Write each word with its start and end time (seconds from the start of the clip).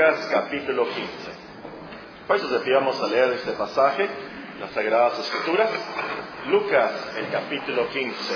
Lucas 0.00 0.28
capítulo 0.30 0.88
15. 0.88 1.02
Pues 2.26 2.42
nos 2.42 2.52
decidimos 2.52 2.98
a 3.02 3.06
leer 3.06 3.34
este 3.34 3.52
pasaje, 3.52 4.08
las 4.58 4.70
Sagradas 4.70 5.18
Escrituras. 5.18 5.68
Lucas, 6.46 6.90
el 7.18 7.28
capítulo 7.28 7.86
15. 7.86 8.34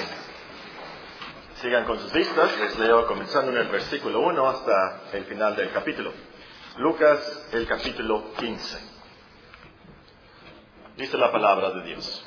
Sigan 1.62 1.86
con 1.86 1.98
sus 2.00 2.12
vistas, 2.12 2.58
les 2.60 2.78
leo 2.78 3.06
comenzando 3.06 3.50
en 3.50 3.56
el 3.56 3.68
versículo 3.68 4.20
1 4.20 4.46
hasta 4.46 5.00
el 5.14 5.24
final 5.24 5.56
del 5.56 5.72
capítulo. 5.72 6.12
Lucas, 6.76 7.48
el 7.52 7.66
capítulo 7.66 8.34
15. 8.36 8.78
Dice 10.98 11.16
la 11.16 11.32
palabra 11.32 11.70
de 11.70 11.82
Dios. 11.84 12.26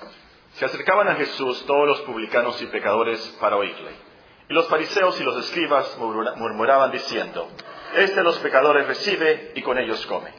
Se 0.53 0.65
acercaban 0.65 1.09
a 1.09 1.15
Jesús 1.15 1.63
todos 1.67 1.87
los 1.87 2.01
publicanos 2.01 2.59
y 2.63 2.65
pecadores 2.65 3.19
para 3.39 3.55
oírle. 3.55 4.06
Y 4.49 4.53
los 4.53 4.67
fariseos 4.67 5.19
y 5.19 5.23
los 5.23 5.37
escribas 5.37 5.97
murmuraban 5.97 6.91
diciendo, 6.91 7.49
Este 7.95 8.23
los 8.23 8.39
pecadores 8.39 8.87
recibe 8.87 9.51
y 9.55 9.61
con 9.61 9.77
ellos 9.77 10.05
come. 10.05 10.31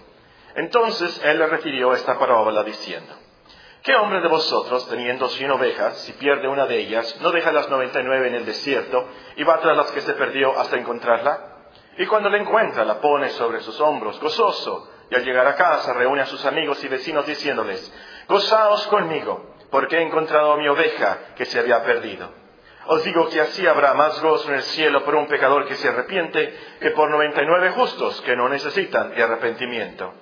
Entonces 0.55 1.21
él 1.25 1.39
le 1.39 1.47
refirió 1.47 1.93
esta 1.93 2.19
parábola 2.19 2.65
diciendo, 2.65 3.15
¿Qué 3.83 3.95
hombre 3.95 4.21
de 4.21 4.29
vosotros, 4.29 4.89
teniendo 4.89 5.29
cien 5.29 5.51
ovejas, 5.51 5.99
si 6.01 6.13
pierde 6.15 6.49
una 6.49 6.67
de 6.67 6.79
ellas, 6.79 7.19
no 7.21 7.31
deja 7.31 7.53
las 7.53 7.69
noventa 7.69 8.01
y 8.01 8.05
nueve 8.05 8.29
en 8.29 8.35
el 8.35 8.45
desierto 8.45 9.07
y 9.37 9.45
va 9.45 9.61
tras 9.61 9.77
las 9.77 9.91
que 9.93 10.01
se 10.01 10.15
perdió 10.15 10.59
hasta 10.59 10.77
encontrarla? 10.77 11.57
Y 11.99 12.07
cuando 12.07 12.29
la 12.29 12.39
encuentra, 12.39 12.85
la 12.85 13.01
pone 13.01 13.29
sobre 13.31 13.61
sus 13.61 13.81
hombros, 13.81 14.21
gozoso, 14.21 14.91
y 15.11 15.15
al 15.15 15.25
llegar 15.25 15.47
a 15.47 15.55
casa 15.55 15.93
reúne 15.95 16.23
a 16.23 16.27
sus 16.27 16.45
amigos 16.45 16.83
y 16.85 16.89
vecinos 16.89 17.27
diciéndoles, 17.27 17.93
Gozaos 18.29 18.87
conmigo, 18.89 19.55
porque 19.71 19.99
he 19.99 20.03
encontrado 20.03 20.53
a 20.53 20.57
mi 20.57 20.69
oveja 20.69 21.35
que 21.37 21.45
se 21.45 21.59
había 21.59 21.83
perdido. 21.83 22.31
Os 22.91 23.05
digo 23.05 23.29
que 23.29 23.39
así 23.39 23.67
habrá 23.67 23.93
más 23.93 24.19
gozo 24.23 24.49
en 24.49 24.55
el 24.55 24.63
cielo 24.63 25.05
por 25.05 25.15
un 25.15 25.27
pecador 25.27 25.67
que 25.67 25.75
se 25.75 25.89
arrepiente 25.89 26.57
que 26.81 26.91
por 26.93 27.11
noventa 27.11 27.43
y 27.43 27.47
nueve 27.47 27.69
justos 27.73 28.19
que 28.23 28.35
no 28.35 28.49
necesitan 28.49 29.15
de 29.15 29.23
arrepentimiento. 29.23 30.15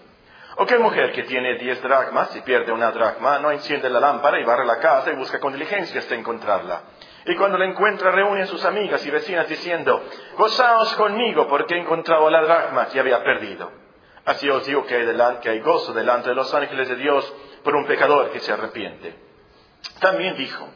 ¿O 0.57 0.67
qué 0.67 0.77
mujer 0.77 1.13
que 1.13 1.23
tiene 1.23 1.59
diez 1.59 1.81
dracmas 1.81 2.35
y 2.35 2.41
pierde 2.41 2.73
una 2.73 2.91
dracma 2.91 3.39
no 3.39 3.53
enciende 3.53 3.89
la 3.89 4.01
lámpara 4.01 4.41
y 4.41 4.45
barre 4.45 4.67
la 4.67 4.81
casa 4.81 5.13
y 5.13 5.15
busca 5.15 5.39
con 5.39 5.53
diligencia 5.53 6.01
hasta 6.01 6.17
encontrarla? 6.17 6.81
Y 7.27 7.37
cuando 7.37 7.57
la 7.57 7.67
encuentra 7.67 8.11
reúne 8.11 8.43
a 8.43 8.47
sus 8.47 8.65
amigas 8.65 9.07
y 9.07 9.13
vecinas 9.13 9.49
diciendo, 9.49 10.03
gozaos 10.37 10.93
conmigo 10.95 11.47
porque 11.47 11.77
he 11.77 11.79
encontrado 11.79 12.29
la 12.31 12.43
dracma 12.43 12.87
que 12.87 12.99
había 12.99 13.23
perdido. 13.23 13.71
Así 14.25 14.51
os 14.51 14.67
digo 14.67 14.85
que 14.87 14.97
hay 14.97 15.61
gozo 15.61 15.93
delante 15.93 16.31
de 16.31 16.35
los 16.35 16.53
ángeles 16.53 16.89
de 16.89 16.97
Dios 16.97 17.33
por 17.63 17.77
un 17.77 17.87
pecador 17.87 18.31
que 18.31 18.41
se 18.41 18.53
arrepiente. 18.53 19.15
También 20.01 20.37
dijo, 20.37 20.69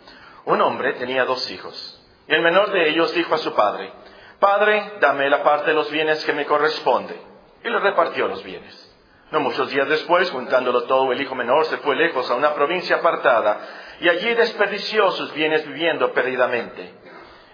un 0.44 0.60
hombre 0.60 0.94
tenía 0.94 1.24
dos 1.24 1.50
hijos, 1.50 2.02
y 2.26 2.34
el 2.34 2.42
menor 2.42 2.70
de 2.70 2.90
ellos 2.90 3.12
dijo 3.14 3.34
a 3.34 3.38
su 3.38 3.54
padre, 3.54 3.92
Padre, 4.40 4.94
dame 5.00 5.28
la 5.28 5.42
parte 5.42 5.66
de 5.66 5.74
los 5.74 5.90
bienes 5.90 6.24
que 6.24 6.32
me 6.32 6.46
corresponde. 6.46 7.14
Y 7.62 7.68
le 7.68 7.78
repartió 7.78 8.26
los 8.26 8.42
bienes. 8.42 8.86
No 9.30 9.40
muchos 9.40 9.70
días 9.70 9.86
después, 9.86 10.30
juntándolo 10.30 10.84
todo, 10.84 11.12
el 11.12 11.20
hijo 11.20 11.34
menor 11.34 11.66
se 11.66 11.76
fue 11.78 11.94
lejos 11.94 12.28
a 12.30 12.34
una 12.34 12.54
provincia 12.54 12.96
apartada, 12.96 13.60
y 14.00 14.08
allí 14.08 14.34
desperdició 14.34 15.10
sus 15.12 15.32
bienes 15.34 15.66
viviendo 15.66 16.12
perdidamente. 16.12 16.94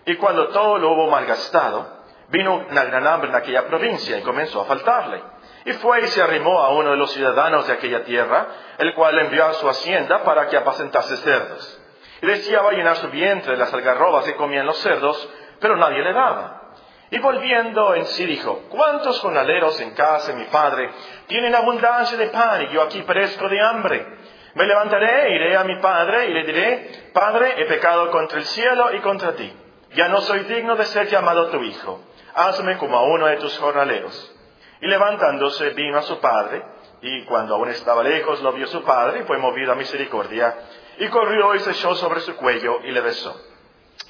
Y 0.07 0.15
cuando 0.15 0.49
todo 0.49 0.79
lo 0.79 0.93
hubo 0.93 1.11
malgastado, 1.11 2.05
vino 2.29 2.65
una 2.71 2.85
gran 2.85 3.05
hambre 3.07 3.31
en 3.31 3.37
aquella 3.37 3.67
provincia 3.67 4.17
y 4.17 4.23
comenzó 4.23 4.61
a 4.61 4.67
faltarle. 4.67 5.23
Y 5.65 5.73
fue 5.73 6.01
y 6.03 6.07
se 6.07 6.23
arrimó 6.23 6.61
a 6.61 6.71
uno 6.71 6.93
de 6.93 6.97
los 6.97 7.11
ciudadanos 7.11 7.67
de 7.67 7.73
aquella 7.73 8.05
tierra, 8.05 8.47
el 8.79 8.95
cual 8.95 9.17
le 9.17 9.23
envió 9.23 9.45
a 9.45 9.55
su 9.55 9.69
hacienda 9.69 10.23
para 10.23 10.49
que 10.49 10.57
apacentase 10.57 11.17
cerdos. 11.17 11.76
Y 12.23 12.27
deseaba 12.27 12.73
llenar 12.73 12.97
su 12.97 13.09
vientre 13.09 13.53
de 13.53 13.59
las 13.59 13.73
algarrobas 13.73 14.25
que 14.25 14.37
comían 14.37 14.67
los 14.67 14.79
cerdos, 14.79 15.29
pero 15.61 15.77
nadie 15.77 16.03
le 16.03 16.13
daba. 16.13 16.63
Y 17.11 17.19
volviendo 17.19 17.95
en 17.95 18.05
sí 18.07 18.27
dijo, 18.27 18.63
¿cuántos 18.69 19.21
jornaleros 19.21 19.81
en 19.81 19.93
casa 19.93 20.33
de 20.33 20.39
mi 20.39 20.45
padre 20.47 20.91
tienen 21.29 21.55
abundancia 21.55 22.19
de 22.19 22.29
pan 22.29 22.63
y 22.63 22.69
yo 22.69 22.83
aquí 22.83 23.03
perezco 23.03 23.49
de 23.49 23.61
hambre? 23.61 24.07
Me 24.55 24.67
levantaré, 24.67 25.35
iré 25.35 25.57
a 25.57 25.65
mi 25.65 25.79
padre 25.81 26.29
y 26.29 26.33
le 26.33 26.45
diré, 26.45 27.11
Padre, 27.13 27.61
he 27.61 27.67
pecado 27.67 28.11
contra 28.11 28.39
el 28.39 28.45
cielo 28.47 28.95
y 28.95 29.01
contra 29.01 29.35
ti. 29.35 29.53
Ya 29.95 30.09
no 30.09 30.23
soy 30.23 30.41
digno 30.41 30.77
de 30.77 30.87
ser 30.87 31.09
llamado 31.09 31.49
tu 31.49 31.63
hijo. 31.63 32.01
Hazme 32.35 32.79
como 32.79 32.97
a 32.97 33.03
uno 33.03 33.27
de 33.27 33.37
tus 33.37 33.57
jornaleros. 33.59 34.35
Y 34.81 34.87
levantándose 34.87 35.71
vino 35.71 35.99
a 35.99 36.03
su 36.03 36.19
padre, 36.21 36.63
y 37.03 37.25
cuando 37.25 37.55
aún 37.55 37.69
estaba 37.69 38.03
lejos 38.03 38.43
lo 38.43 38.53
vio 38.53 38.67
su 38.67 38.83
padre, 38.83 39.21
y 39.21 39.23
fue 39.25 39.39
movido 39.39 39.73
a 39.73 39.75
misericordia, 39.75 40.55
y 40.99 41.09
corrió 41.09 41.55
y 41.55 41.61
se 41.61 41.71
echó 41.71 41.95
sobre 41.95 42.21
su 42.21 42.37
cuello 42.37 42.81
y 42.85 42.91
le 42.91 43.01
besó. 43.01 43.41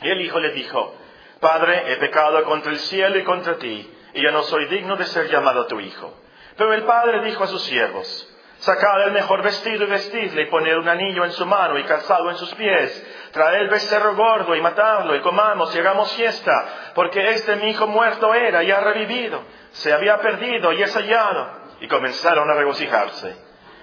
Y 0.03 0.11
el 0.11 0.21
hijo 0.21 0.39
le 0.41 0.53
dijo, 0.53 0.95
Padre, 1.41 1.93
he 1.93 1.97
pecado 1.97 2.43
contra 2.45 2.73
el 2.73 2.79
cielo 2.79 3.19
y 3.19 3.25
contra 3.25 3.57
ti, 3.57 3.93
y 4.15 4.23
ya 4.23 4.31
no 4.31 4.43
soy 4.45 4.67
digno 4.67 4.97
de 4.97 5.05
ser 5.07 5.29
llamado 5.29 5.67
tu 5.67 5.81
hijo. 5.81 6.15
Pero 6.57 6.73
el 6.73 6.85
padre 6.85 7.23
dijo 7.25 7.45
a 7.45 7.49
sus 7.49 7.63
siervos, 7.63 8.33
Sacad 8.59 9.03
el 9.03 9.13
mejor 9.13 9.43
vestido 9.43 9.85
y 9.85 9.91
vestidle, 9.91 10.43
y 10.43 10.47
poned 10.47 10.77
un 10.79 10.89
anillo 10.89 11.25
en 11.25 11.33
su 11.33 11.45
mano 11.45 11.79
y 11.79 11.85
calzado 11.85 12.31
en 12.31 12.37
sus 12.37 12.55
pies. 12.55 13.29
Traed 13.33 13.61
el 13.61 13.69
becerro 13.69 14.17
gordo 14.17 14.57
y 14.57 14.63
matadlo, 14.63 15.15
y 15.15 15.21
comamos 15.21 15.75
y 15.75 15.79
hagamos 15.79 16.15
fiesta, 16.15 16.93
porque 16.95 17.31
este 17.31 17.57
mi 17.57 17.71
hijo 17.71 17.87
muerto 17.87 18.33
era 18.33 18.63
y 18.63 18.71
ha 18.71 18.81
revivido, 18.81 19.43
se 19.73 19.93
había 19.93 20.19
perdido 20.19 20.73
y 20.73 20.83
es 20.83 20.95
hallado. 20.95 21.67
Y 21.81 21.89
comenzaron 21.89 22.51
a 22.51 22.55
regocijarse. 22.55 23.37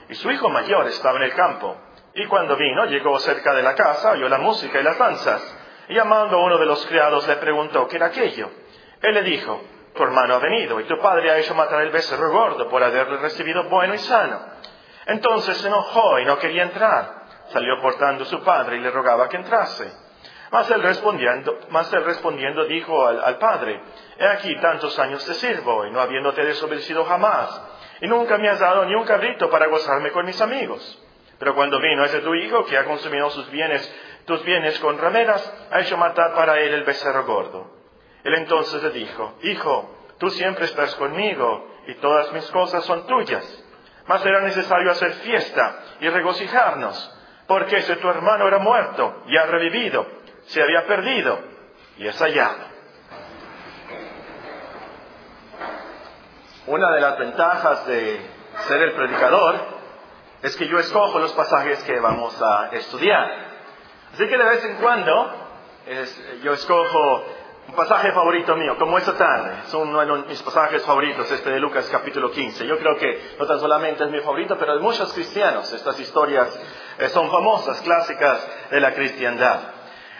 Y 0.09 0.15
su 0.15 0.31
hijo 0.31 0.49
mayor 0.49 0.87
estaba 0.87 1.17
en 1.17 1.25
el 1.25 1.35
campo. 1.35 1.77
Y 2.15 2.25
cuando 2.27 2.55
vino, 2.55 2.85
llegó 2.85 3.17
cerca 3.19 3.53
de 3.53 3.63
la 3.63 3.73
casa, 3.73 4.11
oyó 4.11 4.29
la 4.29 4.37
música 4.37 4.79
y 4.79 4.83
las 4.83 4.97
danzas. 4.97 5.41
Y 5.89 5.95
llamando 5.95 6.37
a 6.37 6.43
uno 6.43 6.57
de 6.57 6.65
los 6.65 6.85
criados 6.85 7.27
le 7.27 7.37
preguntó 7.37 7.87
qué 7.87 7.97
era 7.97 8.07
aquello. 8.07 8.49
Él 9.01 9.15
le 9.15 9.23
dijo, 9.23 9.61
tu 9.95 10.03
hermano 10.03 10.35
ha 10.35 10.39
venido 10.39 10.79
y 10.79 10.85
tu 10.85 10.97
padre 10.99 11.31
ha 11.31 11.37
hecho 11.37 11.55
matar 11.55 11.81
el 11.81 11.91
becerro 11.91 12.31
gordo 12.31 12.69
por 12.69 12.83
haberle 12.83 13.17
recibido 13.17 13.63
bueno 13.63 13.93
y 13.93 13.99
sano. 13.99 14.39
Entonces 15.07 15.57
se 15.57 15.67
enojó 15.67 16.19
y 16.19 16.25
no 16.25 16.37
quería 16.37 16.63
entrar. 16.63 17.23
Salió 17.49 17.81
portando 17.81 18.25
su 18.25 18.41
padre 18.43 18.77
y 18.77 18.79
le 18.79 18.91
rogaba 18.91 19.27
que 19.27 19.37
entrase. 19.37 19.91
Mas 20.51 20.69
él 20.69 20.83
respondiendo, 20.83 21.59
mas 21.69 21.91
él 21.93 22.05
respondiendo 22.05 22.63
dijo 22.65 23.07
al, 23.07 23.23
al 23.23 23.37
padre, 23.39 23.81
he 24.19 24.27
aquí 24.27 24.55
tantos 24.59 24.97
años 24.99 25.25
te 25.25 25.33
sirvo 25.33 25.85
y 25.87 25.91
no 25.91 25.99
habiéndote 25.99 26.45
desobedecido 26.45 27.03
jamás, 27.05 27.59
y 28.01 28.07
nunca 28.07 28.37
me 28.37 28.49
has 28.49 28.59
dado 28.59 28.85
ni 28.85 28.93
un 28.93 29.03
cabrito 29.03 29.49
para 29.49 29.65
gozarme 29.65 30.11
con 30.11 30.27
mis 30.27 30.39
amigos. 30.39 31.02
Pero 31.43 31.55
cuando 31.55 31.77
vino 31.77 32.05
ese 32.05 32.21
tu 32.21 32.33
hijo 32.35 32.63
que 32.63 32.77
ha 32.77 32.85
consumido 32.85 33.29
sus 33.29 33.51
bienes, 33.51 33.93
tus 34.25 34.41
bienes 34.45 34.79
con 34.79 34.97
rameras, 34.97 35.53
ha 35.71 35.81
hecho 35.81 35.97
matar 35.97 36.33
para 36.35 36.57
él 36.61 36.73
el 36.73 36.85
becerro 36.85 37.25
gordo. 37.25 37.69
Él 38.23 38.35
entonces 38.35 38.81
le 38.81 38.91
dijo, 38.91 39.33
Hijo, 39.41 39.93
tú 40.19 40.29
siempre 40.29 40.63
estás 40.63 40.95
conmigo 40.95 41.69
y 41.85 41.95
todas 41.95 42.31
mis 42.31 42.49
cosas 42.49 42.85
son 42.85 43.05
tuyas. 43.07 43.43
Mas 44.07 44.25
era 44.25 44.39
necesario 44.39 44.89
hacer 44.89 45.11
fiesta 45.15 45.79
y 45.99 46.07
regocijarnos, 46.07 47.13
porque 47.45 47.75
ese 47.75 47.97
tu 47.97 48.07
hermano 48.07 48.47
era 48.47 48.59
muerto 48.59 49.23
y 49.27 49.35
ha 49.35 49.45
revivido, 49.45 50.07
se 50.43 50.63
había 50.63 50.87
perdido 50.87 51.41
y 51.97 52.07
es 52.07 52.17
hallado. 52.21 52.63
Una 56.67 56.89
de 56.93 57.01
las 57.01 57.19
ventajas 57.19 57.85
de 57.85 58.21
ser 58.65 58.81
el 58.81 58.93
predicador 58.93 59.82
es 60.43 60.57
que 60.57 60.67
yo 60.67 60.77
escojo 60.77 61.19
los 61.19 61.31
pasajes 61.31 61.81
que 61.83 61.97
vamos 62.01 62.39
a 62.41 62.69
estudiar. 62.73 63.53
Así 64.13 64.27
que 64.27 64.37
de 64.37 64.43
vez 64.43 64.65
en 64.65 64.75
cuando 64.75 65.31
yo 66.43 66.51
escojo 66.51 67.23
un 67.69 67.75
pasaje 67.75 68.11
favorito 68.11 68.53
mío, 68.57 68.75
como 68.77 68.97
esta 68.97 69.13
tarde. 69.13 69.53
Es 69.65 69.73
uno 69.73 70.05
de 70.05 70.27
mis 70.27 70.41
pasajes 70.41 70.83
favoritos, 70.83 71.31
este 71.31 71.49
de 71.49 71.61
Lucas 71.61 71.87
capítulo 71.89 72.29
15. 72.29 72.67
Yo 72.67 72.77
creo 72.77 72.97
que 72.97 73.35
no 73.39 73.45
tan 73.45 73.57
solamente 73.57 74.03
es 74.03 74.09
mi 74.09 74.19
favorito, 74.19 74.57
pero 74.59 74.75
de 74.75 74.81
muchos 74.81 75.13
cristianos. 75.13 75.71
Estas 75.71 75.97
historias 75.97 76.49
son 77.13 77.31
famosas, 77.31 77.79
clásicas 77.79 78.45
de 78.69 78.81
la 78.81 78.93
cristiandad. 78.93 79.59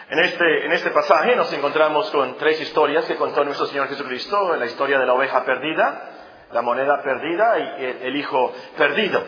En 0.08 0.20
este, 0.20 0.64
en 0.64 0.72
este 0.72 0.90
pasaje 0.90 1.36
nos 1.36 1.52
encontramos 1.52 2.10
con 2.10 2.38
tres 2.38 2.62
historias 2.62 3.04
que 3.04 3.16
contó 3.16 3.44
nuestro 3.44 3.66
Señor 3.66 3.88
Jesucristo. 3.88 4.56
La 4.56 4.64
historia 4.64 4.98
de 4.98 5.04
la 5.04 5.12
oveja 5.12 5.44
perdida, 5.44 6.10
la 6.50 6.62
moneda 6.62 7.02
perdida 7.02 7.58
y 7.58 8.06
el 8.06 8.16
hijo 8.16 8.54
perdido. 8.78 9.22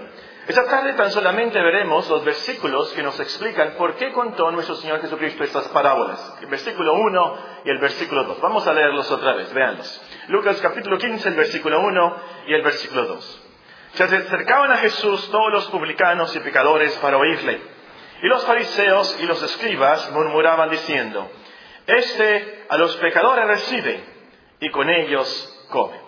Esta 0.49 0.65
tarde 0.65 0.93
tan 0.93 1.11
solamente 1.11 1.61
veremos 1.61 2.09
los 2.09 2.25
versículos 2.25 2.93
que 2.93 3.03
nos 3.03 3.19
explican 3.19 3.75
por 3.77 3.97
qué 3.97 4.13
contó 4.13 4.53
nuestro 4.53 4.77
Señor 4.77 5.01
Jesucristo 5.01 5.43
estas 5.43 5.67
parábolas. 5.69 6.39
El 6.41 6.47
versículo 6.47 6.95
1 6.95 7.39
y 7.65 7.71
el 7.71 7.79
versículo 7.79 8.23
2. 8.23 8.41
Vamos 8.41 8.65
a 8.65 8.73
leerlos 8.73 9.11
otra 9.11 9.35
vez, 9.35 9.53
veanlos. 9.53 10.01
Lucas 10.29 10.61
capítulo 10.61 10.99
15, 10.99 11.31
el 11.31 11.35
versículo 11.35 11.81
1 11.81 12.17
y 12.47 12.55
el 12.55 12.63
versículo 12.63 13.07
2. 13.07 13.43
Se 13.95 14.05
acercaban 14.05 14.71
a 14.71 14.77
Jesús 14.77 15.29
todos 15.33 15.53
los 15.53 15.67
publicanos 15.67 16.35
y 16.37 16.39
pecadores 16.39 16.97
para 16.99 17.17
oírle. 17.17 17.61
Y 18.23 18.29
los 18.29 18.45
fariseos 18.47 19.19
y 19.21 19.27
los 19.27 19.43
escribas 19.43 20.13
murmuraban 20.13 20.71
diciendo, 20.71 21.29
Este 21.89 22.67
a 22.69 22.77
los 22.77 22.97
pecadores 22.99 23.47
recibe 23.47 24.01
y 24.61 24.71
con 24.71 24.89
ellos 24.91 25.67
come. 25.71 26.06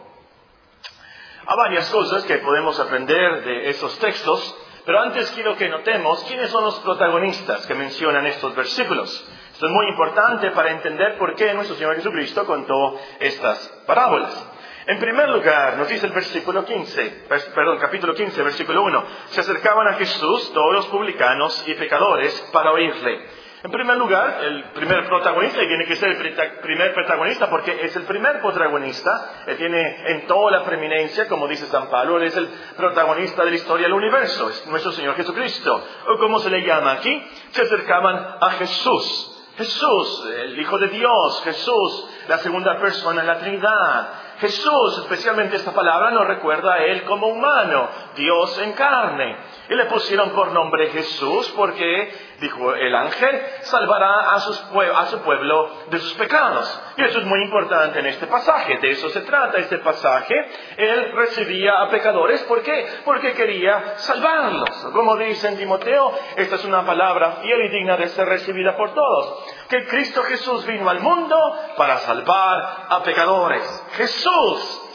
Hay 1.51 1.57
varias 1.57 1.89
cosas 1.89 2.25
que 2.25 2.37
podemos 2.39 2.79
aprender 2.79 3.43
de 3.43 3.71
esos 3.71 3.99
textos, 3.99 4.55
pero 4.85 5.01
antes 5.01 5.31
quiero 5.31 5.57
que 5.57 5.71
notemos 5.71 6.23
quiénes 6.25 6.51
son 6.51 6.63
los 6.63 6.79
protagonistas 6.81 7.67
que 7.67 7.75
mencionan 7.75 8.27
estos 8.27 8.55
versículos. 8.55 9.27
Esto 9.51 9.65
es 9.65 9.73
muy 9.73 9.87
importante 9.89 10.51
para 10.51 10.73
entender 10.73 11.17
por 11.17 11.35
qué 11.37 11.55
nuestro 11.55 11.75
Señor 11.77 11.97
Jesucristo 11.97 12.45
contó 12.45 13.01
estas 13.19 13.67
parábolas. 13.87 14.47
En 14.89 14.99
primer 14.99 15.31
lugar, 15.31 15.79
nos 15.79 15.89
dice 15.89 16.05
el 16.05 16.13
versículo 16.13 16.67
15, 16.67 17.25
perdón, 17.55 17.79
capítulo 17.79 18.15
15, 18.15 18.43
versículo 18.43 18.83
1, 18.83 19.05
se 19.29 19.41
acercaban 19.41 19.89
a 19.89 19.95
Jesús 19.95 20.53
todos 20.53 20.75
los 20.75 20.87
publicanos 20.89 21.67
y 21.67 21.73
pecadores 21.73 22.39
para 22.53 22.73
oírle. 22.73 23.27
En 23.61 23.73
primer 23.73 23.97
lugar, 23.97 24.39
el 24.45 24.65
primer 24.71 25.07
protagonista, 25.09 25.61
y 25.61 25.67
tiene 25.67 25.85
que 25.85 25.97
ser 25.97 26.11
el 26.11 26.61
primer 26.61 26.95
protagonista 26.95 27.51
porque 27.51 27.77
es 27.83 27.97
el 27.97 28.05
primer 28.05 28.41
protagonista, 28.41 29.45
él 29.47 29.57
tiene 29.57 30.13
en 30.13 30.27
toda 30.29 30.53
la 30.53 30.65
preeminencia, 30.65 31.27
como 31.27 31.49
dice 31.49 31.67
San 31.67 31.89
Pablo, 31.91 32.19
él 32.19 32.29
es 32.29 32.37
el 32.37 32.49
protagonista 32.77 33.45
de 33.45 33.51
la 33.51 33.57
historia 33.57 33.87
del 33.87 33.95
universo, 33.95 34.49
es 34.49 34.65
nuestro 34.69 34.93
Señor 34.93 35.17
Jesucristo. 35.17 35.85
O 36.07 36.19
como 36.19 36.39
se 36.39 36.51
le 36.51 36.65
llama 36.65 36.93
aquí, 36.93 37.23
se 37.51 37.63
acercaban 37.63 38.37
a 38.41 38.51
Jesús. 38.59 39.35
Jesús, 39.57 40.25
el 40.39 40.57
Hijo 40.61 40.79
de 40.79 40.87
Dios, 40.87 41.43
Jesús, 41.43 42.09
la 42.29 42.39
segunda 42.39 42.79
persona 42.79 43.23
de 43.23 43.27
la 43.27 43.39
Trinidad. 43.41 44.09
Jesús, 44.41 44.99
especialmente 44.99 45.57
esta 45.57 45.73
palabra, 45.73 46.11
nos 46.13 46.27
recuerda 46.27 46.75
a 46.75 46.85
Él 46.85 47.03
como 47.05 47.27
humano, 47.29 47.89
Dios 48.15 48.59
en 48.59 48.73
carne. 48.73 49.37
Y 49.69 49.75
le 49.75 49.87
pusieron 49.87 50.31
por 50.31 50.53
nombre 50.53 50.89
Jesús 50.91 51.53
porque, 51.57 52.37
dijo 52.41 52.73
el 52.75 52.95
ángel, 52.95 53.43
salvará 53.63 54.33
a, 54.33 54.41
su 54.41 55.21
pueblo 55.23 55.71
de 55.91 55.99
sus 55.99 56.15
pecados. 56.15 56.83
Y 56.97 57.03
eso 57.03 57.19
es 57.19 57.27
muy 57.27 57.43
importante 57.43 57.99
en 57.99 58.07
este 58.07 58.27
pasaje. 58.27 58.79
De 58.79 58.93
eso 58.93 59.09
se 59.11 59.21
trata 59.23 59.59
este 59.59 59.79
pasaje. 59.79 60.35
Él 60.77 61.13
recibía 61.13 61.83
a 61.83 61.91
pecadores. 61.91 62.43
¿Por 62.45 62.63
qué? 62.63 62.87
Porque 63.05 63.33
quería 63.33 63.99
salvarlos. 63.99 64.71
Como 64.93 65.17
dice 65.17 65.49
en 65.49 65.59
Timoteo, 65.59 66.13
esta 66.37 66.55
es 66.55 66.65
una 66.65 66.87
palabra 66.87 67.39
fiel 67.43 67.61
y 67.63 67.69
digna 67.71 67.97
de 67.97 68.09
ser 68.09 68.27
recibida 68.27 68.77
por 68.77 68.95
todos. 68.95 69.45
Que 69.69 69.87
Cristo 69.87 70.23
Jesús 70.23 70.65
vino 70.65 70.89
al 70.89 71.01
mundo 71.01 71.37
para 71.77 71.99
salvar 71.99 72.87
a 72.89 73.03
pecadores. 73.03 73.63
Jesús 73.97 74.28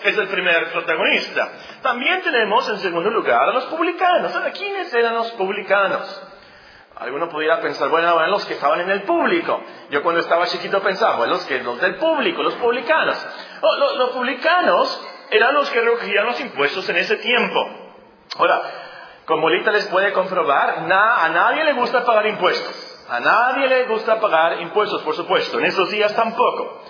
es 0.04 0.18
el 0.18 0.28
primer 0.28 0.72
protagonista. 0.72 1.50
También 1.82 2.22
tenemos 2.22 2.68
en 2.70 2.78
segundo 2.80 3.10
lugar 3.10 3.50
a 3.50 3.54
los 3.54 3.66
publicanos. 3.66 4.36
Ahora, 4.36 4.52
¿quiénes 4.52 4.94
eran 4.94 5.16
los 5.16 5.32
publicanos? 5.32 6.22
Alguno 6.98 7.30
pudiera 7.30 7.60
pensar, 7.60 7.90
bueno, 7.90 8.16
eran 8.18 8.30
los 8.30 8.46
que 8.46 8.54
estaban 8.54 8.82
en 8.82 8.90
el 8.90 9.02
público. 9.04 9.62
Yo 9.90 10.04
cuando 10.04 10.22
estaba 10.22 10.46
chiquito 10.46 10.82
pensaba, 10.82 11.16
bueno, 11.18 11.34
los, 11.34 11.46
que, 11.46 11.64
los 11.64 11.80
del 11.82 11.96
público, 11.96 12.44
los 12.44 12.56
publicanos. 12.56 13.18
Los, 13.98 14.12
publicanos 14.12 15.08
eran 15.32 15.54
los 15.56 15.70
que 15.72 15.82
recogían 15.82 16.26
los 16.26 16.40
impuestos 16.40 16.88
en 16.90 16.98
ese 16.98 17.18
tiempo. 17.18 17.68
Ahora, 18.38 18.62
como 19.26 19.48
ahorita 19.48 19.72
les 19.72 19.88
puede 19.88 20.14
comprobar, 20.14 20.86
a 20.90 21.30
nadie 21.30 21.64
le 21.64 21.74
gusta 21.74 22.06
pagar 22.06 22.28
impuestos. 22.28 23.06
A 23.10 23.20
nadie 23.20 23.68
le 23.68 23.86
gusta 23.86 24.20
pagar 24.20 24.62
impuestos, 24.62 25.02
por 25.02 25.16
supuesto. 25.16 25.60
En 25.60 25.66
esos 25.66 25.90
días 25.90 26.16
tampoco. 26.16 26.84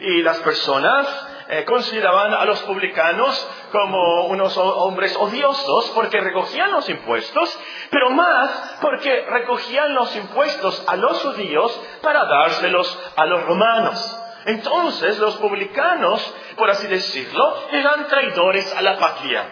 Y 0.00 0.22
las 0.22 0.38
personas 0.40 1.25
eh, 1.48 1.64
consideraban 1.64 2.34
a 2.34 2.44
los 2.44 2.60
publicanos 2.62 3.48
como 3.70 4.26
unos 4.26 4.56
hombres 4.56 5.16
odiosos 5.16 5.90
porque 5.94 6.20
recogían 6.20 6.72
los 6.72 6.88
impuestos, 6.88 7.58
pero 7.90 8.10
más 8.10 8.78
porque 8.80 9.26
recogían 9.28 9.94
los 9.94 10.14
impuestos 10.16 10.82
a 10.88 10.96
los 10.96 11.22
judíos 11.22 11.80
para 12.02 12.24
dárselos 12.24 13.12
a 13.16 13.26
los 13.26 13.44
romanos. 13.44 14.22
Entonces 14.46 15.18
los 15.18 15.36
publicanos, 15.36 16.34
por 16.56 16.70
así 16.70 16.86
decirlo, 16.86 17.68
eran 17.72 18.06
traidores 18.06 18.74
a 18.74 18.82
la 18.82 18.96
patria, 18.96 19.44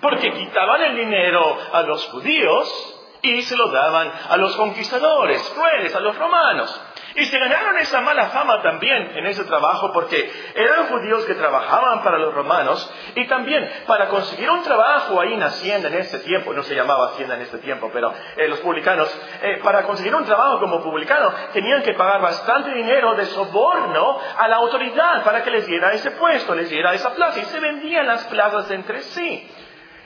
porque 0.00 0.32
quitaban 0.32 0.82
el 0.82 0.96
dinero 0.96 1.58
a 1.72 1.82
los 1.82 2.06
judíos 2.06 2.96
y 3.22 3.42
se 3.42 3.56
lo 3.56 3.68
daban 3.68 4.10
a 4.30 4.36
los 4.38 4.56
conquistadores, 4.56 5.42
crueles, 5.54 5.94
a 5.94 6.00
los 6.00 6.16
romanos. 6.16 6.80
Y 7.14 7.24
se 7.24 7.38
ganaron 7.38 7.76
esa 7.78 8.00
mala 8.00 8.28
fama 8.28 8.62
también 8.62 9.12
en 9.16 9.26
ese 9.26 9.44
trabajo 9.44 9.92
porque 9.92 10.30
eran 10.54 10.86
judíos 10.86 11.24
que 11.24 11.34
trabajaban 11.34 12.02
para 12.04 12.18
los 12.18 12.32
romanos 12.32 12.92
y 13.16 13.26
también 13.26 13.68
para 13.86 14.08
conseguir 14.08 14.48
un 14.48 14.62
trabajo 14.62 15.20
ahí 15.20 15.34
en 15.34 15.42
Hacienda 15.42 15.88
en 15.88 15.94
ese 15.94 16.20
tiempo, 16.20 16.52
no 16.52 16.62
se 16.62 16.74
llamaba 16.74 17.08
Hacienda 17.08 17.34
en 17.34 17.42
ese 17.42 17.58
tiempo, 17.58 17.90
pero 17.92 18.12
eh, 18.36 18.46
los 18.48 18.60
publicanos, 18.60 19.08
eh, 19.42 19.60
para 19.62 19.82
conseguir 19.82 20.14
un 20.14 20.24
trabajo 20.24 20.60
como 20.60 20.82
publicano 20.82 21.32
tenían 21.52 21.82
que 21.82 21.94
pagar 21.94 22.20
bastante 22.20 22.72
dinero 22.72 23.14
de 23.14 23.26
soborno 23.26 24.20
a 24.38 24.46
la 24.46 24.56
autoridad 24.56 25.24
para 25.24 25.42
que 25.42 25.50
les 25.50 25.66
diera 25.66 25.92
ese 25.92 26.12
puesto, 26.12 26.54
les 26.54 26.70
diera 26.70 26.94
esa 26.94 27.12
plaza 27.14 27.40
y 27.40 27.44
se 27.44 27.58
vendían 27.58 28.06
las 28.06 28.24
plazas 28.26 28.70
entre 28.70 29.00
sí. 29.02 29.50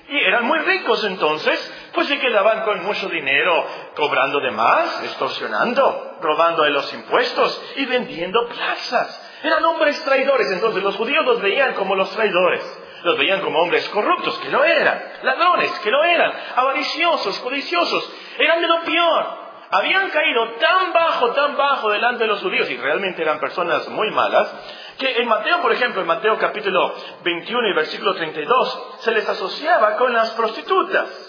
Y 0.07 0.19
eran 0.19 0.45
muy 0.45 0.59
ricos 0.59 1.03
entonces, 1.05 1.91
pues 1.95 2.09
se 2.09 2.19
quedaban 2.19 2.63
con 2.65 2.83
mucho 2.85 3.09
dinero 3.09 3.67
cobrando 3.97 4.41
de 4.41 4.51
más, 4.51 5.03
extorsionando, 5.03 6.04
robando 6.25 6.65
de 6.65 6.71
los 6.71 6.93
impuestos 6.93 7.63
y 7.77 7.85
vendiendo 7.87 8.49
plazas. 8.49 9.21
Eran 9.45 9.65
hombres 9.65 10.03
traidores, 10.05 10.51
entonces 10.51 10.83
los 10.83 10.97
judíos 10.97 11.25
los 11.25 11.41
veían 11.41 11.75
como 11.75 11.95
los 11.95 12.11
traidores. 12.11 12.81
Los 13.05 13.19
veían 13.19 13.43
como 13.43 13.61
hombres 13.61 13.87
corruptos, 13.91 14.39
que 14.39 14.49
lo 14.49 14.65
eran, 14.65 14.99
ladrones, 15.23 15.71
que 15.81 15.91
lo 15.91 16.03
eran, 16.03 16.33
avariciosos, 16.57 17.39
codiciosos, 17.41 18.11
eran 18.39 18.63
de 18.63 18.67
lo 18.67 18.83
peor. 18.83 19.45
Habían 19.71 20.09
caído 20.09 20.53
tan 20.53 20.93
bajo, 20.95 21.33
tan 21.33 21.55
bajo 21.55 21.91
delante 21.91 22.25
de 22.25 22.29
los 22.29 22.41
judíos, 22.41 22.71
y 22.71 22.79
realmente 22.79 23.21
eran 23.21 23.41
personas 23.41 23.87
muy 23.89 24.11
malas, 24.11 24.51
que 24.99 25.19
en 25.19 25.29
Mateo, 25.29 25.61
por 25.61 25.73
ejemplo, 25.73 26.01
en 26.01 26.07
Mateo 26.07 26.39
capítulo 26.39 26.95
21 27.23 27.69
y 27.69 27.75
versículo 27.75 28.15
32, 28.15 28.97
se 29.01 29.11
les 29.11 29.29
asociaba 29.29 29.97
con 29.97 30.15
las 30.15 30.31
prostitutas. 30.31 31.24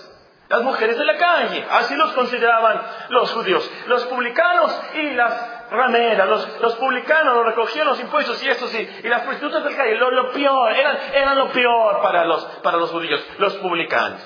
Las 0.47 0.61
mujeres 0.61 0.97
de 0.97 1.05
la 1.05 1.17
calle, 1.17 1.65
así 1.71 1.95
los 1.95 2.13
consideraban 2.13 2.81
los 3.09 3.31
judíos. 3.31 3.69
Los 3.87 4.05
publicanos 4.05 4.79
y 4.93 5.11
las 5.11 5.71
rameras, 5.71 6.27
los, 6.61 6.75
publicanos 6.75 7.35
los 7.35 7.45
recogían 7.47 7.87
los 7.87 7.99
impuestos 7.99 8.43
y 8.43 8.49
eso 8.49 8.67
sí, 8.67 8.87
y 9.03 9.07
las 9.07 9.23
prostitutas 9.23 9.63
de 9.63 9.71
la 9.71 9.75
calle, 9.75 9.95
lo, 9.95 10.31
peor, 10.31 10.71
eran, 10.71 10.97
eran, 11.13 11.37
lo 11.37 11.49
peor 11.49 11.99
para 12.01 12.25
los, 12.25 12.43
para 12.61 12.77
los 12.77 12.91
judíos, 12.91 13.25
los 13.39 13.55
publicanos. 13.55 14.21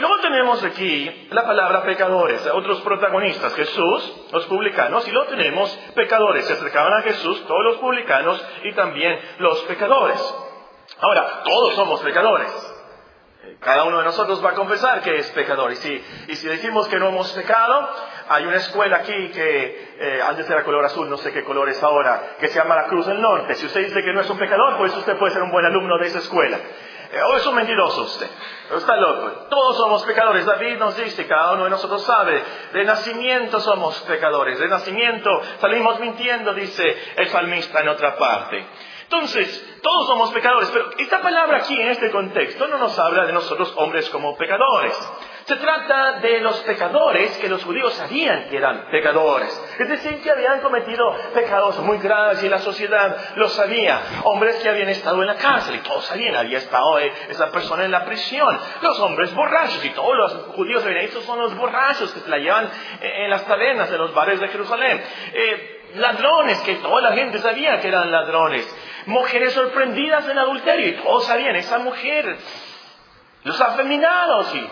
Luego 0.00 0.18
tenemos 0.22 0.64
aquí 0.64 1.28
la 1.30 1.44
palabra 1.44 1.84
pecadores, 1.84 2.44
otros 2.48 2.80
protagonistas, 2.80 3.54
Jesús, 3.54 4.26
los 4.32 4.46
publicanos, 4.46 5.06
y 5.06 5.12
luego 5.12 5.28
tenemos 5.28 5.70
pecadores. 5.94 6.46
Se 6.46 6.54
acercaban 6.54 6.94
a 6.94 7.02
Jesús 7.02 7.46
todos 7.46 7.62
los 7.62 7.76
publicanos 7.76 8.44
y 8.64 8.72
también 8.72 9.20
los 9.38 9.60
pecadores. 9.62 10.18
Ahora, 11.00 11.42
todos 11.44 11.74
somos 11.76 12.00
pecadores. 12.00 12.73
Cada 13.60 13.84
uno 13.84 13.98
de 13.98 14.04
nosotros 14.04 14.44
va 14.44 14.50
a 14.50 14.54
confesar 14.54 15.00
que 15.00 15.16
es 15.16 15.30
pecador. 15.30 15.72
Y 15.72 15.76
si, 15.76 16.04
y 16.28 16.36
si 16.36 16.46
decimos 16.46 16.86
que 16.88 16.98
no 16.98 17.08
hemos 17.08 17.32
pecado, 17.32 17.88
hay 18.28 18.44
una 18.44 18.56
escuela 18.56 18.98
aquí 18.98 19.30
que 19.30 19.94
eh, 19.98 20.20
antes 20.22 20.48
era 20.48 20.62
color 20.64 20.84
azul, 20.84 21.08
no 21.08 21.16
sé 21.16 21.32
qué 21.32 21.44
color 21.44 21.68
es 21.70 21.82
ahora, 21.82 22.36
que 22.38 22.48
se 22.48 22.58
llama 22.58 22.76
la 22.76 22.84
Cruz 22.88 23.06
del 23.06 23.20
Norte. 23.20 23.54
Si 23.54 23.66
usted 23.66 23.86
dice 23.86 24.02
que 24.02 24.12
no 24.12 24.20
es 24.20 24.28
un 24.28 24.38
pecador, 24.38 24.76
pues 24.76 24.94
usted 24.96 25.16
puede 25.16 25.32
ser 25.32 25.42
un 25.42 25.50
buen 25.50 25.64
alumno 25.64 25.96
de 25.98 26.06
esa 26.06 26.18
escuela. 26.18 26.58
Eh, 27.14 27.22
o 27.22 27.36
es 27.36 27.46
un 27.46 27.54
mentiroso 27.54 28.02
usted. 28.02 28.28
Está 28.76 28.96
loco. 28.96 29.46
Todos 29.48 29.76
somos 29.76 30.02
pecadores. 30.04 30.44
David 30.44 30.78
nos 30.78 30.96
dice, 30.96 31.26
cada 31.26 31.52
uno 31.52 31.64
de 31.64 31.70
nosotros 31.70 32.02
sabe, 32.04 32.42
de 32.72 32.84
nacimiento 32.84 33.60
somos 33.60 34.00
pecadores. 34.02 34.58
De 34.58 34.68
nacimiento 34.68 35.30
salimos 35.60 36.00
mintiendo, 36.00 36.52
dice 36.54 36.96
el 37.16 37.28
salmista 37.28 37.80
en 37.80 37.88
otra 37.88 38.16
parte. 38.16 38.66
Entonces, 39.14 39.78
todos 39.80 40.06
somos 40.08 40.32
pecadores, 40.32 40.70
pero 40.70 40.90
esta 40.98 41.22
palabra 41.22 41.58
aquí 41.58 41.80
en 41.80 41.88
este 41.88 42.10
contexto 42.10 42.66
no 42.66 42.78
nos 42.78 42.98
habla 42.98 43.26
de 43.26 43.32
nosotros 43.32 43.72
hombres 43.76 44.10
como 44.10 44.36
pecadores. 44.36 44.92
Se 45.44 45.56
trata 45.56 46.20
de 46.20 46.40
los 46.40 46.58
pecadores 46.60 47.36
que 47.38 47.48
los 47.48 47.62
judíos 47.62 47.94
sabían 47.94 48.48
que 48.48 48.56
eran 48.56 48.88
pecadores. 48.90 49.76
Es 49.78 49.88
decir, 49.88 50.20
que 50.20 50.30
habían 50.30 50.60
cometido 50.62 51.14
pecados 51.32 51.78
muy 51.80 51.98
graves 51.98 52.42
y 52.42 52.48
la 52.48 52.58
sociedad 52.58 53.36
lo 53.36 53.48
sabía. 53.48 54.00
Hombres 54.24 54.56
que 54.56 54.68
habían 54.68 54.88
estado 54.88 55.20
en 55.20 55.28
la 55.28 55.36
cárcel 55.36 55.76
y 55.76 55.78
todos 55.80 56.04
sabían, 56.06 56.34
había 56.34 56.58
estado 56.58 56.98
eh, 56.98 57.12
esa 57.28 57.52
persona 57.52 57.84
en 57.84 57.92
la 57.92 58.04
prisión. 58.04 58.58
Los 58.80 58.98
hombres 59.00 59.32
borrachos 59.34 59.84
y 59.84 59.90
todos 59.90 60.16
los 60.16 60.32
judíos 60.56 60.82
sabían, 60.82 61.04
estos 61.04 61.24
son 61.24 61.38
los 61.38 61.54
borrachos 61.56 62.10
que 62.12 62.20
se 62.20 62.28
la 62.28 62.38
llevan 62.38 62.64
eh, 63.00 63.24
en 63.24 63.30
las 63.30 63.46
tabernas, 63.46 63.92
en 63.92 63.98
los 63.98 64.12
bares 64.12 64.40
de 64.40 64.48
Jerusalén. 64.48 65.04
Eh, 65.34 65.73
ladrones, 65.94 66.60
que 66.60 66.76
toda 66.76 67.00
la 67.00 67.12
gente 67.12 67.38
sabía 67.38 67.80
que 67.80 67.88
eran 67.88 68.10
ladrones. 68.10 68.66
Mujeres 69.06 69.52
sorprendidas 69.52 70.28
en 70.28 70.38
adulterio 70.38 70.88
y 70.88 70.92
todos 71.02 71.26
sabían, 71.26 71.56
esa 71.56 71.78
mujer. 71.78 72.36
Los 73.44 73.60
afeminados 73.60 74.54
y 74.54 74.68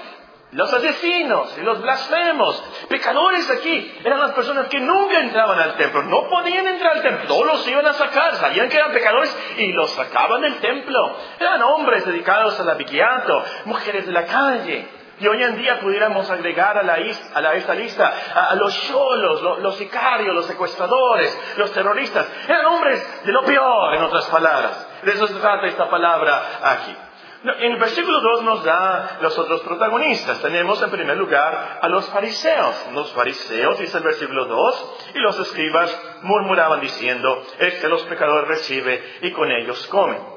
los 0.52 0.72
asesinos 0.72 1.56
y 1.56 1.62
los 1.62 1.80
blasfemos, 1.80 2.62
pecadores 2.88 3.50
aquí, 3.50 3.90
eran 4.04 4.20
las 4.20 4.32
personas 4.32 4.66
que 4.68 4.80
nunca 4.80 5.20
entraban 5.20 5.58
al 5.58 5.76
templo, 5.76 6.02
no 6.02 6.28
podían 6.28 6.66
entrar 6.66 6.96
al 6.96 7.02
templo, 7.02 7.26
todos 7.26 7.46
los 7.46 7.68
iban 7.68 7.86
a 7.86 7.94
sacar, 7.94 8.34
sabían 8.36 8.68
que 8.68 8.76
eran 8.76 8.92
pecadores 8.92 9.34
y 9.56 9.72
los 9.72 9.90
sacaban 9.92 10.42
del 10.42 10.56
templo. 10.56 11.16
Eran 11.40 11.62
hombres 11.62 12.04
dedicados 12.04 12.60
al 12.60 12.68
abiquiato, 12.68 13.44
mujeres 13.64 14.06
de 14.06 14.12
la 14.12 14.26
calle. 14.26 15.01
Y 15.22 15.28
hoy 15.28 15.40
en 15.40 15.56
día 15.56 15.78
pudiéramos 15.78 16.28
agregar 16.28 16.76
a, 16.76 16.82
la, 16.82 16.94
a 16.94 17.54
esta 17.54 17.74
lista 17.76 18.12
a, 18.34 18.56
los 18.56 18.76
cholos, 18.88 19.40
los 19.60 19.76
sicarios, 19.76 20.34
los 20.34 20.46
secuestradores, 20.46 21.54
los 21.58 21.70
terroristas. 21.70 22.26
Eran 22.48 22.66
hombres 22.66 23.22
de 23.24 23.30
lo 23.30 23.44
peor, 23.44 23.94
en 23.94 24.02
otras 24.02 24.26
palabras. 24.26 24.84
De 25.00 25.12
eso 25.12 25.28
se 25.28 25.34
trata 25.34 25.68
esta 25.68 25.88
palabra 25.88 26.58
aquí. 26.60 26.96
En 27.44 27.70
el 27.70 27.78
versículo 27.78 28.20
2 28.20 28.42
nos 28.42 28.64
da 28.64 29.18
los 29.20 29.38
otros 29.38 29.60
protagonistas. 29.60 30.42
Tenemos 30.42 30.82
en 30.82 30.90
primer 30.90 31.16
lugar 31.16 31.78
a 31.80 31.88
los 31.88 32.04
fariseos. 32.10 32.88
Los 32.92 33.12
fariseos, 33.12 33.78
dice 33.78 33.98
el 33.98 34.04
versículo 34.04 34.46
2, 34.46 34.94
y 35.14 35.18
los 35.20 35.38
escribas 35.38 36.02
murmuraban 36.22 36.80
diciendo, 36.80 37.44
es 37.60 37.74
que 37.74 37.86
los 37.86 38.02
pecadores 38.06 38.48
recibe 38.48 39.18
y 39.22 39.30
con 39.30 39.52
ellos 39.52 39.86
comen. 39.86 40.32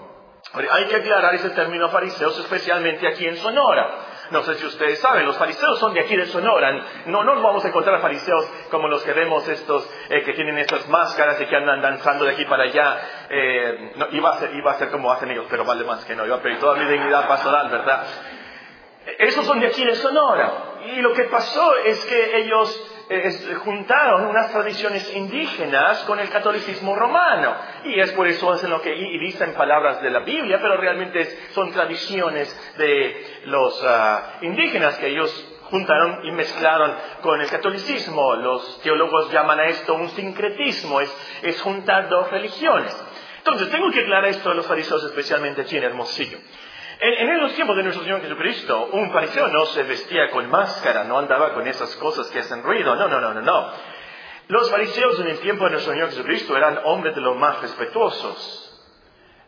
Hay 0.54 0.86
que 0.86 0.96
aclarar 0.96 1.34
ese 1.34 1.50
término 1.50 1.90
fariseos, 1.90 2.38
especialmente 2.40 3.08
aquí 3.08 3.26
en 3.26 3.38
Sonora. 3.38 4.14
No 4.32 4.44
sé 4.44 4.56
si 4.56 4.66
ustedes 4.66 5.00
saben, 5.00 5.26
los 5.26 5.38
fariseos 5.38 5.80
son 5.80 5.94
de 5.94 6.02
aquí 6.02 6.16
de 6.16 6.26
Sonora. 6.26 6.72
No, 7.06 7.24
no 7.24 7.42
vamos 7.42 7.64
a 7.66 7.68
encontrar 7.68 8.02
fariseos 8.02 8.46
como 8.72 8.88
los 8.88 9.04
que 9.04 9.14
vemos 9.14 9.48
estos 9.48 9.88
eh, 10.10 10.24
que 10.24 10.34
tienen 10.34 10.58
estas 10.58 10.88
máscaras 10.90 11.40
y 11.42 11.46
que 11.46 11.56
andan 11.56 11.82
danzando 11.82 12.26
de 12.26 12.32
aquí 12.32 12.46
para 12.46 12.64
allá. 12.64 13.02
Eh, 13.30 13.94
iba, 14.12 14.32
a 14.32 14.40
ser, 14.40 14.56
iba 14.56 14.72
a 14.72 14.76
ser 14.76 14.90
como 14.90 15.12
hacen 15.12 15.32
ellos, 15.32 15.46
pero 15.50 15.66
vale 15.66 15.84
más 15.84 16.04
que 16.06 16.16
no. 16.16 16.26
Iba 16.26 16.38
a 16.38 16.42
pedir 16.42 16.60
toda 16.60 16.76
mi 16.76 16.86
dignidad 16.86 17.28
pastoral, 17.28 17.70
¿verdad? 17.70 18.06
Esos 19.20 19.46
son 19.46 19.60
de 19.60 19.68
aquí 19.68 19.86
de 19.86 19.96
Sonora. 19.96 20.52
Y 20.86 21.02
lo 21.02 21.14
que 21.14 21.24
pasó 21.24 21.78
es 21.86 22.04
que 22.06 22.38
ellos 22.38 22.95
juntaron 23.64 24.26
unas 24.26 24.52
tradiciones 24.52 25.16
indígenas 25.16 26.04
con 26.04 26.20
el 26.20 26.30
catolicismo 26.30 26.96
romano. 26.96 27.56
Y 27.84 28.00
es 28.00 28.12
por 28.14 28.28
eso 28.28 28.52
hacen 28.52 28.70
lo 28.70 28.82
que 28.82 28.92
dicen 28.92 29.54
palabras 29.54 30.02
de 30.02 30.10
la 30.10 30.20
Biblia, 30.20 30.60
pero 30.62 30.78
realmente 30.78 31.26
son 31.52 31.72
tradiciones 31.72 32.74
de 32.78 33.42
los 33.46 33.84
ah, 33.86 34.38
indígenas 34.42 34.98
que 34.98 35.08
ellos 35.08 35.52
juntaron 35.70 36.26
y 36.26 36.32
mezclaron 36.32 36.96
con 37.22 37.42
el 37.42 37.50
catolicismo. 37.50 38.36
Los 38.36 38.82
teólogos 38.82 39.32
llaman 39.32 39.60
a 39.60 39.66
esto 39.66 39.94
un 39.94 40.10
sincretismo, 40.10 41.02
es, 41.02 41.40
es 41.44 41.62
juntar 41.62 42.10
dos 42.10 42.32
religiones. 42.32 42.96
Entonces, 43.38 43.70
tengo 43.70 43.92
que 43.92 44.00
aclarar 44.00 44.26
esto 44.26 44.50
a 44.50 44.56
los 44.56 44.66
fariseos, 44.66 45.04
especialmente 45.04 45.62
aquí 45.62 45.78
en 45.78 45.84
Hermosillo. 45.84 46.40
En, 47.00 47.42
los 47.42 47.54
tiempos 47.54 47.76
de 47.76 47.84
nuestro 47.84 48.04
Señor 48.04 48.22
Jesucristo, 48.22 48.90
un 48.94 49.12
fariseo 49.12 49.48
no 49.50 49.66
se 49.66 49.84
vestía 49.84 50.30
con 50.30 50.50
máscara, 50.50 51.04
no 51.04 51.18
andaba 51.18 51.54
con 51.54 51.68
esas 51.68 51.96
cosas 51.98 52.28
que 52.28 52.40
hacen 52.40 52.64
ruido. 52.64 52.96
No, 52.96 53.08
no, 53.08 53.20
no, 53.20 53.34
no, 53.34 53.42
no. 53.42 53.72
Los 54.48 54.70
fariseos 54.72 55.20
en 55.20 55.28
el 55.28 55.40
tiempo 55.40 55.66
de 55.66 55.72
nuestro 55.72 55.94
Señor 55.94 56.10
Jesucristo 56.10 56.56
eran 56.56 56.80
hombres 56.86 57.16
de 57.16 57.22
los 57.22 57.36
más 57.38 57.62
respetuosos. 57.62 58.62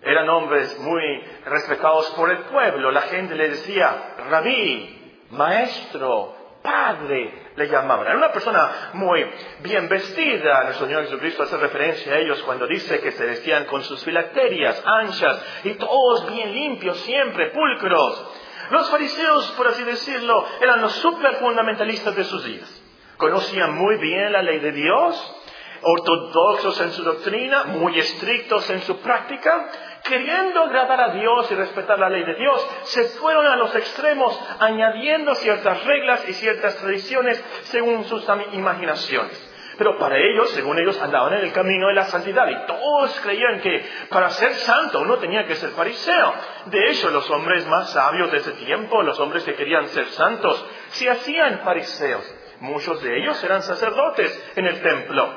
Eran 0.01 0.29
hombres 0.29 0.77
muy 0.79 1.21
respetados 1.45 2.09
por 2.11 2.31
el 2.31 2.39
pueblo. 2.45 2.91
La 2.91 3.01
gente 3.03 3.35
le 3.35 3.49
decía, 3.49 4.15
rabí, 4.29 5.21
maestro, 5.31 6.36
padre, 6.67 7.51
le 7.55 7.67
llamaban. 7.69 8.07
Era 8.07 8.17
una 8.17 8.31
persona 8.31 8.91
muy 8.93 9.25
bien 9.61 9.87
vestida. 9.87 10.65
Nuestro 10.65 10.85
Señor 10.85 11.03
Jesucristo 11.05 11.43
hace 11.43 11.57
referencia 11.57 12.13
a 12.13 12.17
ellos 12.17 12.43
cuando 12.43 12.67
dice 12.67 12.99
que 12.99 13.13
se 13.13 13.25
vestían 13.25 13.65
con 13.65 13.83
sus 13.83 14.03
filacterias 14.03 14.83
anchas 14.85 15.41
y 15.63 15.73
todos 15.75 16.29
bien 16.29 16.53
limpios, 16.53 16.97
siempre 16.99 17.51
pulcros. 17.51 18.31
Los 18.69 18.89
fariseos, 18.91 19.51
por 19.51 19.67
así 19.67 19.83
decirlo, 19.85 20.45
eran 20.59 20.81
los 20.81 20.91
super 20.95 21.35
fundamentalistas 21.35 22.13
de 22.15 22.25
sus 22.25 22.43
días. 22.43 22.83
Conocían 23.15 23.73
muy 23.73 23.95
bien 23.97 24.33
la 24.33 24.41
ley 24.41 24.59
de 24.59 24.73
Dios, 24.73 25.35
ortodoxos 25.81 26.81
en 26.81 26.91
su 26.91 27.03
doctrina, 27.03 27.63
muy 27.63 27.97
estrictos 27.97 28.69
en 28.69 28.81
su 28.81 28.97
práctica, 28.97 29.69
queriendo 30.07 30.61
agradar 30.63 31.01
a 31.01 31.13
Dios 31.13 31.51
y 31.51 31.55
respetar 31.55 31.99
la 31.99 32.09
ley 32.09 32.23
de 32.23 32.35
Dios, 32.35 32.67
se 32.83 33.03
fueron 33.19 33.45
a 33.45 33.55
los 33.55 33.75
extremos 33.75 34.39
añadiendo 34.59 35.35
ciertas 35.35 35.83
reglas 35.83 36.27
y 36.27 36.33
ciertas 36.33 36.75
tradiciones 36.77 37.43
según 37.63 38.05
sus 38.05 38.25
imaginaciones. 38.53 39.53
Pero 39.77 39.97
para 39.99 40.17
ellos, 40.17 40.49
según 40.51 40.79
ellos, 40.79 40.99
andaban 40.99 41.33
en 41.33 41.45
el 41.45 41.53
camino 41.53 41.87
de 41.87 41.93
la 41.93 42.05
santidad 42.05 42.47
y 42.47 42.65
todos 42.65 43.19
creían 43.19 43.59
que 43.61 43.85
para 44.09 44.31
ser 44.31 44.53
santo 44.55 45.01
uno 45.01 45.17
tenía 45.17 45.45
que 45.45 45.55
ser 45.55 45.69
fariseo. 45.69 46.33
De 46.65 46.89
hecho, 46.89 47.11
los 47.11 47.29
hombres 47.29 47.67
más 47.67 47.91
sabios 47.91 48.31
de 48.31 48.37
ese 48.37 48.53
tiempo, 48.53 49.03
los 49.03 49.19
hombres 49.19 49.43
que 49.43 49.53
querían 49.53 49.87
ser 49.89 50.05
santos, 50.05 50.65
se 50.89 51.09
hacían 51.09 51.59
fariseos. 51.59 52.25
Muchos 52.59 53.03
de 53.03 53.19
ellos 53.19 53.43
eran 53.43 53.61
sacerdotes 53.61 54.51
en 54.55 54.65
el 54.65 54.81
templo. 54.81 55.29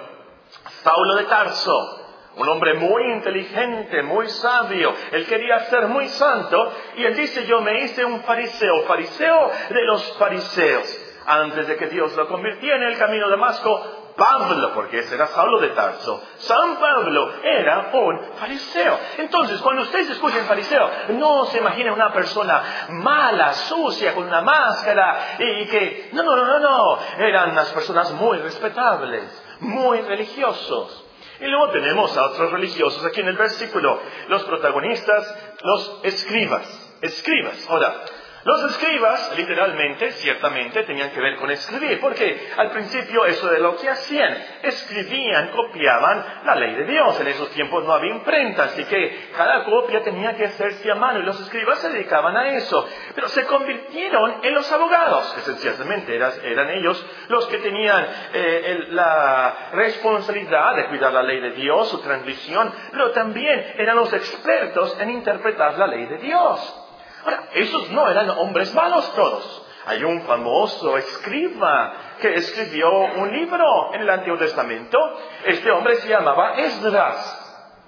Saulo 0.83 1.17
de 1.17 1.25
Tarso, 1.25 2.00
un 2.37 2.49
hombre 2.49 2.75
muy 2.75 3.13
inteligente, 3.13 4.03
muy 4.03 4.29
sabio. 4.29 4.95
Él 5.13 5.27
quería 5.27 5.59
ser 5.67 5.89
muy 5.89 6.09
santo 6.09 6.73
y 6.97 7.05
él 7.05 7.17
dice, 7.17 7.47
yo 7.47 7.61
me 7.61 7.81
hice 7.83 8.05
un 8.05 8.23
fariseo, 8.23 8.83
fariseo 8.83 9.51
de 9.71 9.85
los 9.85 10.17
fariseos. 10.19 11.07
Antes 11.27 11.69
de 11.69 11.77
que 11.77 11.87
Dios 11.87 12.17
lo 12.17 12.27
convirtiera 12.29 12.77
en 12.77 12.85
el 12.85 12.99
camino 12.99 13.27
de 13.27 13.33
Damasco, 13.33 14.01
Pablo, 14.17 14.73
porque 14.75 14.99
ese 14.99 15.15
era 15.15 15.29
Saulo 15.29 15.61
de 15.61 15.69
Tarso, 15.69 16.23
San 16.37 16.77
Pablo 16.77 17.33
era 17.43 17.91
un 17.93 18.21
fariseo. 18.39 18.99
Entonces, 19.19 19.61
cuando 19.61 19.83
ustedes 19.83 20.11
escuchen 20.11 20.45
fariseo, 20.45 20.91
no 21.11 21.47
se 21.47 21.59
imaginen 21.59 21.93
una 21.93 22.13
persona 22.13 22.63
mala, 22.91 23.53
sucia, 23.55 24.15
con 24.15 24.25
una 24.25 24.43
máscara 24.43 25.37
y 25.39 25.67
que, 25.67 26.11
no, 26.13 26.23
no, 26.23 26.37
no, 26.37 26.47
no, 26.47 26.59
no, 26.59 26.99
eran 27.19 27.53
unas 27.53 27.71
personas 27.71 28.13
muy 28.13 28.39
respetables, 28.39 29.23
muy 29.61 30.01
religiosos. 30.01 31.00
Y 31.41 31.47
luego 31.47 31.71
tenemos 31.71 32.17
a 32.17 32.27
otros 32.27 32.53
religiosos 32.53 33.05
aquí 33.05 33.21
en 33.21 33.29
el 33.29 33.37
versículo, 33.37 34.01
los 34.29 34.45
protagonistas, 34.45 35.55
los 35.63 36.01
escribas. 36.03 36.97
Escribas. 37.01 37.67
Ahora, 37.69 38.05
los 38.45 38.71
escribas, 38.71 39.37
literalmente, 39.37 40.13
ciertamente, 40.13 40.83
tenían 40.85 41.11
que 41.11 41.21
ver 41.21 41.37
con 41.37 41.51
escribir, 41.51 42.01
porque 42.01 42.51
al 42.57 42.71
principio 42.71 43.27
eso 43.27 43.49
de 43.49 43.61
lo 43.61 43.77
que 43.77 43.89
hacían, 43.89 44.37
escribían, 44.63 45.49
copiaban 45.49 46.25
la 46.45 46.55
ley 46.55 46.75
de 46.75 46.85
Dios. 46.85 47.21
En 47.21 47.29
esos 47.29 47.51
tiempos 47.51 47.85
no 47.85 47.93
había 47.93 48.15
imprenta, 48.15 48.65
así 48.65 48.85
que 48.85 49.31
cada 49.37 49.65
copia 49.65 50.03
tenía 50.03 50.35
que 50.37 50.47
hacerse 50.47 50.91
a 50.91 50.95
mano 50.95 51.21
y 51.21 51.23
los 51.23 51.39
escribas 51.41 51.81
se 51.81 51.91
dedicaban 51.91 52.37
a 52.37 52.49
eso. 52.57 52.89
Pero 53.15 53.29
se 53.29 53.45
convirtieron 53.45 54.37
en 54.43 54.55
los 54.55 54.71
abogados, 54.73 55.37
esencialmente 55.37 56.17
eran, 56.17 56.33
eran 56.43 56.71
ellos 56.71 57.05
los 57.29 57.47
que 57.47 57.59
tenían 57.59 58.07
eh, 58.33 58.87
la 58.89 59.71
responsabilidad 59.73 60.77
de 60.77 60.87
cuidar 60.87 61.13
la 61.13 61.23
ley 61.23 61.41
de 61.41 61.51
Dios, 61.53 61.91
su 61.91 62.01
transmisión, 62.01 62.73
pero 62.91 63.11
también 63.11 63.75
eran 63.77 63.97
los 63.97 64.13
expertos 64.13 64.97
en 64.99 65.11
interpretar 65.11 65.77
la 65.77 65.87
ley 65.87 66.07
de 66.07 66.19
Dios. 66.19 66.80
Ahora, 67.25 67.45
esos 67.55 67.91
no 67.91 68.09
eran 68.11 68.31
hombres 68.31 68.73
malos 68.75 69.13
todos. 69.15 69.67
Hay 69.87 70.05
un 70.05 70.23
famoso 70.23 70.97
escriba 70.99 71.95
que 72.21 72.35
escribió 72.35 72.91
un 72.91 73.33
libro 73.33 73.95
en 73.95 74.03
el 74.03 74.11
Antiguo 74.11 74.39
Testamento. 74.39 74.99
Este 75.45 75.71
hombre 75.71 75.97
se 75.97 76.09
llamaba 76.09 76.55
Esdras. 76.57 77.47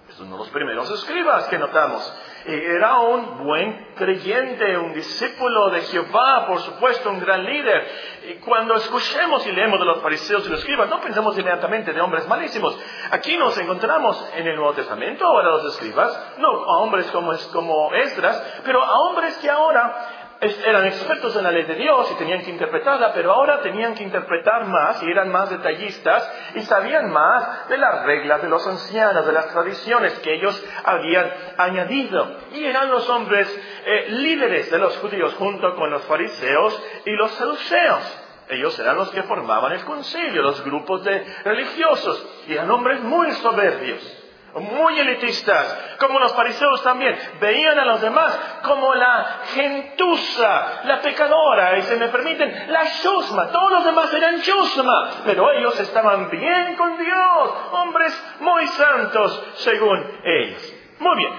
Es 0.08 0.18
uno 0.20 0.32
de 0.32 0.38
los 0.38 0.50
primeros 0.50 0.90
escribas 0.90 1.46
que 1.48 1.58
notamos. 1.58 2.12
Era 2.44 2.98
un 2.98 3.44
buen 3.44 3.92
creyente, 3.94 4.76
un 4.76 4.92
discípulo 4.92 5.70
de 5.70 5.82
Jehová, 5.82 6.46
por 6.46 6.58
supuesto, 6.60 7.10
un 7.10 7.20
gran 7.20 7.44
líder. 7.44 7.86
Y 8.30 8.34
cuando 8.34 8.74
escuchemos 8.74 9.46
y 9.46 9.52
leemos 9.52 9.78
de 9.78 9.84
los 9.84 10.02
fariseos 10.02 10.44
y 10.46 10.48
los 10.50 10.58
escribas, 10.58 10.88
no 10.88 11.00
pensemos 11.00 11.38
inmediatamente 11.38 11.92
de 11.92 12.00
hombres 12.00 12.26
malísimos. 12.26 12.76
Aquí 13.10 13.36
nos 13.36 13.56
encontramos 13.58 14.28
en 14.34 14.46
el 14.46 14.56
Nuevo 14.56 14.72
Testamento, 14.72 15.24
ahora 15.24 15.50
los 15.50 15.74
escribas, 15.74 16.34
no 16.38 16.48
a 16.48 16.78
hombres 16.78 17.06
como, 17.12 17.32
como 17.52 17.94
Esdras, 17.94 18.60
pero 18.64 18.82
a 18.82 19.00
hombres 19.00 19.36
que 19.38 19.48
ahora 19.48 20.21
eran 20.42 20.86
expertos 20.86 21.36
en 21.36 21.44
la 21.44 21.52
ley 21.52 21.62
de 21.62 21.76
Dios 21.76 22.10
y 22.10 22.14
tenían 22.16 22.42
que 22.42 22.50
interpretarla, 22.50 23.12
pero 23.12 23.32
ahora 23.32 23.60
tenían 23.60 23.94
que 23.94 24.02
interpretar 24.02 24.66
más 24.66 25.00
y 25.02 25.10
eran 25.10 25.30
más 25.30 25.50
detallistas 25.50 26.28
y 26.56 26.62
sabían 26.62 27.10
más 27.12 27.68
de 27.68 27.78
las 27.78 28.04
reglas 28.04 28.42
de 28.42 28.48
los 28.48 28.66
ancianos, 28.66 29.24
de 29.24 29.32
las 29.32 29.48
tradiciones 29.48 30.12
que 30.18 30.34
ellos 30.34 30.60
habían 30.84 31.32
añadido. 31.58 32.38
Y 32.52 32.64
eran 32.64 32.90
los 32.90 33.08
hombres 33.08 33.48
eh, 33.86 34.06
líderes 34.10 34.68
de 34.70 34.78
los 34.78 34.96
judíos 34.98 35.32
junto 35.34 35.76
con 35.76 35.90
los 35.90 36.02
fariseos 36.06 36.82
y 37.04 37.12
los 37.12 37.30
saduceos. 37.32 38.18
Ellos 38.48 38.76
eran 38.80 38.96
los 38.96 39.10
que 39.10 39.22
formaban 39.22 39.72
el 39.72 39.84
concilio, 39.84 40.42
los 40.42 40.64
grupos 40.64 41.04
de 41.04 41.24
religiosos, 41.44 42.44
y 42.48 42.54
eran 42.54 42.70
hombres 42.70 43.00
muy 43.00 43.30
soberbios 43.32 44.21
muy 44.60 44.98
elitistas, 44.98 45.96
como 45.98 46.18
los 46.18 46.34
fariseos 46.34 46.82
también, 46.82 47.18
veían 47.40 47.78
a 47.78 47.84
los 47.86 48.00
demás 48.00 48.38
como 48.62 48.94
la 48.94 49.40
gentuza, 49.54 50.82
la 50.84 51.00
pecadora, 51.00 51.78
y 51.78 51.82
se 51.82 51.96
me 51.96 52.08
permiten, 52.08 52.70
la 52.70 52.84
chusma, 53.00 53.50
todos 53.50 53.72
los 53.72 53.84
demás 53.84 54.12
eran 54.12 54.42
chusma, 54.42 55.10
pero 55.24 55.50
ellos 55.52 55.78
estaban 55.80 56.28
bien 56.30 56.76
con 56.76 56.98
Dios, 56.98 57.50
hombres 57.72 58.36
muy 58.40 58.66
santos 58.68 59.42
según 59.54 60.20
ellos. 60.24 60.74
Muy 60.98 61.16
bien, 61.16 61.32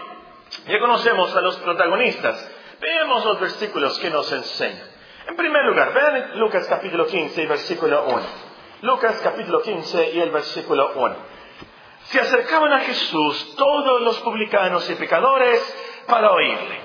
ya 0.68 0.80
conocemos 0.80 1.36
a 1.36 1.42
los 1.42 1.58
protagonistas, 1.58 2.52
veamos 2.82 3.26
los 3.26 3.40
versículos 3.40 4.00
que 4.00 4.10
nos 4.10 4.32
enseñan. 4.32 4.94
En 5.28 5.36
primer 5.36 5.64
lugar, 5.66 5.94
vean 5.94 6.40
Lucas 6.40 6.68
capítulo 6.68 7.06
15 7.06 7.44
y 7.44 7.46
versículo 7.46 8.06
1. 8.06 8.22
Lucas 8.82 9.22
capítulo 9.24 9.62
15 9.62 10.12
y 10.12 10.20
el 10.20 10.32
versículo 10.32 10.92
1 10.96 11.33
se 12.06 12.20
acercaban 12.20 12.74
a 12.74 12.80
Jesús 12.80 13.56
todos 13.56 14.02
los 14.02 14.20
publicanos 14.20 14.90
y 14.90 14.96
pecadores 14.96 15.60
para 16.08 16.32
oírle. 16.32 16.82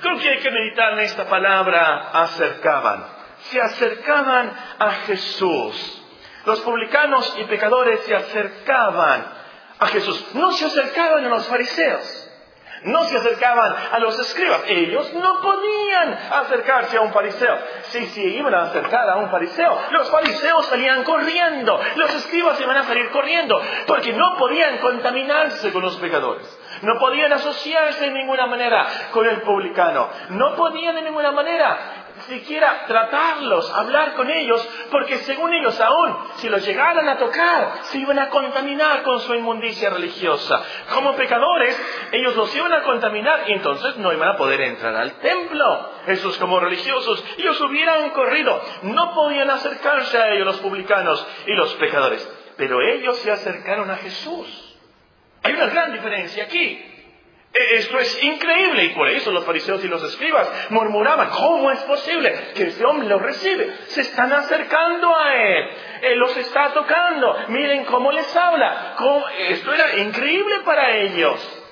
Creo 0.00 0.18
que 0.18 0.28
hay 0.28 0.38
que 0.38 0.50
meditar 0.50 0.94
en 0.94 1.00
esta 1.00 1.28
palabra 1.28 2.10
acercaban. 2.12 3.06
Se 3.50 3.60
acercaban 3.60 4.52
a 4.78 4.90
Jesús. 5.06 6.02
Los 6.44 6.60
publicanos 6.60 7.36
y 7.38 7.44
pecadores 7.44 8.00
se 8.00 8.14
acercaban 8.14 9.26
a 9.78 9.86
Jesús. 9.88 10.34
No 10.34 10.52
se 10.52 10.66
acercaban 10.66 11.24
a 11.24 11.28
los 11.28 11.46
fariseos 11.46 12.25
no 12.84 13.04
se 13.04 13.16
acercaban 13.16 13.74
a 13.92 13.98
los 13.98 14.18
escribas. 14.18 14.62
Ellos 14.66 15.12
no 15.14 15.40
podían 15.40 16.18
acercarse 16.30 16.96
a 16.96 17.00
un 17.00 17.12
fariseo. 17.12 17.58
Si 17.84 18.06
se 18.06 18.22
iban 18.22 18.54
a 18.54 18.64
acercar 18.64 19.08
a 19.08 19.16
un 19.16 19.30
fariseo, 19.30 19.78
los 19.90 20.10
fariseos 20.10 20.66
salían 20.66 21.04
corriendo, 21.04 21.80
los 21.96 22.14
escribas 22.14 22.60
iban 22.60 22.76
a 22.76 22.84
salir 22.84 23.10
corriendo, 23.10 23.60
porque 23.86 24.12
no 24.12 24.36
podían 24.38 24.78
contaminarse 24.78 25.72
con 25.72 25.82
los 25.82 25.96
pecadores. 25.96 26.46
No 26.82 26.98
podían 26.98 27.32
asociarse 27.32 28.04
de 28.04 28.10
ninguna 28.10 28.46
manera 28.46 28.86
con 29.10 29.26
el 29.26 29.40
publicano. 29.42 30.08
No 30.30 30.54
podían 30.56 30.94
de 30.96 31.02
ninguna 31.02 31.32
manera 31.32 31.95
siquiera 32.28 32.84
tratarlos, 32.86 33.70
hablar 33.72 34.14
con 34.14 34.30
ellos, 34.30 34.66
porque 34.90 35.18
según 35.18 35.52
ellos 35.54 35.80
aún, 35.80 36.16
si 36.36 36.48
los 36.48 36.64
llegaran 36.64 37.08
a 37.08 37.18
tocar, 37.18 37.72
se 37.82 37.98
iban 37.98 38.18
a 38.18 38.28
contaminar 38.28 39.02
con 39.02 39.20
su 39.20 39.34
inmundicia 39.34 39.90
religiosa. 39.90 40.62
Como 40.92 41.14
pecadores, 41.16 41.78
ellos 42.12 42.36
los 42.36 42.54
iban 42.54 42.72
a 42.72 42.82
contaminar 42.82 43.44
y 43.48 43.52
entonces 43.52 43.96
no 43.96 44.12
iban 44.12 44.28
a 44.28 44.36
poder 44.36 44.60
entrar 44.60 44.94
al 44.96 45.12
templo. 45.20 45.90
Esos 46.06 46.36
como 46.38 46.60
religiosos, 46.60 47.24
ellos 47.38 47.60
hubieran 47.60 48.10
corrido, 48.10 48.60
no 48.82 49.14
podían 49.14 49.50
acercarse 49.50 50.18
a 50.18 50.32
ellos 50.32 50.46
los 50.46 50.58
publicanos 50.58 51.26
y 51.46 51.52
los 51.54 51.74
pecadores, 51.74 52.28
pero 52.56 52.80
ellos 52.80 53.16
se 53.18 53.32
acercaron 53.32 53.90
a 53.90 53.96
Jesús. 53.96 54.78
Hay 55.42 55.54
una 55.54 55.66
gran 55.66 55.92
diferencia 55.92 56.44
aquí. 56.44 56.95
E, 57.52 57.76
esto 57.76 57.98
es 57.98 58.22
increíble 58.22 58.84
y 58.84 58.88
por 58.90 59.08
eso 59.08 59.30
los 59.30 59.44
fariseos 59.44 59.82
y 59.84 59.88
los 59.88 60.02
escribas 60.02 60.48
murmuraban, 60.70 61.30
¿cómo 61.30 61.70
es 61.70 61.80
posible 61.84 62.52
que 62.54 62.64
este 62.64 62.84
hombre 62.84 63.08
lo 63.08 63.18
recibe? 63.18 63.72
Se 63.88 64.02
están 64.02 64.32
acercando 64.32 65.16
a 65.16 65.34
él, 65.34 65.70
él 66.02 66.18
los 66.18 66.36
está 66.36 66.72
tocando, 66.72 67.36
miren 67.48 67.84
cómo 67.86 68.12
les 68.12 68.34
habla. 68.36 68.96
Esto 69.38 69.72
era 69.72 69.96
increíble 69.98 70.60
para 70.64 70.96
ellos. 70.96 71.62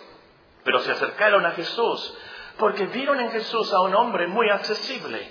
Pero 0.65 0.79
se 0.81 0.93
acercaron 0.93 1.45
a 1.45 1.51
Jesús 1.53 2.19
porque 2.57 2.87
vieron 2.87 3.21
en 3.21 3.31
Jesús 3.31 3.73
a 3.73 3.81
un 3.81 3.95
hombre 3.95 4.27
muy 4.27 4.49
accesible. 4.49 5.31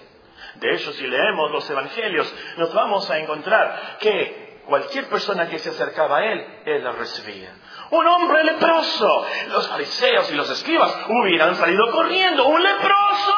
De 0.55 0.75
hecho, 0.75 0.91
si 0.93 1.07
leemos 1.07 1.51
los 1.51 1.67
evangelios, 1.67 2.31
nos 2.57 2.71
vamos 2.73 3.09
a 3.09 3.17
encontrar 3.17 3.97
que 3.99 4.61
cualquier 4.67 5.07
persona 5.07 5.49
que 5.49 5.57
se 5.57 5.69
acercaba 5.71 6.19
a 6.19 6.25
él, 6.25 6.45
él 6.65 6.83
la 6.83 6.91
recibía 6.91 7.55
un 7.93 8.07
hombre 8.07 8.43
leproso. 8.43 9.25
Los 9.49 9.67
fariseos 9.69 10.31
y 10.31 10.35
los 10.35 10.49
escribas 10.49 10.97
hubieran 11.07 11.55
salido 11.55 11.91
corriendo. 11.91 12.47
¡Un 12.47 12.61
leproso! 12.61 13.35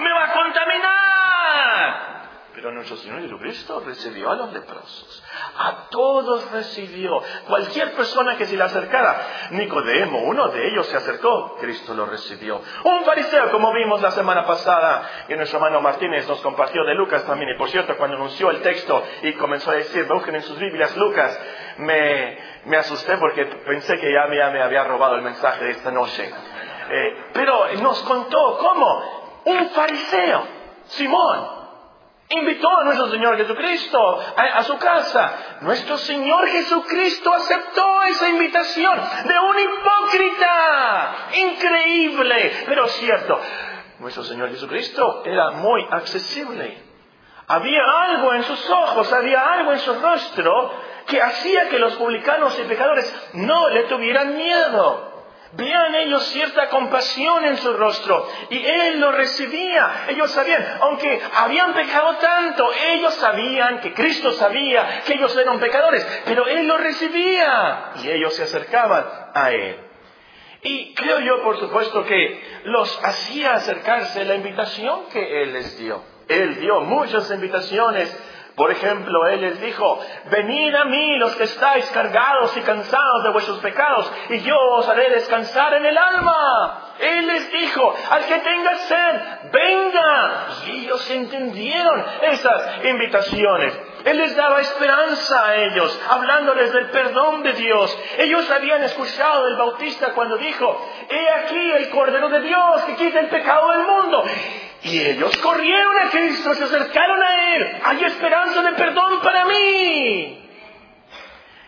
¡Me 0.00 0.12
va 0.12 0.24
a 0.24 0.32
contaminar! 0.32 1.20
Pero 2.60 2.72
nuestro 2.72 2.96
Señor 2.98 3.22
Jesucristo 3.22 3.82
recibió 3.86 4.30
a 4.30 4.34
los 4.34 4.52
leprosos. 4.52 5.24
A 5.56 5.88
todos 5.88 6.50
recibió. 6.50 7.22
Cualquier 7.46 7.94
persona 7.94 8.36
que 8.36 8.44
se 8.44 8.54
le 8.54 8.64
acercara. 8.64 9.48
Nicodemo, 9.52 10.18
uno 10.24 10.48
de 10.48 10.68
ellos 10.68 10.86
se 10.86 10.96
acercó. 10.96 11.56
Cristo 11.58 11.94
lo 11.94 12.04
recibió. 12.04 12.60
Un 12.84 13.04
fariseo, 13.04 13.50
como 13.50 13.72
vimos 13.72 14.02
la 14.02 14.10
semana 14.10 14.44
pasada, 14.44 15.24
que 15.26 15.36
nuestro 15.36 15.58
hermano 15.58 15.80
Martínez 15.80 16.28
nos 16.28 16.42
compartió 16.42 16.84
de 16.84 16.94
Lucas 16.94 17.24
también. 17.24 17.54
Y 17.54 17.58
por 17.58 17.70
cierto, 17.70 17.96
cuando 17.96 18.16
anunció 18.16 18.50
el 18.50 18.60
texto 18.60 19.02
y 19.22 19.32
comenzó 19.34 19.70
a 19.70 19.76
decir, 19.76 20.06
busquen 20.06 20.34
en 20.34 20.42
sus 20.42 20.58
Biblias 20.58 20.94
Lucas, 20.98 21.40
me, 21.78 22.36
me 22.64 22.76
asusté 22.76 23.16
porque 23.16 23.46
pensé 23.46 23.98
que 23.98 24.12
ya, 24.12 24.26
me 24.26 24.62
había 24.62 24.84
robado 24.84 25.16
el 25.16 25.22
mensaje 25.22 25.64
de 25.64 25.70
esta 25.72 25.90
noche. 25.90 26.32
Eh, 26.90 27.24
pero 27.32 27.74
nos 27.76 28.00
contó 28.02 28.58
cómo 28.58 29.42
un 29.44 29.70
fariseo, 29.70 30.46
Simón, 30.84 31.60
invitó 32.30 32.68
a 32.78 32.84
nuestro 32.84 33.08
Señor 33.08 33.36
Jesucristo 33.36 33.98
a, 34.36 34.62
su 34.62 34.76
casa. 34.78 35.58
Nuestro 35.62 35.96
Señor 35.98 36.46
Jesucristo 36.48 37.32
aceptó 37.32 38.02
esa 38.04 38.28
invitación 38.28 39.00
de 39.24 39.38
un 39.38 39.58
hipócrita. 39.58 41.16
Increíble, 41.32 42.64
pero 42.66 42.86
cierto. 42.88 43.40
Nuestro 43.98 44.22
Señor 44.24 44.50
Jesucristo 44.50 45.22
era 45.24 45.50
muy 45.52 45.86
accesible. 45.90 46.90
Había 47.48 47.82
algo 47.82 48.32
en 48.32 48.44
sus 48.44 48.70
ojos, 48.70 49.12
había 49.12 49.52
algo 49.52 49.72
en 49.72 49.80
su 49.80 49.92
rostro 49.94 50.72
que 51.10 51.20
hacía 51.20 51.68
que 51.68 51.78
los 51.78 51.96
publicanos 51.96 52.58
y 52.58 52.62
pecadores 52.62 53.12
no 53.34 53.68
le 53.70 53.82
tuvieran 53.84 54.36
miedo. 54.36 55.10
Vean 55.52 55.96
ellos 55.96 56.22
cierta 56.26 56.68
compasión 56.68 57.44
en 57.44 57.56
su 57.56 57.72
rostro 57.72 58.28
y 58.50 58.64
Él 58.64 59.00
lo 59.00 59.10
recibía. 59.10 60.04
Ellos 60.08 60.30
sabían, 60.30 60.64
aunque 60.80 61.20
habían 61.34 61.74
pecado 61.74 62.16
tanto, 62.18 62.70
ellos 62.72 63.14
sabían 63.14 63.80
que 63.80 63.92
Cristo 63.92 64.32
sabía 64.32 65.02
que 65.04 65.14
ellos 65.14 65.36
eran 65.36 65.58
pecadores, 65.58 66.06
pero 66.24 66.46
Él 66.46 66.68
lo 66.68 66.78
recibía 66.78 67.90
y 68.00 68.10
ellos 68.10 68.32
se 68.34 68.44
acercaban 68.44 69.04
a 69.34 69.50
Él. 69.50 69.76
Y 70.62 70.94
creo 70.94 71.18
yo, 71.18 71.42
por 71.42 71.58
supuesto, 71.58 72.04
que 72.04 72.60
los 72.64 73.04
hacía 73.04 73.54
acercarse 73.54 74.24
la 74.24 74.36
invitación 74.36 75.08
que 75.12 75.42
Él 75.42 75.54
les 75.54 75.76
dio. 75.78 76.04
Él 76.28 76.60
dio 76.60 76.82
muchas 76.82 77.28
invitaciones 77.32 78.16
por 78.54 78.70
ejemplo, 78.70 79.26
Él 79.26 79.40
les 79.40 79.60
dijo, 79.60 80.00
venid 80.30 80.74
a 80.74 80.84
mí 80.84 81.16
los 81.16 81.34
que 81.36 81.44
estáis 81.44 81.86
cargados 81.90 82.56
y 82.56 82.60
cansados 82.62 83.24
de 83.24 83.30
vuestros 83.30 83.58
pecados, 83.58 84.10
y 84.28 84.40
yo 84.40 84.56
os 84.56 84.88
haré 84.88 85.10
descansar 85.10 85.74
en 85.74 85.86
el 85.86 85.96
alma. 85.96 86.94
Él 86.98 87.26
les 87.26 87.50
dijo, 87.52 87.94
al 88.10 88.24
que 88.26 88.38
tenga 88.38 88.76
sed, 88.76 89.20
venga. 89.52 90.46
Y 90.66 90.84
ellos 90.84 91.10
entendieron 91.10 92.04
esas 92.22 92.84
invitaciones. 92.84 93.80
Él 94.04 94.18
les 94.18 94.36
daba 94.36 94.60
esperanza 94.60 95.46
a 95.46 95.56
ellos, 95.56 96.00
hablándoles 96.08 96.72
del 96.72 96.90
perdón 96.90 97.42
de 97.42 97.52
Dios. 97.54 97.98
Ellos 98.18 98.50
habían 98.50 98.82
escuchado 98.82 99.44
del 99.44 99.56
Bautista 99.56 100.12
cuando 100.12 100.36
dijo, 100.36 100.88
he 101.08 101.30
aquí 101.30 101.72
el 101.72 101.90
Cordero 101.90 102.28
de 102.28 102.40
Dios 102.40 102.84
que 102.84 102.96
quita 102.96 103.20
el 103.20 103.28
pecado 103.28 103.70
del 103.72 103.86
mundo. 103.86 104.24
Y 104.82 105.00
ellos 105.00 105.36
corrieron 105.38 105.98
a 105.98 106.10
Cristo, 106.10 106.54
se 106.54 106.64
acercaron 106.64 107.22
a 107.22 107.56
Él. 107.56 107.80
Hay 107.84 108.04
esperanza 108.04 108.62
de 108.62 108.72
perdón 108.72 109.20
para 109.20 109.44
mí. 109.44 110.50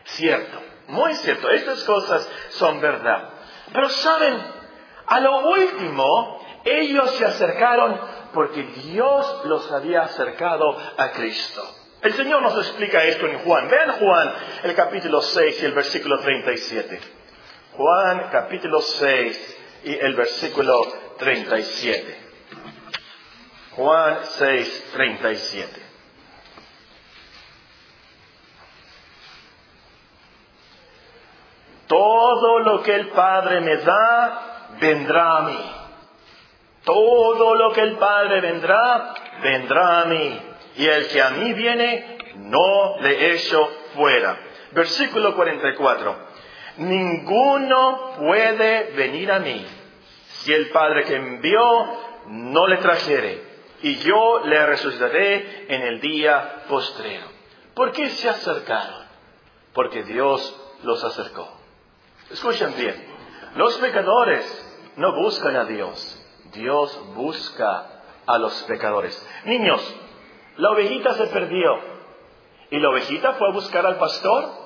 Cierto, 0.05 0.63
muy 0.89 1.15
cierto, 1.17 1.51
estas 1.51 1.85
cosas 1.85 2.29
son 2.51 2.81
verdad. 2.81 3.31
Pero 3.73 3.89
saben, 3.89 4.39
a 5.07 5.21
lo 5.21 5.49
último, 5.49 6.41
ellos 6.65 7.11
se 7.17 7.25
acercaron 7.25 8.01
porque 8.33 8.63
Dios 8.63 9.43
los 9.45 9.71
había 9.73 10.03
acercado 10.03 10.77
a 10.97 11.11
Cristo. 11.11 11.63
El 12.03 12.15
Señor 12.15 12.43
nos 12.43 12.57
explica 12.57 13.05
esto 13.05 13.27
en 13.27 13.39
Juan. 13.41 13.69
Vean 13.69 13.93
Juan, 13.93 14.35
el 14.65 14.75
capítulo 14.75 15.23
6 15.23 15.63
y 15.63 15.67
el 15.67 15.73
versículo 15.73 16.19
37. 16.19 17.01
Juan, 17.77 18.29
capítulo 18.33 18.81
6 18.81 19.59
y 19.85 19.95
el 19.95 20.15
versículo 20.15 20.87
37. 21.19 22.32
Juan 23.77 24.19
6, 24.23 24.91
37. 24.93 25.83
Todo 31.87 32.59
lo 32.61 32.83
que 32.83 32.95
el 32.95 33.09
Padre 33.09 33.61
me 33.61 33.77
da, 33.79 34.69
vendrá 34.79 35.39
a 35.39 35.43
mí. 35.43 35.73
Todo 36.85 37.55
lo 37.55 37.73
que 37.73 37.81
el 37.81 37.97
Padre 37.97 38.41
vendrá, 38.41 39.15
vendrá 39.43 40.01
a 40.03 40.05
mí. 40.05 40.41
Y 40.77 40.87
el 40.87 41.09
que 41.09 41.23
a 41.23 41.31
mí 41.31 41.53
viene, 41.55 42.19
no 42.37 42.99
le 43.01 43.35
echo 43.35 43.71
fuera. 43.95 44.37
Versículo 44.73 45.35
44. 45.35 46.17
Ninguno 46.79 48.15
puede 48.19 48.93
venir 48.93 49.31
a 49.31 49.39
mí 49.39 49.67
si 50.29 50.53
el 50.53 50.71
Padre 50.71 51.05
que 51.05 51.17
envió 51.17 51.63
no 52.27 52.67
le 52.67 52.79
trajere 52.79 53.52
y 53.83 53.97
yo 53.97 54.41
le 54.45 54.67
resucitaré 54.67 55.67
en 55.75 55.83
el 55.83 56.01
día 56.01 56.65
postrero. 56.69 57.27
¿Por 57.75 57.93
qué 57.93 58.11
se 58.11 58.29
acercaron? 58.29 59.07
Porque 59.75 60.05
Dios 60.05 60.57
los 60.85 61.03
acercó. 61.03 61.49
Escuchen 62.31 62.75
bien, 62.77 63.05
los 63.57 63.77
pecadores 63.79 64.93
no 64.97 65.13
buscan 65.15 65.57
a 65.57 65.65
Dios, 65.65 66.25
Dios 66.53 67.15
busca 67.15 68.03
a 68.27 68.39
los 68.39 68.63
pecadores. 68.65 69.29
Niños, 69.45 69.81
la 70.57 70.71
ovejita 70.71 71.15
se 71.15 71.27
perdió 71.27 71.79
y 72.71 72.79
la 72.79 72.91
ovejita 72.91 73.35
fue 73.35 73.49
a 73.49 73.53
buscar 73.53 73.85
al 73.85 73.97
pastor. 73.97 74.63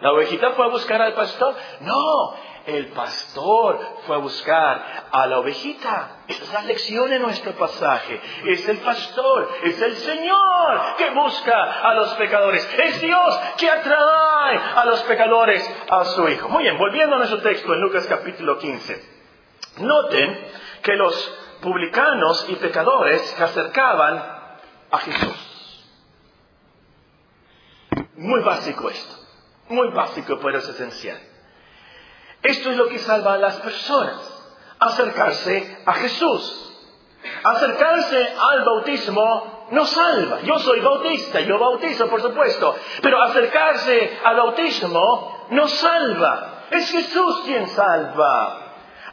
¿La 0.00 0.12
ovejita 0.12 0.52
fue 0.52 0.66
a 0.66 0.70
buscar 0.70 1.00
al 1.00 1.14
pastor? 1.14 1.54
No, 1.80 2.34
el 2.66 2.86
pastor 2.88 3.78
fue 4.06 4.16
a 4.16 4.20
buscar 4.20 5.08
a 5.10 5.26
la 5.26 5.38
ovejita. 5.38 6.24
Esa 6.26 6.44
es 6.44 6.52
la 6.52 6.62
lección 6.62 7.12
en 7.12 7.22
nuestro 7.22 7.52
pasaje. 7.52 8.20
Es 8.46 8.66
el 8.68 8.78
pastor, 8.78 9.50
es 9.64 9.80
el 9.80 9.96
Señor 9.96 10.96
que 10.96 11.10
busca 11.10 11.88
a 11.88 11.94
los 11.94 12.14
pecadores. 12.14 12.66
Es 12.78 13.00
Dios 13.00 13.40
que 13.58 13.70
atrae 13.70 14.58
a 14.76 14.84
los 14.86 15.02
pecadores 15.02 15.68
a 15.90 16.04
su 16.06 16.28
Hijo. 16.28 16.48
Muy 16.48 16.62
bien, 16.62 16.78
volviendo 16.78 17.16
a 17.16 17.18
nuestro 17.18 17.42
texto 17.42 17.72
en 17.74 17.80
Lucas 17.80 18.06
capítulo 18.06 18.58
15. 18.58 19.14
Noten 19.78 20.46
que 20.82 20.94
los 20.94 21.38
publicanos 21.60 22.46
y 22.48 22.56
pecadores 22.56 23.20
se 23.22 23.44
acercaban 23.44 24.16
a 24.90 24.98
Jesús. 24.98 25.84
Muy 28.16 28.40
básico 28.42 28.88
esto. 28.88 29.16
Muy 29.68 29.88
básico, 29.88 30.38
pero 30.40 30.58
es 30.58 30.68
esencial. 30.68 31.33
Esto 32.44 32.70
es 32.70 32.76
lo 32.76 32.88
que 32.88 32.98
salva 32.98 33.34
a 33.34 33.38
las 33.38 33.56
personas. 33.56 34.20
Acercarse 34.78 35.78
a 35.86 35.94
Jesús. 35.94 36.72
Acercarse 37.42 38.34
al 38.38 38.64
bautismo 38.64 39.68
no 39.70 39.86
salva. 39.86 40.40
Yo 40.42 40.58
soy 40.58 40.80
bautista, 40.80 41.40
yo 41.40 41.58
bautizo, 41.58 42.06
por 42.08 42.20
supuesto. 42.20 42.76
Pero 43.00 43.22
acercarse 43.22 44.18
al 44.22 44.36
bautismo 44.36 45.46
no 45.50 45.66
salva. 45.68 46.66
Es 46.70 46.90
Jesús 46.90 47.40
quien 47.46 47.66
salva. 47.68 48.60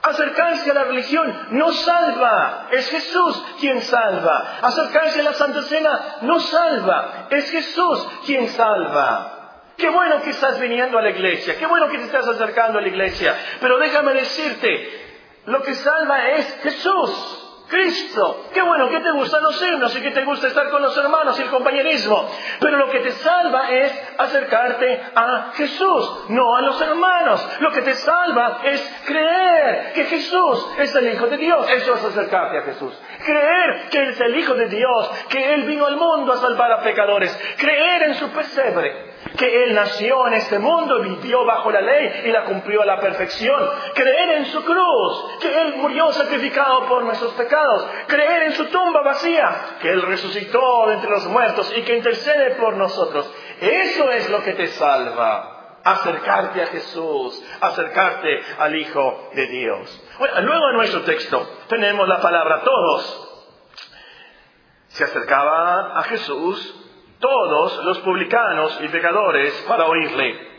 Acercarse 0.02 0.72
a 0.72 0.74
la 0.74 0.84
religión 0.86 1.48
no 1.52 1.72
salva, 1.72 2.68
es 2.72 2.90
Jesús 2.90 3.44
quien 3.60 3.82
salva. 3.82 4.58
Acercarse 4.62 5.20
a 5.20 5.24
la 5.24 5.34
Santa 5.34 5.62
Cena 5.62 6.18
no 6.22 6.40
salva, 6.40 7.28
es 7.30 7.52
Jesús 7.52 8.08
quien 8.26 8.50
salva. 8.50 9.41
Qué 9.82 9.90
bueno 9.90 10.22
que 10.22 10.30
estás 10.30 10.60
viniendo 10.60 11.00
a 11.00 11.02
la 11.02 11.10
iglesia, 11.10 11.58
qué 11.58 11.66
bueno 11.66 11.90
que 11.90 11.98
te 11.98 12.04
estás 12.04 12.28
acercando 12.28 12.78
a 12.78 12.84
la 12.84 12.88
iglesia, 12.88 13.36
pero 13.60 13.80
déjame 13.80 14.14
decirte, 14.14 15.42
lo 15.46 15.64
que 15.64 15.74
salva 15.74 16.30
es 16.30 16.60
Jesús. 16.62 17.48
Cristo. 17.68 18.50
Qué 18.54 18.62
bueno, 18.62 18.90
¿qué 18.90 19.00
te 19.00 19.12
gustan 19.12 19.42
los 19.44 19.60
himnos 19.64 19.96
y 19.96 20.02
qué 20.02 20.12
te 20.12 20.26
gusta 20.26 20.48
estar 20.48 20.70
con 20.70 20.82
los 20.82 20.96
hermanos 20.98 21.40
y 21.40 21.44
el 21.44 21.50
compañerismo. 21.50 22.30
Pero 22.60 22.76
lo 22.76 22.90
que 22.90 23.00
te 23.00 23.12
salva 23.12 23.72
es 23.72 24.14
acercarte 24.18 25.02
a 25.16 25.52
Jesús, 25.54 26.26
no 26.28 26.58
a 26.58 26.62
los 26.64 26.82
hermanos. 26.82 27.48
Lo 27.62 27.72
que 27.72 27.82
te 27.82 27.96
salva 27.96 28.60
es 28.66 29.02
creer 29.06 29.94
que 29.94 30.04
Jesús 30.04 30.70
es 30.80 30.94
el 30.96 31.14
Hijo 31.14 31.28
de 31.28 31.38
Dios. 31.38 31.66
Eso 31.72 31.94
es 31.94 32.04
acercarte 32.04 32.58
a 32.58 32.64
Jesús. 32.64 32.94
Creer 33.26 33.90
que 33.90 34.00
Él 34.00 34.10
es 34.10 34.20
el 34.20 34.36
Hijo 34.36 34.54
de 34.54 34.66
Dios, 34.66 35.10
que 35.30 35.54
Él 35.54 35.64
vino 35.64 35.86
al 35.86 35.96
mundo 35.96 36.34
a 36.34 36.38
salvar 36.38 36.74
a 36.74 36.82
pecadores. 36.82 37.32
Creer 37.58 38.04
en 38.04 38.16
su 38.16 38.30
pesebre 38.32 39.11
que 39.38 39.64
Él 39.64 39.74
nació 39.74 40.28
en 40.28 40.34
este 40.34 40.60
mundo, 40.60 41.00
vivió 41.02 41.46
bajo 41.46 41.72
la 41.72 41.82
ley 41.82 42.24
y 42.26 42.32
la 42.32 42.44
cumplió 42.44 42.82
a 42.82 42.86
la 42.86 43.00
perfección. 43.00 43.70
Creer 43.94 44.38
en 44.38 44.46
su 44.48 44.64
cruz, 44.64 45.40
que 45.42 45.62
Él 45.62 45.76
murió 45.78 46.12
sacrificado 46.12 46.88
por 46.88 47.04
nuestros 47.04 47.34
pecados. 47.34 47.88
Creer 48.08 48.44
en 48.44 48.54
su 48.54 48.66
tumba 48.66 49.02
vacía, 49.02 49.78
que 49.82 49.92
Él 49.92 50.02
resucitó 50.02 50.92
entre 50.92 51.10
los 51.10 51.26
muertos 51.28 51.72
y 51.76 51.82
que 51.84 51.98
intercede 51.98 52.56
por 52.56 52.76
nosotros. 52.76 53.32
Eso 53.60 54.12
es 54.12 54.30
lo 54.30 54.44
que 54.44 54.54
te 54.54 54.68
salva. 54.68 55.80
Acercarte 55.84 56.62
a 56.62 56.68
Jesús, 56.68 57.44
acercarte 57.60 58.40
al 58.60 58.76
Hijo 58.76 59.30
de 59.34 59.48
Dios. 59.48 60.04
Bueno, 60.20 60.42
luego 60.42 60.70
en 60.70 60.78
nuestro 60.78 61.02
texto 61.02 61.64
tenemos 61.68 62.08
la 62.08 62.22
palabra 62.22 62.62
todos. 62.62 63.28
Se 64.90 65.04
acercaba 65.06 65.98
a 65.98 66.04
Jesús 66.04 66.81
todos 67.22 67.86
los 67.86 68.00
publicanos 68.00 68.78
y 68.84 68.88
pecadores 68.90 69.54
para 69.68 69.86
oírle. 69.86 70.52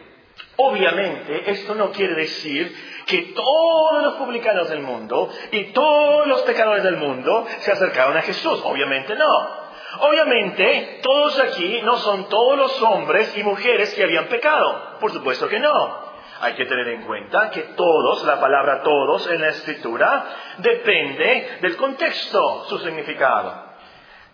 Obviamente, 0.57 1.51
esto 1.51 1.75
no 1.75 1.91
quiere 1.91 2.15
decir 2.15 2.75
que 3.07 3.33
todos 3.35 4.03
los 4.03 4.15
publicanos 4.15 4.71
del 4.71 4.81
mundo 4.81 5.29
y 5.51 5.65
todos 5.73 6.27
los 6.27 6.43
pecadores 6.43 6.85
del 6.85 6.97
mundo 6.97 7.47
se 7.59 7.73
acercaron 7.73 8.17
a 8.17 8.23
Jesús. 8.23 8.61
Obviamente 8.65 9.15
no. 9.15 9.63
Obviamente, 10.01 11.01
todos 11.03 11.39
aquí 11.41 11.81
no 11.83 11.97
son 11.99 12.29
todos 12.29 12.57
los 12.57 12.83
hombres 12.83 13.37
y 13.37 13.43
mujeres 13.43 13.93
que 13.95 14.05
habían 14.05 14.27
pecado. 14.27 14.99
Por 15.01 15.13
supuesto 15.13 15.49
que 15.49 15.59
no. 15.59 16.13
Hay 16.41 16.55
que 16.55 16.65
tener 16.65 16.89
en 16.89 17.03
cuenta 17.03 17.51
que 17.51 17.61
todos, 17.77 18.25
la 18.25 18.41
palabra 18.41 18.83
todos 18.83 19.31
en 19.31 19.41
la 19.41 19.49
escritura, 19.49 20.25
depende 20.59 21.59
del 21.61 21.77
contexto, 21.77 22.65
su 22.69 22.79
significado. 22.79 23.72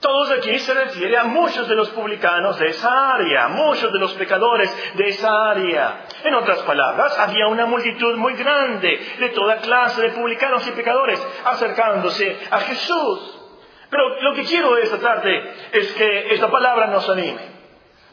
Todos 0.01 0.31
aquí 0.31 0.57
se 0.61 0.75
refiere 0.75 1.19
a 1.19 1.25
muchos 1.25 1.67
de 1.67 1.75
los 1.75 1.91
publicanos 1.91 2.57
de 2.59 2.69
esa 2.69 3.15
área, 3.15 3.49
muchos 3.49 3.93
de 3.93 3.99
los 3.99 4.13
pecadores 4.15 4.95
de 4.95 5.09
esa 5.09 5.29
área. 5.51 6.05
En 6.23 6.35
otras 6.35 6.59
palabras, 6.61 7.19
había 7.19 7.49
una 7.49 7.67
multitud 7.67 8.15
muy 8.17 8.35
grande 8.35 9.17
de 9.19 9.29
toda 9.31 9.57
clase 9.57 10.03
de 10.03 10.11
publicanos 10.11 10.65
y 10.69 10.71
pecadores 10.71 11.21
acercándose 11.45 12.39
a 12.49 12.61
Jesús. 12.61 13.41
Pero 13.91 14.21
lo 14.21 14.35
que 14.35 14.45
quiero 14.45 14.77
esta 14.77 14.99
tarde 14.99 15.55
es 15.73 15.93
que 15.95 16.33
esta 16.33 16.49
palabra 16.49 16.87
nos 16.87 17.09
anime, 17.09 17.41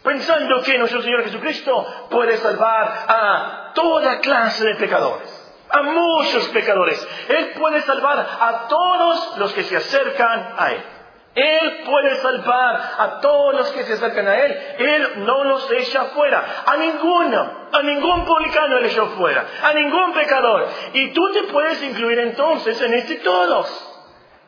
pensando 0.03 0.63
que 0.63 0.79
nuestro 0.79 1.03
Señor 1.03 1.23
Jesucristo 1.23 2.07
puede 2.09 2.37
salvar 2.37 3.05
a 3.07 3.71
toda 3.75 4.19
clase 4.21 4.65
de 4.65 4.75
pecadores 4.75 5.41
a 5.67 5.81
muchos 5.81 6.47
pecadores. 6.49 7.05
Él 7.27 7.53
puede 7.59 7.81
salvar 7.81 8.19
a 8.19 8.67
todos 8.67 9.37
los 9.37 9.51
que 9.51 9.63
se 9.63 9.75
acercan 9.75 10.53
a 10.57 10.71
Él. 10.71 10.94
Él 11.35 11.81
puede 11.85 12.15
salvar 12.15 12.81
a 12.97 13.19
todos 13.19 13.55
los 13.55 13.71
que 13.73 13.83
se 13.83 13.93
acercan 13.93 14.25
a 14.25 14.37
Él. 14.37 14.57
Él 14.79 15.25
no 15.25 15.43
los 15.43 15.69
echa 15.71 16.05
fuera. 16.05 16.63
A 16.65 16.77
ninguno. 16.77 17.67
A 17.73 17.81
ningún 17.83 18.23
publicano 18.23 18.77
Él 18.77 18.85
echó 18.85 19.05
fuera. 19.07 19.45
A 19.61 19.73
ningún 19.73 20.13
pecador. 20.13 20.65
Y 20.93 21.11
tú 21.11 21.21
te 21.33 21.43
puedes 21.51 21.83
incluir 21.83 22.19
entonces 22.19 22.81
en 22.81 22.93
este 22.93 23.15
todos. 23.15 23.67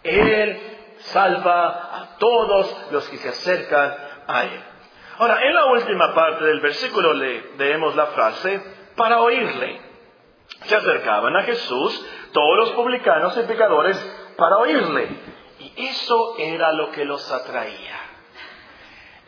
Él 0.01 0.59
salva 0.99 1.67
a 1.67 2.17
todos 2.19 2.73
los 2.91 3.07
que 3.09 3.17
se 3.17 3.29
acercan 3.29 3.95
a 4.25 4.43
Él. 4.43 4.63
Ahora, 5.19 5.41
en 5.43 5.55
la 5.55 5.65
última 5.65 6.13
parte 6.13 6.45
del 6.45 6.61
versículo 6.61 7.13
leemos 7.13 7.95
la 7.95 8.05
frase, 8.07 8.61
para 8.95 9.19
oírle. 9.21 9.81
Se 10.63 10.75
acercaban 10.75 11.35
a 11.35 11.43
Jesús 11.43 12.07
todos 12.31 12.57
los 12.57 12.71
publicanos 12.71 13.37
y 13.37 13.41
pecadores 13.41 13.97
para 14.37 14.57
oírle. 14.57 15.36
Eso 15.77 16.35
era 16.39 16.73
lo 16.73 16.91
que 16.91 17.05
los 17.05 17.31
atraía. 17.31 17.99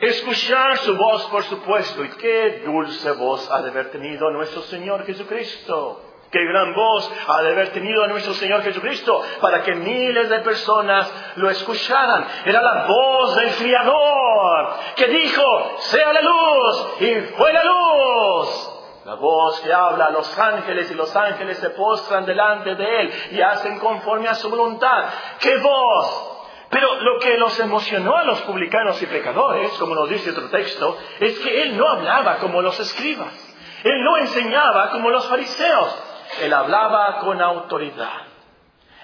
Escuchar 0.00 0.78
su 0.78 0.96
voz, 0.96 1.26
por 1.26 1.44
supuesto, 1.44 2.04
y 2.04 2.08
qué 2.10 2.62
dulce 2.64 3.12
voz 3.12 3.50
ha 3.50 3.62
de 3.62 3.70
haber 3.70 3.90
tenido 3.90 4.30
nuestro 4.30 4.62
Señor 4.62 5.04
Jesucristo. 5.04 6.02
Qué 6.30 6.44
gran 6.44 6.74
voz 6.74 7.12
ha 7.28 7.42
de 7.42 7.50
haber 7.50 7.68
tenido 7.70 8.06
nuestro 8.06 8.34
Señor 8.34 8.62
Jesucristo 8.62 9.20
para 9.40 9.62
que 9.62 9.74
miles 9.74 10.28
de 10.28 10.38
personas 10.40 11.12
lo 11.36 11.50
escucharan. 11.50 12.24
Era 12.44 12.62
la 12.62 12.86
voz 12.86 13.36
del 13.36 13.50
Criador 13.56 14.74
que 14.96 15.08
dijo, 15.08 15.76
sea 15.78 16.12
la 16.12 16.20
luz 16.20 16.94
y 17.00 17.14
fue 17.36 17.52
la 17.52 17.64
luz. 17.64 18.76
La 19.04 19.14
voz 19.14 19.60
que 19.60 19.72
habla 19.72 20.06
a 20.06 20.10
los 20.10 20.38
ángeles 20.38 20.90
y 20.90 20.94
los 20.94 21.14
ángeles 21.16 21.58
se 21.58 21.70
postran 21.70 22.24
delante 22.24 22.74
de 22.74 23.00
Él 23.00 23.12
y 23.32 23.40
hacen 23.40 23.78
conforme 23.80 24.28
a 24.28 24.34
su 24.34 24.48
voluntad. 24.48 25.06
¡Qué 25.40 25.56
voz! 25.58 26.29
Pero 26.70 27.00
lo 27.00 27.18
que 27.18 27.36
los 27.36 27.58
emocionó 27.58 28.16
a 28.16 28.24
los 28.24 28.42
publicanos 28.42 29.00
y 29.02 29.06
pecadores, 29.06 29.72
como 29.72 29.94
nos 29.94 30.08
dice 30.08 30.30
otro 30.30 30.48
texto, 30.48 30.96
es 31.18 31.38
que 31.40 31.62
Él 31.62 31.76
no 31.76 31.88
hablaba 31.88 32.38
como 32.38 32.62
los 32.62 32.78
escribas. 32.78 33.34
Él 33.82 34.02
no 34.02 34.16
enseñaba 34.18 34.90
como 34.90 35.10
los 35.10 35.26
fariseos. 35.28 36.04
Él 36.42 36.52
hablaba 36.52 37.18
con 37.20 37.42
autoridad. 37.42 38.22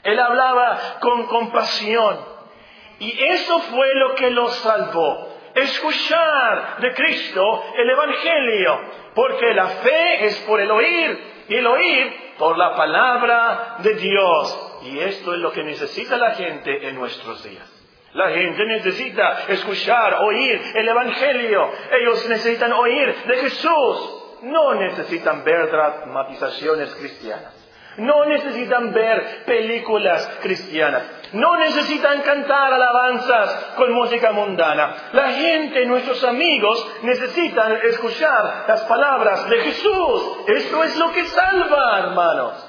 Él 0.05 0.19
hablaba 0.19 0.79
con 1.01 1.27
compasión. 1.27 2.19
Y 3.01 3.21
eso 3.25 3.59
fue 3.59 3.95
lo 3.97 4.15
que 4.15 4.31
los 4.31 4.55
salvó 4.59 5.37
escuchar 5.57 6.79
de 6.81 6.93
Cristo 6.93 7.65
el 7.77 7.89
Evangelio, 7.89 8.81
porque 9.15 9.55
la 9.55 9.67
fe 9.67 10.27
es 10.27 10.37
por 10.41 10.61
el 10.61 10.71
oír 10.71 11.45
y 11.49 11.55
el 11.55 11.67
oír 11.67 12.35
por 12.39 12.59
la 12.59 12.77
palabra 12.77 13.77
de 13.79 13.95
Dios. 13.95 14.66
Y 14.87 15.01
esto 15.01 15.35
es 15.35 15.41
lo 15.41 15.53
que 15.53 15.65
necesita 15.65 16.17
la 16.17 16.33
gente 16.33 16.89
en 16.89 16.95
nuestros 16.95 17.43
días. 17.43 17.73
La 18.13 18.31
gente 18.31 18.65
necesita 18.65 19.45
escuchar, 19.49 20.15
oír 20.23 20.61
el 20.75 20.89
Evangelio. 20.89 21.71
Ellos 22.01 22.29
necesitan 22.29 22.73
oír 22.73 23.15
de 23.27 23.37
Jesús. 23.37 24.23
No 24.43 24.75
necesitan 24.75 25.45
ver 25.45 25.71
dramatizaciones 25.71 26.95
cristianas. 26.95 27.53
No 27.99 28.27
necesitan 28.27 28.93
ver 28.93 29.45
películas 29.45 30.39
cristianas. 30.41 31.03
No 31.33 31.57
necesitan 31.57 32.21
cantar 32.23 32.73
alabanzas 32.73 33.75
con 33.77 33.93
música 33.93 34.33
mundana. 34.33 35.11
La 35.13 35.33
gente, 35.33 35.85
nuestros 35.87 36.23
amigos, 36.25 36.87
necesitan 37.03 37.79
escuchar 37.85 38.65
las 38.69 38.83
palabras 38.83 39.49
de 39.49 39.59
Jesús. 39.59 40.39
Esto 40.47 40.85
es 40.85 40.97
lo 40.97 41.13
que 41.13 41.25
salva, 41.25 41.99
hermanos. 41.99 42.66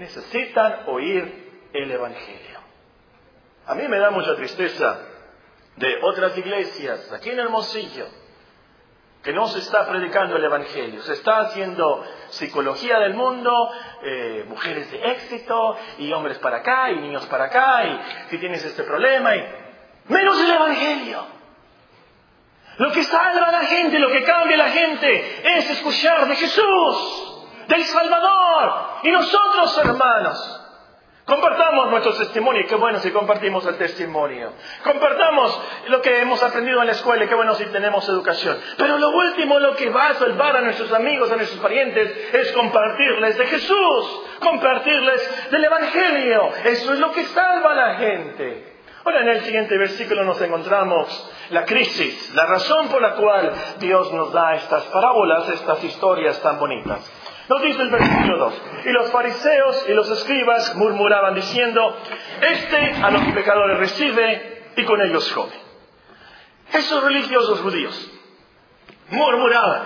Necesitan 0.00 0.84
oír 0.86 1.68
el 1.74 1.90
Evangelio. 1.90 2.58
A 3.66 3.74
mí 3.74 3.86
me 3.86 3.98
da 3.98 4.10
mucha 4.10 4.34
tristeza 4.34 4.98
de 5.76 5.98
otras 6.02 6.38
iglesias, 6.38 7.12
aquí 7.12 7.28
en 7.28 7.38
Hermosillo, 7.38 8.06
que 9.22 9.34
no 9.34 9.46
se 9.48 9.58
está 9.58 9.86
predicando 9.86 10.36
el 10.36 10.44
Evangelio, 10.44 11.02
se 11.02 11.12
está 11.12 11.40
haciendo 11.40 12.02
psicología 12.30 12.98
del 13.00 13.12
mundo, 13.12 13.52
eh, 14.02 14.46
mujeres 14.48 14.90
de 14.90 15.12
éxito, 15.12 15.76
y 15.98 16.10
hombres 16.14 16.38
para 16.38 16.60
acá, 16.60 16.90
y 16.92 16.96
niños 16.96 17.26
para 17.26 17.44
acá, 17.44 17.84
y 17.84 18.00
si 18.30 18.38
tienes 18.38 18.64
este 18.64 18.84
problema, 18.84 19.36
y 19.36 19.46
menos 20.08 20.40
el 20.40 20.50
Evangelio. 20.50 21.26
Lo 22.78 22.90
que 22.90 23.04
salva 23.04 23.48
a 23.48 23.52
la 23.52 23.66
gente, 23.66 23.98
lo 23.98 24.08
que 24.08 24.24
cambia 24.24 24.54
a 24.54 24.66
la 24.66 24.70
gente, 24.70 25.58
es 25.58 25.70
escuchar 25.72 26.26
de 26.26 26.36
Jesús, 26.36 27.29
del 27.70 27.84
Salvador, 27.84 29.00
y 29.02 29.10
nosotros, 29.10 29.78
hermanos, 29.78 30.60
Compartamos 31.30 31.90
nuestro 31.92 32.12
testimonio, 32.14 32.66
qué 32.68 32.74
bueno 32.74 32.98
si 32.98 33.12
compartimos 33.12 33.64
el 33.64 33.76
testimonio. 33.76 34.52
Compartamos 34.82 35.62
lo 35.86 36.02
que 36.02 36.22
hemos 36.22 36.42
aprendido 36.42 36.80
en 36.80 36.86
la 36.86 36.92
escuela, 36.92 37.24
qué 37.28 37.36
bueno 37.36 37.54
si 37.54 37.66
tenemos 37.66 38.08
educación. 38.08 38.58
Pero 38.76 38.98
lo 38.98 39.10
último, 39.10 39.60
lo 39.60 39.76
que 39.76 39.90
va 39.90 40.08
a 40.08 40.14
salvar 40.14 40.56
a 40.56 40.62
nuestros 40.62 40.92
amigos, 40.92 41.30
a 41.30 41.36
nuestros 41.36 41.60
parientes, 41.60 42.34
es 42.34 42.50
compartirles 42.50 43.38
de 43.38 43.46
Jesús, 43.46 44.22
compartirles 44.40 45.50
del 45.52 45.64
Evangelio. 45.64 46.48
Eso 46.64 46.94
es 46.94 46.98
lo 46.98 47.12
que 47.12 47.22
salva 47.26 47.70
a 47.70 47.76
la 47.76 47.94
gente. 47.94 48.70
Ahora 49.04 49.22
en 49.22 49.28
el 49.28 49.40
siguiente 49.42 49.78
versículo 49.78 50.24
nos 50.24 50.40
encontramos 50.42 51.30
la 51.50 51.64
crisis, 51.64 52.34
la 52.34 52.46
razón 52.46 52.88
por 52.88 53.00
la 53.00 53.14
cual 53.14 53.52
Dios 53.78 54.12
nos 54.12 54.32
da 54.32 54.56
estas 54.56 54.82
parábolas, 54.84 55.48
estas 55.48 55.84
historias 55.84 56.42
tan 56.42 56.58
bonitas. 56.58 57.08
Nos 57.50 57.62
dice 57.62 57.82
el 57.82 57.90
versículo 57.90 58.36
2. 58.36 58.62
Y 58.84 58.90
los 58.90 59.10
fariseos 59.10 59.84
y 59.88 59.92
los 59.92 60.08
escribas 60.08 60.72
murmuraban 60.76 61.34
diciendo, 61.34 62.00
este 62.42 62.94
a 63.02 63.10
los 63.10 63.22
pecadores 63.34 63.76
recibe 63.76 64.70
y 64.76 64.84
con 64.84 65.02
ellos 65.02 65.32
come. 65.32 65.50
Esos 66.72 67.02
religiosos 67.02 67.58
judíos 67.58 68.12
murmuraban. 69.10 69.82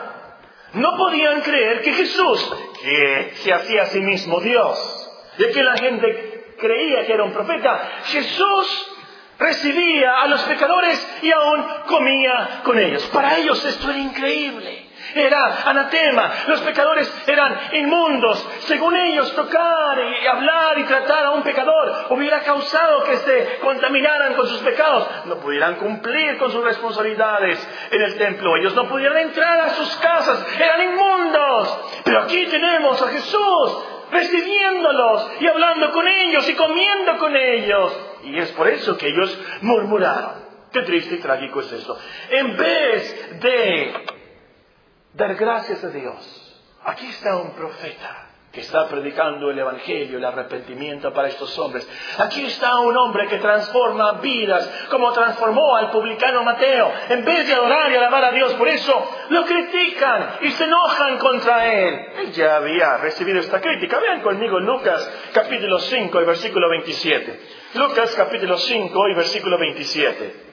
No 0.74 0.94
podían 0.94 1.40
creer 1.40 1.80
que 1.80 1.94
Jesús, 1.94 2.54
que 2.82 3.32
se 3.36 3.54
hacía 3.54 3.84
a 3.84 3.86
sí 3.86 4.00
mismo 4.00 4.40
Dios, 4.40 5.10
y 5.38 5.50
que 5.50 5.62
la 5.62 5.78
gente 5.78 6.56
creía 6.60 7.06
que 7.06 7.14
era 7.14 7.24
un 7.24 7.32
profeta, 7.32 7.92
Jesús 8.04 8.92
recibía 9.38 10.20
a 10.20 10.26
los 10.26 10.42
pecadores 10.42 11.18
y 11.22 11.32
aún 11.32 11.64
comía 11.86 12.60
con 12.62 12.78
ellos. 12.78 13.06
Para 13.06 13.38
ellos 13.38 13.64
esto 13.64 13.88
era 13.88 14.00
increíble. 14.00 14.83
Era 15.14 15.62
anatema. 15.64 16.32
Los 16.48 16.60
pecadores 16.62 17.12
eran 17.26 17.58
inmundos. 17.72 18.46
Según 18.60 18.96
ellos, 18.96 19.34
tocar 19.34 19.98
y 19.98 20.26
hablar 20.26 20.78
y 20.78 20.84
tratar 20.84 21.26
a 21.26 21.30
un 21.30 21.42
pecador 21.42 22.06
hubiera 22.10 22.40
causado 22.40 23.04
que 23.04 23.16
se 23.18 23.58
contaminaran 23.60 24.34
con 24.34 24.46
sus 24.46 24.60
pecados. 24.60 25.08
No 25.26 25.36
pudieran 25.36 25.76
cumplir 25.76 26.36
con 26.38 26.50
sus 26.50 26.64
responsabilidades 26.64 27.66
en 27.90 28.02
el 28.02 28.18
templo. 28.18 28.56
Ellos 28.56 28.74
no 28.74 28.88
pudieran 28.88 29.18
entrar 29.18 29.60
a 29.60 29.70
sus 29.70 29.96
casas. 29.96 30.46
Eran 30.58 30.82
inmundos. 30.82 31.80
Pero 32.04 32.22
aquí 32.22 32.46
tenemos 32.46 33.00
a 33.00 33.08
Jesús 33.08 33.84
recibiéndolos 34.10 35.30
y 35.40 35.46
hablando 35.46 35.90
con 35.92 36.06
ellos 36.06 36.48
y 36.48 36.54
comiendo 36.54 37.18
con 37.18 37.36
ellos. 37.36 38.00
Y 38.24 38.38
es 38.38 38.50
por 38.52 38.68
eso 38.68 38.96
que 38.96 39.08
ellos 39.08 39.38
murmuraron. 39.62 40.44
Qué 40.72 40.82
triste 40.82 41.14
y 41.14 41.18
trágico 41.18 41.60
es 41.60 41.72
eso. 41.72 41.96
En 42.30 42.56
vez 42.56 43.40
de 43.40 43.92
dar 45.14 45.34
gracias 45.34 45.82
a 45.84 45.88
Dios, 45.88 46.60
aquí 46.84 47.06
está 47.06 47.36
un 47.36 47.52
profeta 47.52 48.28
que 48.54 48.60
está 48.60 48.86
predicando 48.86 49.50
el 49.50 49.58
Evangelio, 49.58 50.16
el 50.16 50.24
arrepentimiento 50.24 51.12
para 51.12 51.26
estos 51.26 51.58
hombres. 51.58 51.88
Aquí 52.18 52.46
está 52.46 52.78
un 52.78 52.96
hombre 52.96 53.26
que 53.26 53.38
transforma 53.38 54.12
vidas, 54.20 54.86
como 54.90 55.12
transformó 55.12 55.74
al 55.74 55.90
publicano 55.90 56.44
Mateo. 56.44 56.92
En 57.08 57.24
vez 57.24 57.48
de 57.48 57.52
adorar 57.52 57.90
y 57.90 57.96
alabar 57.96 58.24
a 58.26 58.30
Dios, 58.30 58.54
por 58.54 58.68
eso 58.68 59.10
lo 59.30 59.44
critican 59.44 60.36
y 60.42 60.52
se 60.52 60.64
enojan 60.64 61.18
contra 61.18 61.66
él. 61.66 62.06
Él 62.18 62.32
ya 62.32 62.56
había 62.56 62.96
recibido 62.98 63.40
esta 63.40 63.60
crítica. 63.60 63.98
Vean 63.98 64.22
conmigo 64.22 64.60
Lucas 64.60 65.10
capítulo 65.32 65.80
5 65.80 66.22
y 66.22 66.24
versículo 66.24 66.68
27. 66.70 67.40
Lucas 67.74 68.14
capítulo 68.14 68.56
5 68.56 69.08
y 69.08 69.14
versículo 69.14 69.58
27. 69.58 70.44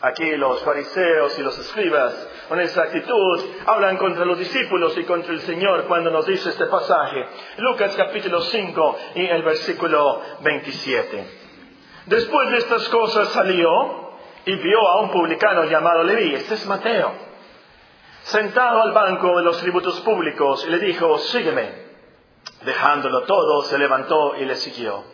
Aquí 0.00 0.36
los 0.36 0.62
fariseos 0.62 1.38
y 1.38 1.42
los 1.42 1.58
escribas, 1.58 2.14
con 2.48 2.60
esa 2.60 2.82
actitud, 2.82 3.40
hablan 3.66 3.98
contra 3.98 4.24
los 4.24 4.38
discípulos 4.38 4.96
y 4.96 5.04
contra 5.04 5.32
el 5.32 5.40
Señor 5.40 5.84
cuando 5.84 6.10
nos 6.10 6.26
dice 6.26 6.48
este 6.48 6.66
pasaje. 6.66 7.26
Lucas 7.58 7.94
capítulo 7.96 8.40
5 8.40 8.98
y 9.16 9.26
el 9.26 9.42
versículo 9.42 10.22
27. 10.40 11.26
Después 12.06 12.50
de 12.50 12.56
estas 12.56 12.88
cosas 12.88 13.28
salió 13.28 14.08
y 14.46 14.54
vio 14.56 14.88
a 14.88 15.02
un 15.02 15.10
publicano 15.10 15.64
llamado 15.64 16.04
Leví, 16.04 16.34
este 16.34 16.54
es 16.54 16.66
Mateo, 16.66 17.12
sentado 18.22 18.82
al 18.82 18.92
banco 18.92 19.36
de 19.36 19.44
los 19.44 19.60
tributos 19.60 20.00
públicos 20.00 20.64
y 20.66 20.70
le 20.70 20.78
dijo, 20.78 21.18
sígueme. 21.18 21.86
Dejándolo 22.62 23.22
todo, 23.22 23.62
se 23.62 23.78
levantó 23.78 24.36
y 24.36 24.44
le 24.44 24.56
siguió. 24.56 25.04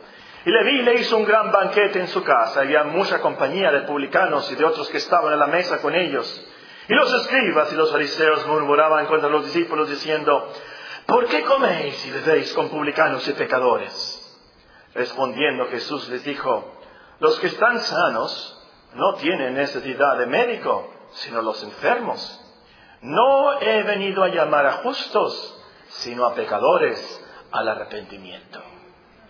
Y 0.47 0.51
Leví 0.51 0.83
le 0.83 0.95
hizo 1.01 1.17
un 1.17 1.25
gran 1.25 1.51
banquete 1.51 1.99
en 1.99 2.09
su 2.09 2.23
casa. 2.23 2.61
Había 2.61 2.85
mucha 2.85 3.21
compañía 3.21 3.71
de 3.73 3.81
publicanos 3.83 4.51
y 4.53 4.55
de 4.55 4.65
otros 4.65 4.89
que 4.89 4.99
estaban 4.99 5.33
en 5.33 5.39
la 5.39 5.47
mesa 5.47 5.81
con 5.81 5.95
ellos. 5.95 6.47
Y 6.89 6.95
los 6.95 7.13
escribas 7.13 7.73
y 7.73 7.77
los 7.77 7.91
fariseos 7.91 8.47
murmuraban 8.47 9.07
contra 9.07 9.29
los 9.29 9.45
discípulos 9.45 9.89
diciendo, 9.89 10.53
¿por 11.07 11.27
qué 11.27 11.43
coméis 11.43 12.05
y 12.07 12.11
bebéis 12.11 12.53
con 12.53 12.69
publicanos 12.69 13.27
y 13.27 13.33
pecadores? 13.33 14.21
Respondiendo 14.95 15.67
Jesús 15.67 16.09
les 16.09 16.25
dijo, 16.25 16.73
los 17.21 17.39
que 17.41 17.47
están 17.47 17.81
sanos 17.81 18.51
no 18.95 19.15
tienen 19.15 19.55
necesidad 19.55 20.19
de 20.19 20.27
médico, 20.27 20.93
sino 21.13 21.43
los 21.43 21.63
enfermos. 21.63 22.41
No 23.01 23.61
he 23.61 23.83
venido 23.83 24.23
a 24.23 24.29
llamar 24.29 24.67
a 24.67 24.73
justos, 24.79 25.59
sino 25.89 26.27
a 26.27 26.35
pecadores 26.35 27.25
al 27.51 27.69
arrepentimiento. 27.69 28.63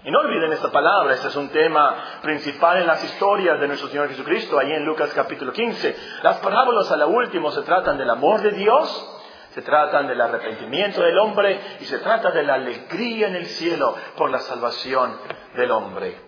Y 0.04 0.10
no 0.10 0.18
olviden 0.18 0.52
esta 0.52 0.70
palabra, 0.70 1.14
este 1.14 1.28
es 1.28 1.36
un 1.36 1.48
tema 1.48 2.20
principal 2.20 2.76
en 2.76 2.86
las 2.86 3.02
historias 3.02 3.58
de 3.58 3.66
nuestro 3.66 3.88
Señor 3.88 4.08
Jesucristo, 4.08 4.58
ahí 4.58 4.70
en 4.70 4.84
Lucas 4.84 5.10
capítulo 5.14 5.50
15. 5.50 5.96
Las 6.22 6.40
parábolas 6.40 6.92
a 6.92 6.98
la 6.98 7.06
última 7.06 7.50
se 7.52 7.62
tratan 7.62 7.96
del 7.96 8.10
amor 8.10 8.42
de 8.42 8.50
Dios, 8.50 9.22
se 9.52 9.62
tratan 9.62 10.06
del 10.06 10.20
arrepentimiento 10.20 11.00
del 11.00 11.18
hombre 11.18 11.58
y 11.80 11.86
se 11.86 12.00
trata 12.00 12.30
de 12.32 12.42
la 12.42 12.54
alegría 12.54 13.28
en 13.28 13.36
el 13.36 13.46
cielo 13.46 13.96
por 14.14 14.30
la 14.30 14.40
salvación 14.40 15.18
del 15.56 15.70
hombre. 15.70 16.20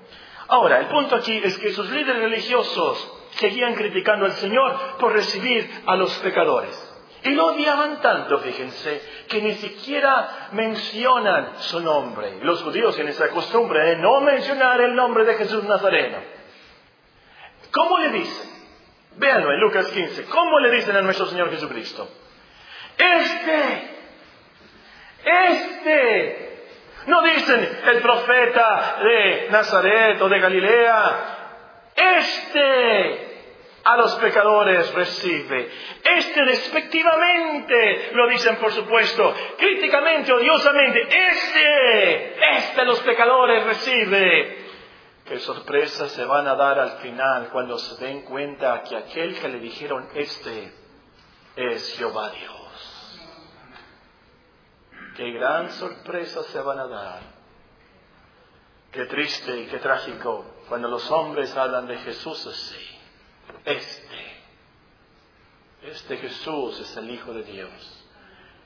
Ahora, 0.49 0.79
el 0.79 0.87
punto 0.87 1.17
aquí 1.17 1.37
es 1.45 1.59
que 1.59 1.73
sus 1.73 1.91
líderes 1.91 2.23
religiosos 2.23 3.13
seguían 3.33 3.75
criticando 3.75 4.25
al 4.25 4.33
Señor 4.33 4.75
por 4.99 5.13
recibir 5.13 5.83
a 5.85 5.97
los 5.97 6.17
pecadores. 6.21 6.86
Y 7.25 7.31
lo 7.31 7.47
odiaban 7.47 8.01
tanto, 8.01 8.39
fíjense, 8.39 9.03
que 9.29 9.43
ni 9.43 9.55
siquiera 9.55 10.49
mencionan 10.53 11.55
su 11.59 11.81
nombre. 11.81 12.39
Los 12.43 12.63
judíos 12.63 12.95
tienen 12.95 13.13
esa 13.13 13.29
costumbre 13.29 13.85
de 13.85 13.97
no 13.97 14.21
mencionar 14.21 14.81
el 14.81 14.95
nombre 14.95 15.25
de 15.25 15.35
Jesús 15.35 15.65
Nazareno. 15.65 16.19
¿Cómo 17.73 17.99
le 17.99 18.11
dicen? 18.11 18.51
Véanlo 19.17 19.53
en 19.53 19.61
Lucas 19.61 19.87
15. 19.89 20.25
¿Cómo 20.25 20.61
le 20.61 20.71
dicen 20.71 20.95
a 20.97 21.03
nuestro 21.03 21.27
Señor 21.27 21.51
Jesucristo? 21.51 22.09
Este, 22.97 23.91
este. 25.25 26.47
No 27.07 27.23
dicen 27.23 27.79
el 27.87 28.03
profeta 28.03 28.99
de 29.03 29.49
Nazaret 29.51 30.21
o 30.21 30.29
de 30.29 30.39
Galilea. 30.39 31.37
Este 31.95 33.36
a 33.87 33.97
los 33.97 34.17
pecadores 34.17 34.93
recibe. 34.95 35.71
Este 36.03 36.45
despectivamente, 36.45 38.11
lo 38.15 38.27
dicen 38.27 38.57
por 38.57 38.73
supuesto, 38.73 39.33
críticamente, 39.57 40.33
odiosamente, 40.33 41.03
este, 41.03 42.57
este 42.57 42.81
a 42.81 42.85
los 42.85 42.99
pecadores 43.01 43.65
recibe. 43.65 44.67
Qué 45.25 45.39
sorpresas 45.39 46.11
se 46.11 46.25
van 46.25 46.49
a 46.49 46.57
dar 46.57 46.81
al 46.81 46.99
final 46.99 47.49
cuando 47.51 47.79
se 47.79 48.05
den 48.05 48.23
cuenta 48.23 48.83
que 48.83 48.97
aquel 48.97 49.39
que 49.39 49.49
le 49.49 49.61
dijeron 49.61 50.09
este 50.15 50.73
es 51.55 51.97
Jehová 51.97 52.31
Dios. 52.31 53.21
Qué 55.17 55.31
gran 55.31 55.71
sorpresa 55.71 56.43
se 56.43 56.61
van 56.61 56.81
a 56.81 56.89
dar. 56.89 57.21
Qué 58.91 59.05
triste 59.07 59.57
y 59.59 59.67
qué 59.67 59.79
trágico 59.79 60.45
cuando 60.69 60.89
los 60.89 61.09
hombres 61.13 61.57
hablan 61.57 61.87
de 61.87 61.99
Jesús 61.99 62.47
así. 62.49 62.96
Este, 63.67 64.17
este 65.83 66.17
Jesús 66.19 66.79
es 66.79 66.97
el 66.97 67.11
Hijo 67.11 67.33
de 67.33 67.43
Dios. 67.43 68.05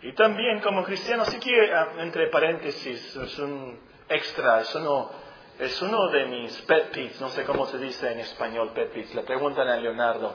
Y 0.02 0.12
también 0.12 0.60
como 0.60 0.84
cristiano, 0.84 1.24
sí 1.24 1.38
que 1.38 1.72
ah, 1.72 1.94
entre 2.00 2.26
paréntesis, 2.26 3.16
es 3.16 3.38
un 3.38 3.80
extra, 4.10 4.60
es 4.60 4.74
uno, 4.74 5.10
es 5.58 5.80
uno 5.80 6.08
de 6.08 6.26
mis 6.26 6.54
pet 6.62 6.90
peeves, 6.90 7.18
no 7.18 7.30
sé 7.30 7.44
cómo 7.44 7.64
se 7.64 7.78
dice 7.78 8.12
en 8.12 8.20
español 8.20 8.72
pet 8.74 8.92
peeves, 8.92 9.14
le 9.14 9.22
preguntan 9.22 9.68
a 9.68 9.78
Leonardo. 9.78 10.34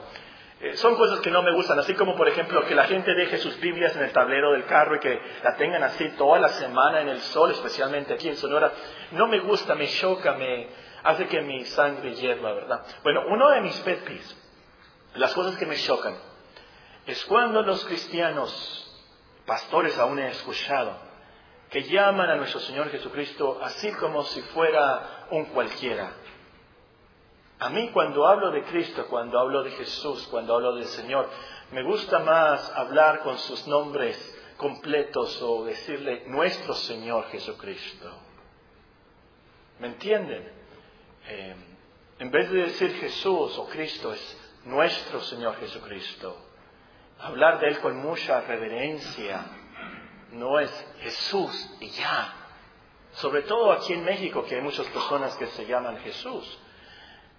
Eh, 0.60 0.76
son 0.76 0.96
cosas 0.96 1.20
que 1.20 1.30
no 1.30 1.44
me 1.44 1.52
gustan, 1.52 1.78
así 1.78 1.94
como 1.94 2.16
por 2.16 2.28
ejemplo 2.28 2.64
que 2.66 2.74
la 2.74 2.86
gente 2.86 3.14
deje 3.14 3.38
sus 3.38 3.60
Biblias 3.60 3.94
en 3.94 4.02
el 4.02 4.10
tablero 4.10 4.50
del 4.50 4.64
carro 4.64 4.96
y 4.96 4.98
que 4.98 5.20
la 5.44 5.54
tengan 5.54 5.84
así 5.84 6.08
toda 6.18 6.40
la 6.40 6.48
semana 6.48 7.02
en 7.02 7.08
el 7.08 7.20
sol, 7.20 7.52
especialmente 7.52 8.14
aquí 8.14 8.28
en 8.28 8.36
Sonora. 8.36 8.72
No 9.12 9.28
me 9.28 9.38
gusta, 9.38 9.76
me 9.76 9.86
choca, 9.86 10.32
me 10.32 10.66
hace 11.04 11.28
que 11.28 11.40
mi 11.42 11.64
sangre 11.66 12.14
hierva, 12.16 12.52
¿verdad? 12.52 12.84
Bueno, 13.04 13.22
uno 13.28 13.48
de 13.50 13.60
mis 13.60 13.78
pet 13.82 14.02
peeves 14.02 14.45
las 15.16 15.32
cosas 15.34 15.56
que 15.56 15.66
me 15.66 15.76
chocan 15.76 16.16
es 17.06 17.24
cuando 17.26 17.62
los 17.62 17.84
cristianos, 17.84 18.82
pastores 19.46 19.96
aún 19.98 20.18
he 20.18 20.28
escuchado, 20.28 20.96
que 21.70 21.82
llaman 21.84 22.30
a 22.30 22.36
nuestro 22.36 22.60
Señor 22.60 22.90
Jesucristo 22.90 23.58
así 23.62 23.92
como 23.92 24.22
si 24.24 24.40
fuera 24.42 25.26
un 25.30 25.46
cualquiera. 25.46 26.12
A 27.58 27.70
mí 27.70 27.90
cuando 27.90 28.26
hablo 28.26 28.50
de 28.50 28.64
Cristo, 28.64 29.06
cuando 29.08 29.38
hablo 29.38 29.62
de 29.62 29.70
Jesús, 29.70 30.26
cuando 30.30 30.54
hablo 30.54 30.74
del 30.74 30.86
Señor, 30.86 31.28
me 31.72 31.82
gusta 31.82 32.18
más 32.18 32.70
hablar 32.76 33.20
con 33.20 33.38
sus 33.38 33.66
nombres 33.66 34.16
completos 34.56 35.40
o 35.42 35.64
decirle 35.64 36.24
nuestro 36.26 36.74
Señor 36.74 37.26
Jesucristo. 37.28 38.10
¿Me 39.78 39.88
entienden? 39.88 40.52
Eh, 41.28 41.56
en 42.18 42.30
vez 42.30 42.50
de 42.50 42.62
decir 42.62 42.94
Jesús 42.94 43.58
o 43.58 43.66
Cristo 43.68 44.12
es 44.12 44.45
nuestro 44.66 45.20
Señor 45.22 45.56
Jesucristo. 45.56 46.36
Hablar 47.20 47.60
de 47.60 47.68
Él 47.68 47.78
con 47.80 47.96
mucha 47.96 48.42
reverencia 48.42 49.44
no 50.32 50.60
es 50.60 50.70
Jesús 51.00 51.70
y 51.80 51.88
ya. 51.90 52.32
Sobre 53.12 53.42
todo 53.42 53.72
aquí 53.72 53.94
en 53.94 54.04
México, 54.04 54.44
que 54.44 54.56
hay 54.56 54.60
muchas 54.60 54.86
personas 54.88 55.34
que 55.36 55.46
se 55.46 55.66
llaman 55.66 55.96
Jesús. 55.98 56.58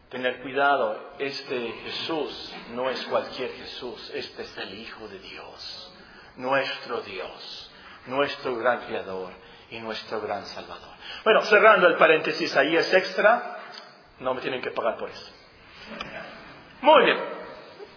Tener 0.09 0.41
cuidado, 0.41 1.13
este 1.19 1.71
Jesús 1.83 2.55
no 2.71 2.89
es 2.89 3.03
cualquier 3.05 3.51
Jesús, 3.51 4.11
este 4.15 4.41
es 4.41 4.57
el 4.57 4.79
Hijo 4.79 5.07
de 5.07 5.19
Dios, 5.19 5.93
nuestro 6.37 7.01
Dios. 7.01 7.71
nuestro 8.07 8.55
gran 8.55 8.85
Creador 8.85 9.31
y 9.69 9.79
nuestro 9.79 10.21
gran 10.21 10.45
Salvador. 10.45 10.95
Bueno, 11.23 11.41
cerrando 11.41 11.87
el 11.87 11.97
paréntesis, 11.97 12.55
ahí 12.55 12.75
es 12.75 12.93
extra, 12.93 13.59
no 14.19 14.33
me 14.33 14.39
tienen 14.41 14.61
que 14.61 14.71
pagar 14.71 14.97
por 14.97 15.09
eso. 15.09 15.31
Muy 16.81 17.05
bien, 17.05 17.17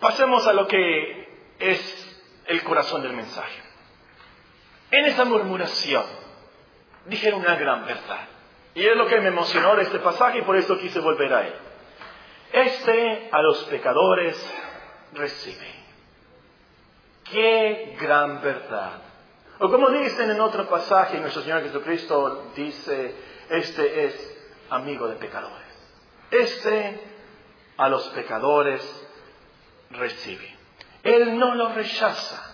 pasemos 0.00 0.46
a 0.46 0.52
lo 0.52 0.66
que 0.66 1.28
es 1.58 2.22
el 2.46 2.62
corazón 2.64 3.02
del 3.02 3.12
mensaje. 3.12 3.62
En 4.90 5.04
esa 5.04 5.24
murmuración 5.24 6.04
dijeron 7.06 7.40
una 7.40 7.56
gran 7.56 7.84
verdad. 7.84 8.26
Y 8.74 8.86
es 8.86 8.96
lo 8.96 9.06
que 9.06 9.20
me 9.20 9.28
emocionó 9.28 9.76
de 9.76 9.82
este 9.82 9.98
pasaje 9.98 10.38
y 10.38 10.42
por 10.42 10.56
eso 10.56 10.78
quise 10.78 11.00
volver 11.00 11.32
a 11.34 11.46
él. 11.46 11.54
Este 12.52 13.28
a 13.30 13.42
los 13.42 13.64
pecadores 13.64 14.36
recibe. 15.12 15.66
Qué 17.30 17.96
gran 18.00 18.40
verdad. 18.42 19.02
O 19.58 19.70
como 19.70 19.90
dicen 19.90 20.30
en 20.30 20.40
otro 20.40 20.66
pasaje, 20.68 21.20
nuestro 21.20 21.42
Señor 21.42 21.62
Jesucristo 21.62 22.50
dice, 22.56 23.14
este 23.50 24.06
es 24.06 24.38
amigo 24.70 25.06
de 25.06 25.16
pecadores. 25.16 25.58
Este 26.30 27.09
a 27.80 27.88
los 27.88 28.06
pecadores 28.10 28.82
recibe. 29.90 30.54
Él 31.02 31.38
no 31.38 31.54
lo 31.54 31.70
rechaza. 31.70 32.46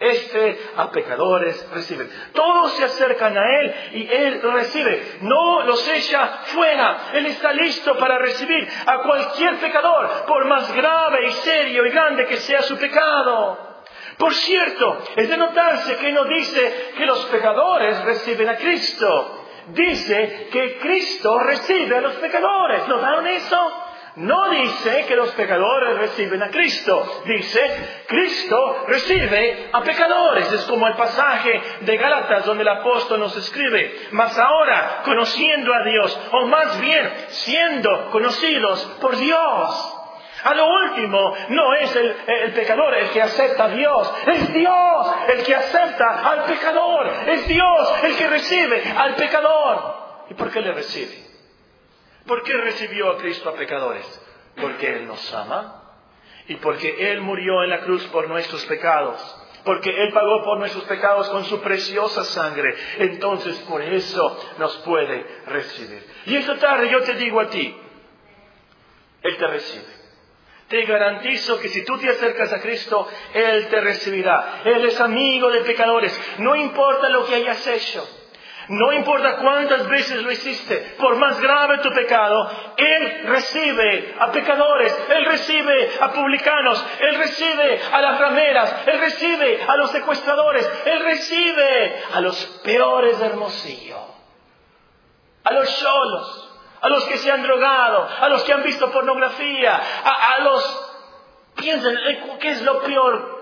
Este 0.00 0.70
a 0.76 0.90
pecadores 0.90 1.68
recibe. 1.70 2.08
Todos 2.32 2.72
se 2.72 2.84
acercan 2.84 3.36
a 3.36 3.42
Él 3.60 3.74
y 3.92 4.08
Él 4.10 4.40
recibe. 4.40 5.18
No 5.20 5.64
los 5.64 5.86
echa 5.88 6.26
fuera. 6.46 7.10
Él 7.12 7.26
está 7.26 7.52
listo 7.52 7.98
para 7.98 8.18
recibir 8.18 8.66
a 8.86 9.02
cualquier 9.02 9.56
pecador, 9.56 10.24
por 10.26 10.46
más 10.46 10.72
grave 10.72 11.26
y 11.26 11.32
serio 11.32 11.84
y 11.84 11.90
grande 11.90 12.24
que 12.26 12.38
sea 12.38 12.62
su 12.62 12.78
pecado. 12.78 13.82
Por 14.16 14.32
cierto, 14.32 15.02
es 15.14 15.28
de 15.28 15.36
notarse 15.36 15.96
que 15.96 16.12
no 16.12 16.24
dice 16.24 16.92
que 16.96 17.04
los 17.04 17.26
pecadores 17.26 18.02
reciben 18.02 18.48
a 18.48 18.56
Cristo. 18.56 19.44
Dice 19.68 20.48
que 20.50 20.78
Cristo 20.78 21.38
recibe 21.40 21.98
a 21.98 22.00
los 22.00 22.14
pecadores. 22.14 22.88
¿Notaron 22.88 23.26
eso? 23.26 23.87
No 24.18 24.50
dice 24.50 25.04
que 25.06 25.14
los 25.14 25.30
pecadores 25.30 25.96
reciben 25.96 26.42
a 26.42 26.50
Cristo, 26.50 27.22
dice 27.24 28.04
Cristo 28.08 28.84
recibe 28.88 29.68
a 29.72 29.80
pecadores. 29.82 30.52
Es 30.52 30.64
como 30.64 30.88
el 30.88 30.94
pasaje 30.94 31.60
de 31.82 31.96
Gálatas 31.96 32.44
donde 32.44 32.62
el 32.62 32.68
apóstol 32.68 33.20
nos 33.20 33.36
escribe, 33.36 34.08
mas 34.10 34.36
ahora 34.36 35.02
conociendo 35.04 35.72
a 35.72 35.84
Dios, 35.84 36.20
o 36.32 36.46
más 36.46 36.80
bien 36.80 37.08
siendo 37.28 38.10
conocidos 38.10 38.82
por 39.00 39.16
Dios. 39.16 39.94
A 40.42 40.54
lo 40.54 40.66
último, 40.66 41.36
no 41.50 41.74
es 41.74 41.94
el, 41.94 42.16
el, 42.26 42.52
pecador 42.54 42.94
el 42.94 43.10
que 43.10 43.22
acepta 43.22 43.66
a 43.66 43.68
Dios, 43.68 44.14
es 44.26 44.52
Dios 44.52 45.14
el 45.28 45.44
que 45.44 45.54
acepta 45.54 46.28
al 46.28 46.42
pecador, 46.42 47.12
es 47.28 47.46
Dios 47.46 47.94
el 48.02 48.16
que 48.16 48.28
recibe 48.28 48.82
al 48.96 49.14
pecador. 49.14 50.26
¿Y 50.28 50.34
por 50.34 50.50
qué 50.50 50.60
le 50.60 50.72
recibe? 50.72 51.27
¿Por 52.26 52.42
qué 52.42 52.52
recibió 52.54 53.10
a 53.10 53.18
Cristo 53.18 53.48
a 53.48 53.54
pecadores? 53.54 54.06
Porque 54.60 54.92
Él 54.92 55.06
nos 55.06 55.32
ama 55.34 55.82
y 56.46 56.56
porque 56.56 57.12
Él 57.12 57.20
murió 57.20 57.62
en 57.62 57.70
la 57.70 57.80
cruz 57.80 58.04
por 58.06 58.28
nuestros 58.28 58.64
pecados. 58.66 59.36
Porque 59.64 59.90
Él 59.90 60.12
pagó 60.12 60.42
por 60.44 60.58
nuestros 60.58 60.84
pecados 60.84 61.28
con 61.28 61.44
su 61.44 61.60
preciosa 61.60 62.24
sangre. 62.24 62.74
Entonces 62.98 63.56
por 63.60 63.82
eso 63.82 64.54
nos 64.58 64.76
puede 64.78 65.24
recibir. 65.46 66.04
Y 66.26 66.36
esta 66.36 66.56
tarde 66.56 66.90
yo 66.90 67.02
te 67.02 67.14
digo 67.14 67.40
a 67.40 67.48
ti, 67.48 67.76
Él 69.22 69.36
te 69.36 69.46
recibe. 69.46 69.98
Te 70.68 70.84
garantizo 70.84 71.58
que 71.60 71.68
si 71.68 71.82
tú 71.82 71.96
te 71.98 72.10
acercas 72.10 72.52
a 72.52 72.60
Cristo, 72.60 73.08
Él 73.32 73.68
te 73.68 73.80
recibirá. 73.80 74.60
Él 74.64 74.84
es 74.84 75.00
amigo 75.00 75.50
de 75.50 75.62
pecadores. 75.62 76.18
No 76.38 76.54
importa 76.54 77.08
lo 77.08 77.24
que 77.24 77.36
hayas 77.36 77.66
hecho. 77.66 78.06
No 78.68 78.92
importa 78.92 79.36
cuántas 79.36 79.88
veces 79.88 80.22
lo 80.22 80.30
hiciste, 80.30 80.94
por 80.98 81.16
más 81.16 81.40
grave 81.40 81.78
tu 81.78 81.90
pecado, 81.90 82.50
Él 82.76 83.22
recibe 83.24 84.14
a 84.18 84.30
pecadores, 84.30 84.94
Él 85.08 85.24
recibe 85.24 85.90
a 85.98 86.12
publicanos, 86.12 86.84
Él 87.00 87.14
recibe 87.16 87.80
a 87.90 88.00
las 88.02 88.20
rameras, 88.20 88.86
Él 88.86 89.00
recibe 89.00 89.64
a 89.66 89.76
los 89.76 89.90
secuestradores, 89.90 90.70
Él 90.84 91.02
recibe 91.02 92.02
a 92.12 92.20
los 92.20 92.44
peores 92.62 93.18
de 93.18 93.26
Hermosillo, 93.26 94.00
a 95.44 95.52
los 95.54 95.70
solos, 95.70 96.50
a 96.82 96.88
los 96.90 97.04
que 97.06 97.16
se 97.16 97.32
han 97.32 97.42
drogado, 97.42 98.06
a 98.20 98.28
los 98.28 98.44
que 98.44 98.52
han 98.52 98.62
visto 98.62 98.90
pornografía, 98.90 99.80
a, 100.04 100.34
a 100.34 100.38
los... 100.40 100.84
Piensen, 101.56 101.98
¿qué 102.38 102.50
es 102.50 102.62
lo 102.62 102.82
peor? 102.82 103.38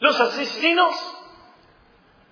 ¿Los 0.00 0.18
asesinos? 0.20 1.15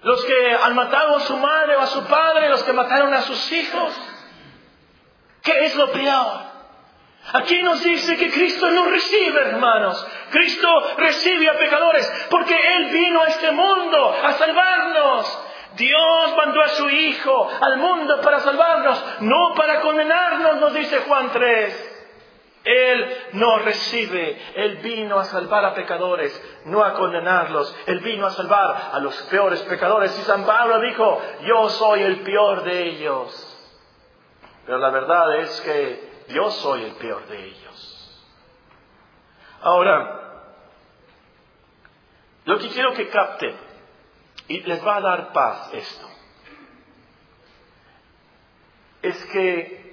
Los 0.04 0.24
que 0.24 0.54
han 0.54 0.74
matado 0.74 1.16
a 1.16 1.20
su 1.20 1.36
madre 1.38 1.76
o 1.76 1.80
a 1.80 1.86
su 1.86 2.04
padre, 2.04 2.50
los 2.50 2.62
que 2.62 2.72
mataron 2.74 3.12
a 3.14 3.22
sus 3.22 3.52
hijos. 3.52 3.92
¿Qué 5.42 5.64
es 5.64 5.74
lo 5.76 5.90
peor? 5.92 6.54
Aquí 7.32 7.62
nos 7.62 7.82
dice 7.82 8.18
que 8.18 8.30
Cristo 8.30 8.70
no 8.70 8.84
recibe, 8.84 9.40
hermanos. 9.40 10.06
Cristo 10.30 10.68
recibe 10.98 11.48
a 11.48 11.58
pecadores 11.58 12.26
porque 12.28 12.54
Él 12.54 12.90
vino 12.90 13.22
a 13.22 13.28
este 13.28 13.50
mundo 13.50 14.14
a 14.22 14.32
salvarnos. 14.32 15.38
Dios 15.76 16.36
mandó 16.36 16.60
a 16.60 16.68
su 16.68 16.88
Hijo 16.90 17.50
al 17.60 17.78
mundo 17.78 18.20
para 18.20 18.40
salvarnos, 18.40 19.02
no 19.20 19.54
para 19.56 19.80
condenarnos, 19.80 20.60
nos 20.60 20.74
dice 20.74 21.00
Juan 21.00 21.30
3. 21.32 21.93
Él 22.64 23.16
no 23.34 23.58
recibe, 23.58 24.40
Él 24.54 24.78
vino 24.78 25.18
a 25.18 25.24
salvar 25.24 25.64
a 25.66 25.74
pecadores, 25.74 26.32
no 26.64 26.82
a 26.82 26.94
condenarlos, 26.94 27.76
Él 27.86 28.00
vino 28.00 28.26
a 28.26 28.30
salvar 28.30 28.90
a 28.92 28.98
los 29.00 29.14
peores 29.24 29.60
pecadores. 29.62 30.18
Y 30.18 30.22
San 30.22 30.46
Pablo 30.46 30.80
dijo, 30.80 31.20
yo 31.42 31.68
soy 31.68 32.02
el 32.02 32.20
peor 32.20 32.64
de 32.64 32.88
ellos. 32.88 33.50
Pero 34.64 34.78
la 34.78 34.90
verdad 34.90 35.36
es 35.40 35.60
que 35.60 36.14
yo 36.28 36.50
soy 36.50 36.84
el 36.84 36.92
peor 36.92 37.26
de 37.26 37.44
ellos. 37.44 38.24
Ahora, 39.60 40.20
lo 42.46 42.58
que 42.58 42.68
quiero 42.68 42.94
que 42.94 43.08
capten, 43.08 43.56
y 44.48 44.60
les 44.60 44.86
va 44.86 44.96
a 44.96 45.00
dar 45.00 45.32
paz 45.32 45.70
esto, 45.74 46.06
es 49.02 49.24
que 49.26 49.83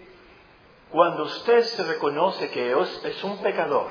cuando 0.92 1.24
usted 1.24 1.64
se 1.64 1.84
reconoce 1.84 2.50
que 2.50 2.72
es 2.72 3.24
un 3.24 3.38
pecador, 3.42 3.88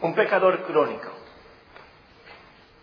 un 0.00 0.14
pecador 0.14 0.64
crónico, 0.64 1.10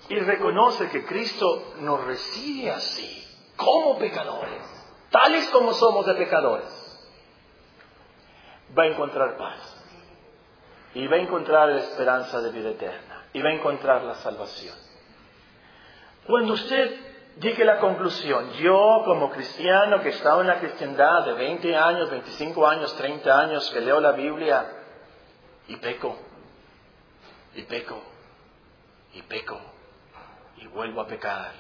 y 0.10 0.20
reconoce 0.20 0.90
que 0.90 1.06
Cristo 1.06 1.74
nos 1.80 2.04
recibe 2.04 2.72
así, 2.72 3.26
como 3.56 3.98
pecadores, 3.98 4.62
tales 5.10 5.48
como 5.50 5.74
somos 5.74 6.06
de 6.06 6.16
pecadores, 6.16 6.82
va 8.78 8.84
a 8.84 8.88
encontrar 8.88 9.38
paz. 9.38 9.78
Y 10.94 11.08
va 11.08 11.16
a 11.16 11.20
encontrar 11.20 11.70
la 11.70 11.80
esperanza 11.80 12.42
de 12.42 12.52
vida 12.52 12.72
eterna. 12.72 13.26
Y 13.32 13.42
va 13.42 13.50
a 13.50 13.54
encontrar 13.54 14.04
la 14.04 14.16
salvación. 14.16 14.76
Cuando 16.28 16.54
usted 16.54 17.11
Dije 17.38 17.64
la 17.64 17.80
conclusión, 17.80 18.52
yo 18.54 19.04
como 19.06 19.32
cristiano 19.32 20.02
que 20.02 20.10
he 20.10 20.12
estado 20.12 20.42
en 20.42 20.48
la 20.48 20.60
cristiandad 20.60 21.26
de 21.26 21.34
20 21.34 21.76
años, 21.78 22.10
25 22.12 22.68
años, 22.68 22.96
30 22.98 23.40
años, 23.40 23.72
que 23.72 23.80
leo 23.80 24.02
la 24.02 24.12
Biblia 24.12 24.66
y 25.68 25.78
peco, 25.78 26.18
y 27.56 27.64
peco, 27.64 28.02
y 29.14 29.22
peco, 29.22 29.60
y 30.58 30.68
vuelvo 30.68 31.02
a 31.02 31.08
pecar, 31.08 31.54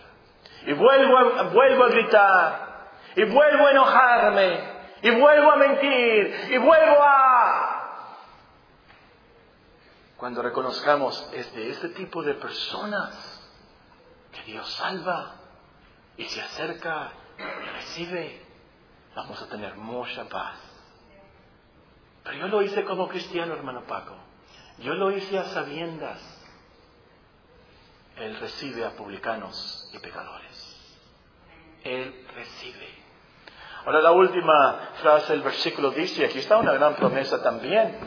y 0.66 0.74
vuelvo 0.74 1.18
a, 1.18 1.44
vuelvo 1.44 1.86
a 1.86 1.90
gritar, 1.90 2.90
y 3.16 3.24
vuelvo 3.24 3.68
a 3.68 3.72
enojarme, 3.72 4.64
y 5.02 5.10
vuelvo 5.12 5.52
a 5.52 5.56
mentir, 5.56 6.48
y 6.52 6.58
vuelvo 6.58 6.98
a... 7.02 8.08
Cuando 10.18 10.42
reconozcamos 10.42 11.30
es 11.34 11.52
de 11.56 11.70
este 11.72 11.90
tipo 11.90 12.22
de 12.22 12.36
personas 12.36 13.38
que 14.34 14.44
Dios 14.44 14.70
salva 14.74 15.41
y 16.18 16.26
se 16.26 16.42
acerca 16.42 17.12
y 17.38 17.70
recibe, 17.70 18.42
vamos 19.16 19.42
a 19.42 19.48
tener 19.48 19.76
mucha 19.76 20.26
paz. 20.26 20.58
Pero 22.24 22.38
yo 22.38 22.48
lo 22.48 22.62
hice 22.62 22.84
como 22.84 23.08
cristiano, 23.08 23.54
hermano 23.54 23.84
Paco. 23.86 24.16
Yo 24.80 24.94
lo 24.94 25.12
hice 25.12 25.38
a 25.40 25.46
sabiendas. 25.46 26.20
Él 28.18 28.38
recibe 28.40 28.86
a 28.86 28.92
publicanos 28.92 29.90
y 29.94 30.00
pecadores. 30.00 30.78
Él 31.84 32.28
recibe. 32.36 32.88
Ahora 33.86 34.02
la 34.02 34.12
última 34.12 34.90
frase 35.02 35.34
del 35.34 35.42
versículo 35.42 35.90
dice, 35.92 36.26
aquí 36.26 36.40
está 36.40 36.58
una 36.58 36.74
gran 36.74 36.96
promesa 36.96 37.42
también. 37.42 37.98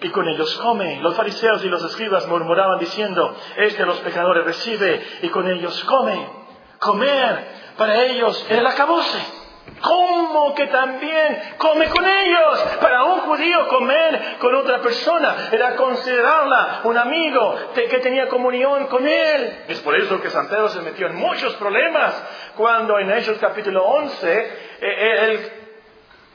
Y 0.00 0.08
con 0.10 0.26
ellos 0.28 0.56
come. 0.58 1.00
Los 1.00 1.16
fariseos 1.16 1.62
y 1.64 1.68
los 1.68 1.84
escribas 1.84 2.26
murmuraban 2.26 2.78
diciendo, 2.78 3.36
este 3.56 3.84
los 3.84 3.98
pecadores 4.00 4.44
recibe 4.44 5.04
y 5.22 5.28
con 5.28 5.46
ellos 5.48 5.84
come 5.84 6.47
comer 6.78 7.58
para 7.76 8.02
ellos 8.02 8.44
era 8.48 8.60
el 8.60 8.66
acabose. 8.66 9.38
¿Cómo 9.80 10.54
que 10.54 10.66
también 10.66 11.40
come 11.58 11.88
con 11.88 12.04
ellos? 12.04 12.58
Para 12.80 13.04
un 13.04 13.20
podía 13.20 13.66
comer 13.66 14.36
con 14.38 14.54
otra 14.54 14.80
persona, 14.80 15.48
era 15.52 15.76
considerarla 15.76 16.80
un 16.84 16.98
amigo 16.98 17.54
que 17.74 17.98
tenía 17.98 18.28
comunión 18.28 18.86
con 18.86 19.06
él. 19.06 19.64
Es 19.68 19.80
por 19.80 19.94
eso 19.96 20.20
que 20.20 20.30
San 20.30 20.48
Pedro 20.48 20.68
se 20.68 20.80
metió 20.80 21.06
en 21.06 21.14
muchos 21.14 21.54
problemas 21.56 22.14
cuando 22.56 22.98
en 22.98 23.12
Hechos 23.12 23.38
capítulo 23.38 23.84
11 23.84 24.36
eh, 24.36 24.50
eh, 24.80 25.24
él 25.24 25.52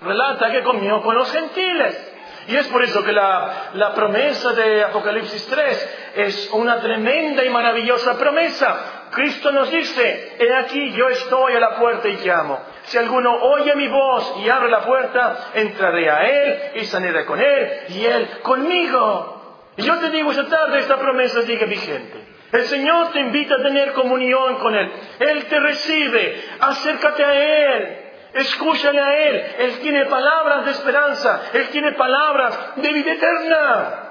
relata 0.04 0.52
que 0.52 0.64
comió 0.64 1.02
con 1.02 1.16
los 1.16 1.30
gentiles. 1.32 2.12
Y 2.48 2.58
es 2.58 2.68
por 2.68 2.84
eso 2.84 3.04
que 3.04 3.14
la, 3.14 3.72
la, 3.74 3.94
promesa 3.94 4.52
de 4.52 4.84
Apocalipsis 4.84 5.48
3 5.48 6.12
es 6.16 6.50
una 6.52 6.82
tremenda 6.82 7.44
y 7.44 7.50
maravillosa 7.50 8.18
promesa. 8.18 9.03
Cristo 9.14 9.52
nos 9.52 9.70
dice, 9.72 10.36
he 10.40 10.54
aquí 10.54 10.92
yo 10.92 11.08
estoy 11.10 11.54
a 11.54 11.60
la 11.60 11.76
puerta 11.76 12.08
y 12.08 12.18
llamo. 12.18 12.60
Si 12.84 12.98
alguno 12.98 13.36
oye 13.36 13.76
mi 13.76 13.88
voz 13.88 14.36
y 14.44 14.50
abre 14.50 14.70
la 14.70 14.82
puerta, 14.82 15.52
entraré 15.54 16.10
a 16.10 16.30
él 16.30 16.62
y 16.76 16.86
sanaré 16.86 17.26
con 17.26 17.40
él 17.40 17.86
y 17.90 18.06
él 18.06 18.28
conmigo. 18.42 19.62
Y 19.78 19.84
yo 19.84 19.98
te 19.98 20.10
digo 20.10 20.32
esta 20.32 20.48
tarde, 20.48 20.80
esta 20.80 20.98
promesa 20.98 21.42
sigue 21.42 21.66
vigente. 21.66 22.34
El 22.54 22.66
Señor 22.66 23.12
te 23.12 23.20
invita 23.20 23.56
a 23.56 23.64
tener 23.64 23.94
comunión 23.94 24.60
con 24.60 24.76
Él. 24.76 24.92
Él 25.20 25.46
te 25.46 25.60
recibe. 25.60 26.44
Acércate 26.60 27.26
a 27.26 27.34
Él. 27.34 27.98
Escúchale 28.36 29.00
a 29.02 29.18
Él. 29.28 29.46
Él 29.58 29.80
tiene 29.80 30.06
palabras 30.06 30.66
de 30.66 30.72
esperanza. 30.72 31.50
Él 31.52 31.70
tiene 31.70 31.94
palabras 31.94 32.76
de 32.76 32.94
vida 32.94 33.14
eterna. 33.14 34.03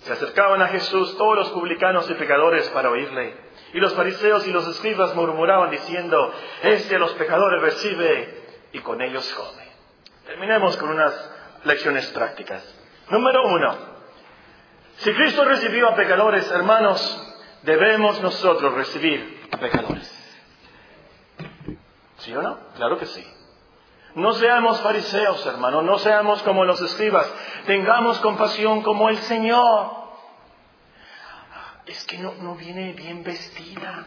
Se 0.00 0.12
acercaban 0.12 0.62
a 0.62 0.68
Jesús 0.68 1.16
todos 1.16 1.36
los 1.36 1.50
publicanos 1.50 2.08
y 2.10 2.14
pecadores 2.14 2.68
para 2.70 2.90
oírle. 2.90 3.34
Y 3.72 3.78
los 3.80 3.94
fariseos 3.94 4.46
y 4.46 4.52
los 4.52 4.66
escribas 4.66 5.14
murmuraban 5.14 5.70
diciendo, 5.70 6.32
este 6.62 6.96
a 6.96 6.98
los 6.98 7.12
pecadores 7.12 7.60
recibe 7.60 8.42
y 8.72 8.80
con 8.80 9.00
ellos 9.02 9.30
come. 9.34 9.68
Terminemos 10.26 10.76
con 10.76 10.90
unas 10.90 11.30
lecciones 11.64 12.06
prácticas. 12.08 12.62
Número 13.10 13.46
uno, 13.46 13.76
si 14.96 15.12
Cristo 15.14 15.44
recibió 15.44 15.88
a 15.88 15.94
pecadores, 15.94 16.50
hermanos, 16.50 17.34
debemos 17.62 18.20
nosotros 18.20 18.74
recibir 18.74 19.48
a 19.50 19.56
pecadores. 19.58 20.16
¿Sí 22.18 22.34
o 22.34 22.42
no? 22.42 22.58
Claro 22.76 22.98
que 22.98 23.06
sí. 23.06 23.26
No 24.14 24.32
seamos 24.32 24.80
fariseos, 24.80 25.44
hermanos, 25.46 25.84
no 25.84 25.98
seamos 25.98 26.42
como 26.42 26.64
los 26.64 26.80
escribas, 26.80 27.32
tengamos 27.66 28.18
compasión 28.18 28.82
como 28.82 29.08
el 29.08 29.18
Señor. 29.18 30.00
Es 31.86 32.04
que 32.04 32.18
no, 32.18 32.34
no 32.34 32.54
viene 32.56 32.92
bien 32.92 33.22
vestida. 33.22 34.06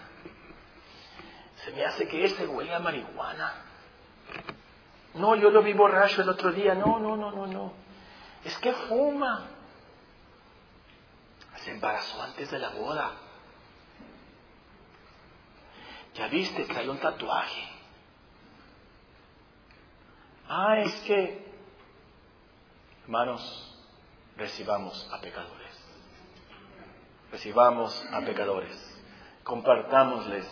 Se 1.55 1.71
me 1.71 1.85
hace 1.85 2.07
que 2.07 2.25
este 2.25 2.45
huele 2.45 2.73
a 2.73 2.79
marihuana. 2.79 3.53
No, 5.13 5.35
yo 5.35 5.49
lo 5.49 5.61
vi 5.61 5.73
borracho 5.73 6.21
el 6.21 6.29
otro 6.29 6.51
día. 6.51 6.75
No, 6.75 6.99
no, 6.99 7.15
no, 7.15 7.31
no, 7.31 7.47
no. 7.47 7.73
Es 8.43 8.57
que 8.57 8.73
fuma. 8.73 9.47
Se 11.57 11.71
embarazó 11.71 12.21
antes 12.21 12.51
de 12.51 12.59
la 12.59 12.69
boda. 12.69 13.11
Ya 16.15 16.27
viste, 16.27 16.65
trae 16.65 16.89
un 16.89 16.97
tatuaje. 16.97 17.69
Ah, 20.47 20.77
es 20.79 20.93
que, 21.01 21.45
hermanos, 23.03 23.77
recibamos 24.35 25.09
a 25.11 25.21
pecadores. 25.21 25.61
Recibamos 27.31 28.05
a 28.11 28.21
pecadores. 28.21 29.01
Compartámosles 29.43 30.45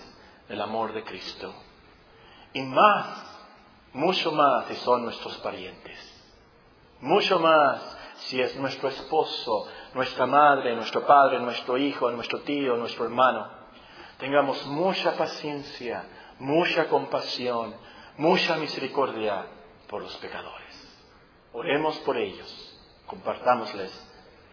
el 0.49 0.61
amor 0.61 0.93
de 0.93 1.03
Cristo. 1.03 1.53
Y 2.53 2.61
más, 2.61 3.39
mucho 3.93 4.31
más 4.31 4.65
si 4.67 4.75
son 4.75 5.03
nuestros 5.03 5.37
parientes. 5.37 6.07
Mucho 7.01 7.39
más 7.39 7.97
si 8.15 8.39
es 8.39 8.55
nuestro 8.55 8.89
esposo, 8.89 9.67
nuestra 9.93 10.25
madre, 10.25 10.75
nuestro 10.75 11.05
padre, 11.05 11.39
nuestro 11.39 11.77
hijo, 11.77 12.09
nuestro 12.11 12.41
tío, 12.41 12.77
nuestro 12.77 13.05
hermano. 13.05 13.47
Tengamos 14.17 14.65
mucha 14.67 15.13
paciencia, 15.17 16.05
mucha 16.39 16.87
compasión, 16.87 17.75
mucha 18.17 18.55
misericordia 18.57 19.45
por 19.91 20.01
los 20.01 20.15
pecadores. 20.17 21.03
Oremos 21.51 21.97
por 21.99 22.17
ellos, 22.17 22.79
compartámosles 23.05 23.91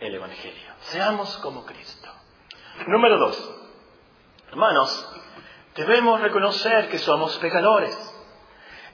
el 0.01 0.14
Evangelio. 0.14 0.72
Seamos 0.80 1.39
como 1.39 1.64
Cristo. 1.64 2.11
Número 2.89 3.18
dos, 3.18 3.51
hermanos, 4.49 5.09
debemos 5.76 6.20
reconocer 6.20 6.89
que 6.89 6.99
somos 6.99 7.39
pecadores. 7.39 7.97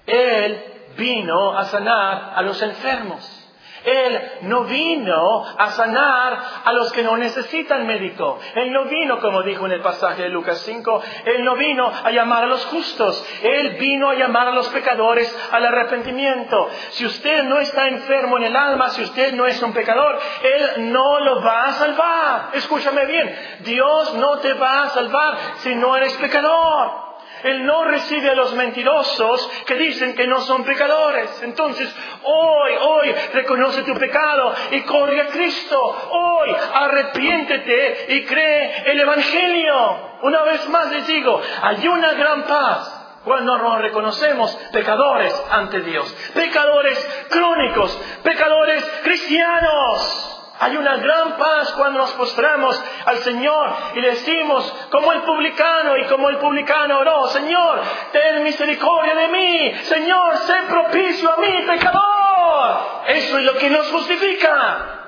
Él 0.07 0.93
vino 0.99 1.59
a 1.59 1.65
sanar 1.65 2.35
a 2.37 2.43
los 2.43 2.61
enfermos. 2.61 3.44
Él 3.85 4.33
no 4.43 4.65
vino 4.65 5.45
a 5.59 5.71
sanar 5.73 6.43
a 6.65 6.73
los 6.73 6.93
que 6.93 7.03
no 7.03 7.17
necesitan 7.17 7.87
médico. 7.87 8.39
Él 8.55 8.73
no 8.73 8.85
vino, 8.85 9.21
como 9.21 9.43
dijo 9.43 9.67
en 9.67 9.73
el 9.73 9.81
pasaje 9.81 10.23
de 10.23 10.29
Lucas 10.29 10.59
5, 10.61 11.03
Él 11.27 11.45
no 11.45 11.55
vino 11.57 11.87
a 11.87 12.11
llamar 12.11 12.45
a 12.45 12.49
los 12.49 12.65
justos. 12.67 13.25
Él 13.43 13.77
vino 13.79 14.11
a 14.11 14.15
llamar 14.15 14.49
a 14.49 14.53
los 14.53 14.69
pecadores 14.69 15.35
al 15.53 15.67
arrepentimiento. 15.67 16.69
Si 16.91 17.05
usted 17.07 17.45
no 17.45 17.59
está 17.61 17.89
enfermo 17.89 18.39
en 18.39 18.45
el 18.45 18.57
alma, 18.57 18.89
si 18.91 19.03
usted 19.03 19.35
no 19.35 19.47
es 19.47 19.61
un 19.63 19.73
pecador, 19.73 20.19
Él 20.43 20.93
no 20.93 21.21
lo 21.21 21.43
va 21.43 21.67
a 21.67 21.73
salvar. 21.73 22.51
Escúchame 22.55 23.07
bien, 23.07 23.37
Dios 23.61 24.15
no 24.15 24.39
te 24.39 24.55
va 24.55 24.83
a 24.83 24.91
salvar 24.91 25.37
si 25.59 25.75
no 25.75 25.97
eres 25.97 26.15
pecador. 26.15 27.14
Él 27.45 27.67
no 27.67 27.85
recibe 27.85 28.31
a 28.31 28.35
los 28.35 28.55
mentirosos 28.55 29.51
que 29.67 29.75
dicen 29.75 30.15
que 30.15 30.27
no 30.27 30.41
son 30.41 30.65
pecadores. 30.65 31.43
Entonces, 31.43 31.95
hoy, 32.23 32.73
hoy, 32.81 33.15
reconoce 33.35 33.83
tu 33.83 33.95
pecado 33.95 34.55
y 34.71 34.81
corre 34.81 35.21
a 35.21 35.27
Cristo. 35.27 35.79
Hoy, 36.11 36.57
arrepiéntete 36.73 38.07
y 38.15 38.25
cree 38.25 38.91
el 38.91 39.01
Evangelio. 39.01 40.15
Una 40.23 40.43
vez 40.43 40.67
más 40.71 40.91
les 40.91 41.07
digo, 41.07 41.39
hay 41.63 41.87
una 41.87 42.15
gran 42.15 42.45
paz 42.45 43.21
cuando 43.25 43.59
nos 43.59 43.79
reconocemos 43.79 44.55
pecadores 44.73 45.35
ante 45.51 45.81
Dios. 45.81 46.11
Pecadores 46.33 47.27
crónicos, 47.29 47.95
pecadores 48.23 48.85
cristianos. 49.03 50.44
Hay 50.61 50.77
una 50.77 50.97
gran 50.97 51.37
paz 51.37 51.73
cuando 51.73 51.99
nos 51.99 52.13
postramos 52.13 52.81
al 53.07 53.19
Señor 53.19 53.75
y 53.95 54.01
decimos, 54.01 54.87
como 54.91 55.13
el 55.13 55.23
publicano 55.23 55.97
y 55.97 56.05
como 56.05 56.29
el 56.29 56.37
publicano 56.37 57.01
oró, 57.01 57.27
Señor, 57.27 57.83
ten 58.13 58.43
misericordia 58.45 59.17
de 59.17 59.29
mí, 59.29 59.75
Señor, 59.83 60.37
sé 60.39 60.55
propicio 60.69 61.33
a 61.33 61.37
mí, 61.39 61.63
pecador. 61.67 62.77
Eso 63.09 63.39
es 63.39 63.45
lo 63.45 63.55
que 63.55 63.69
nos 63.69 63.91
justifica. 63.91 65.01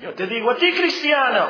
Yo 0.00 0.14
te 0.14 0.26
digo 0.26 0.50
a 0.50 0.56
ti, 0.56 0.72
cristiano, 0.72 1.48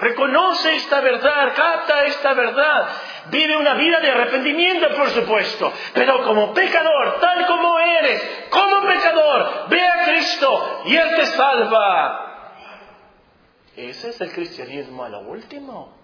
reconoce 0.00 0.74
esta 0.76 1.00
verdad, 1.00 1.52
capta 1.54 2.04
esta 2.04 2.32
verdad, 2.32 2.88
vive 3.26 3.58
una 3.58 3.74
vida 3.74 4.00
de 4.00 4.10
arrepentimiento, 4.10 4.88
por 4.96 5.10
supuesto, 5.10 5.70
pero 5.92 6.24
como 6.24 6.54
pecador, 6.54 7.20
tal 7.20 7.46
como 7.46 7.78
eres, 7.78 8.46
como 8.48 8.86
pecador, 8.86 9.68
ve 9.68 9.86
a 9.86 10.04
Cristo 10.06 10.82
y 10.86 10.96
Él 10.96 11.14
te 11.14 11.26
salva. 11.26 12.23
Ese 13.76 14.10
es 14.10 14.20
el 14.20 14.32
cristianismo 14.32 15.04
a 15.04 15.08
lo 15.08 15.20
último. 15.20 15.96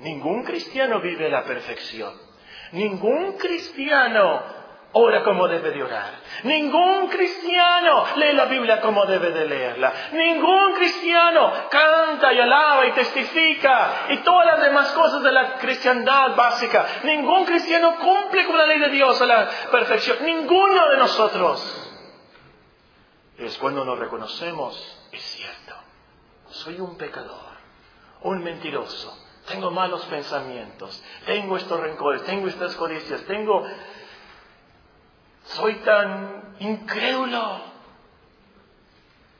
Ningún 0.00 0.42
cristiano 0.42 1.00
vive 1.00 1.30
la 1.30 1.44
perfección. 1.44 2.12
Ningún 2.72 3.34
cristiano 3.34 4.42
ora 4.92 5.22
como 5.22 5.48
debe 5.48 5.70
de 5.70 5.82
orar. 5.82 6.10
Ningún 6.42 7.08
cristiano 7.08 8.04
lee 8.16 8.32
la 8.32 8.44
Biblia 8.46 8.80
como 8.80 9.06
debe 9.06 9.30
de 9.30 9.46
leerla. 9.46 9.92
Ningún 10.12 10.74
cristiano 10.74 11.52
canta 11.70 12.32
y 12.32 12.40
alaba 12.40 12.86
y 12.86 12.92
testifica 12.92 14.06
y 14.10 14.18
todas 14.18 14.46
las 14.46 14.62
demás 14.62 14.92
cosas 14.92 15.22
de 15.22 15.32
la 15.32 15.54
cristiandad 15.54 16.34
básica. 16.36 16.86
Ningún 17.04 17.44
cristiano 17.44 17.96
cumple 17.96 18.44
con 18.46 18.58
la 18.58 18.66
ley 18.66 18.80
de 18.80 18.90
Dios 18.90 19.20
a 19.22 19.26
la 19.26 19.48
perfección. 19.70 20.18
Ninguno 20.24 20.88
de 20.90 20.96
nosotros. 20.98 21.78
Es 23.38 23.56
cuando 23.58 23.84
nos 23.84 23.98
reconocemos, 23.98 25.01
soy 26.52 26.80
un 26.80 26.96
pecador, 26.96 27.52
un 28.22 28.42
mentiroso, 28.42 29.18
tengo 29.46 29.70
malos 29.70 30.04
pensamientos, 30.06 31.02
tengo 31.26 31.56
estos 31.56 31.80
rencores, 31.80 32.22
tengo 32.24 32.48
estas 32.48 32.74
codicias, 32.76 33.22
tengo... 33.24 33.66
Soy 35.44 35.74
tan 35.80 36.56
incrédulo. 36.60 37.60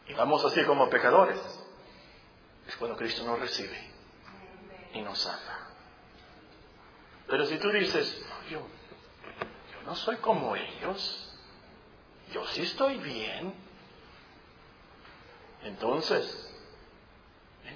Y 0.09 0.15
vamos 0.15 0.45
así 0.45 0.65
como 0.65 0.91
pecadores. 0.91 1.39
Es 2.67 2.77
cuando 2.77 2.97
Cristo 2.97 3.25
nos 3.25 3.39
recibe 3.39 3.79
y 4.95 5.01
nos 5.01 5.19
salva. 5.19 5.69
Pero 7.29 7.47
si 7.47 7.57
tú 7.59 7.71
dices, 7.71 8.21
yo, 8.51 8.59
yo 8.59 9.83
no 9.87 9.95
soy 9.95 10.17
como 10.17 10.57
ellos, 10.57 11.39
yo 12.33 12.45
sí 12.49 12.63
estoy 12.63 12.99
bien, 12.99 13.55
entonces 15.63 16.52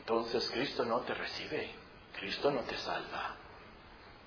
entonces 0.06 0.48
Cristo 0.52 0.84
no 0.84 1.00
te 1.00 1.14
recibe, 1.14 1.68
Cristo 2.16 2.52
no 2.52 2.60
te 2.60 2.76
salva. 2.76 3.34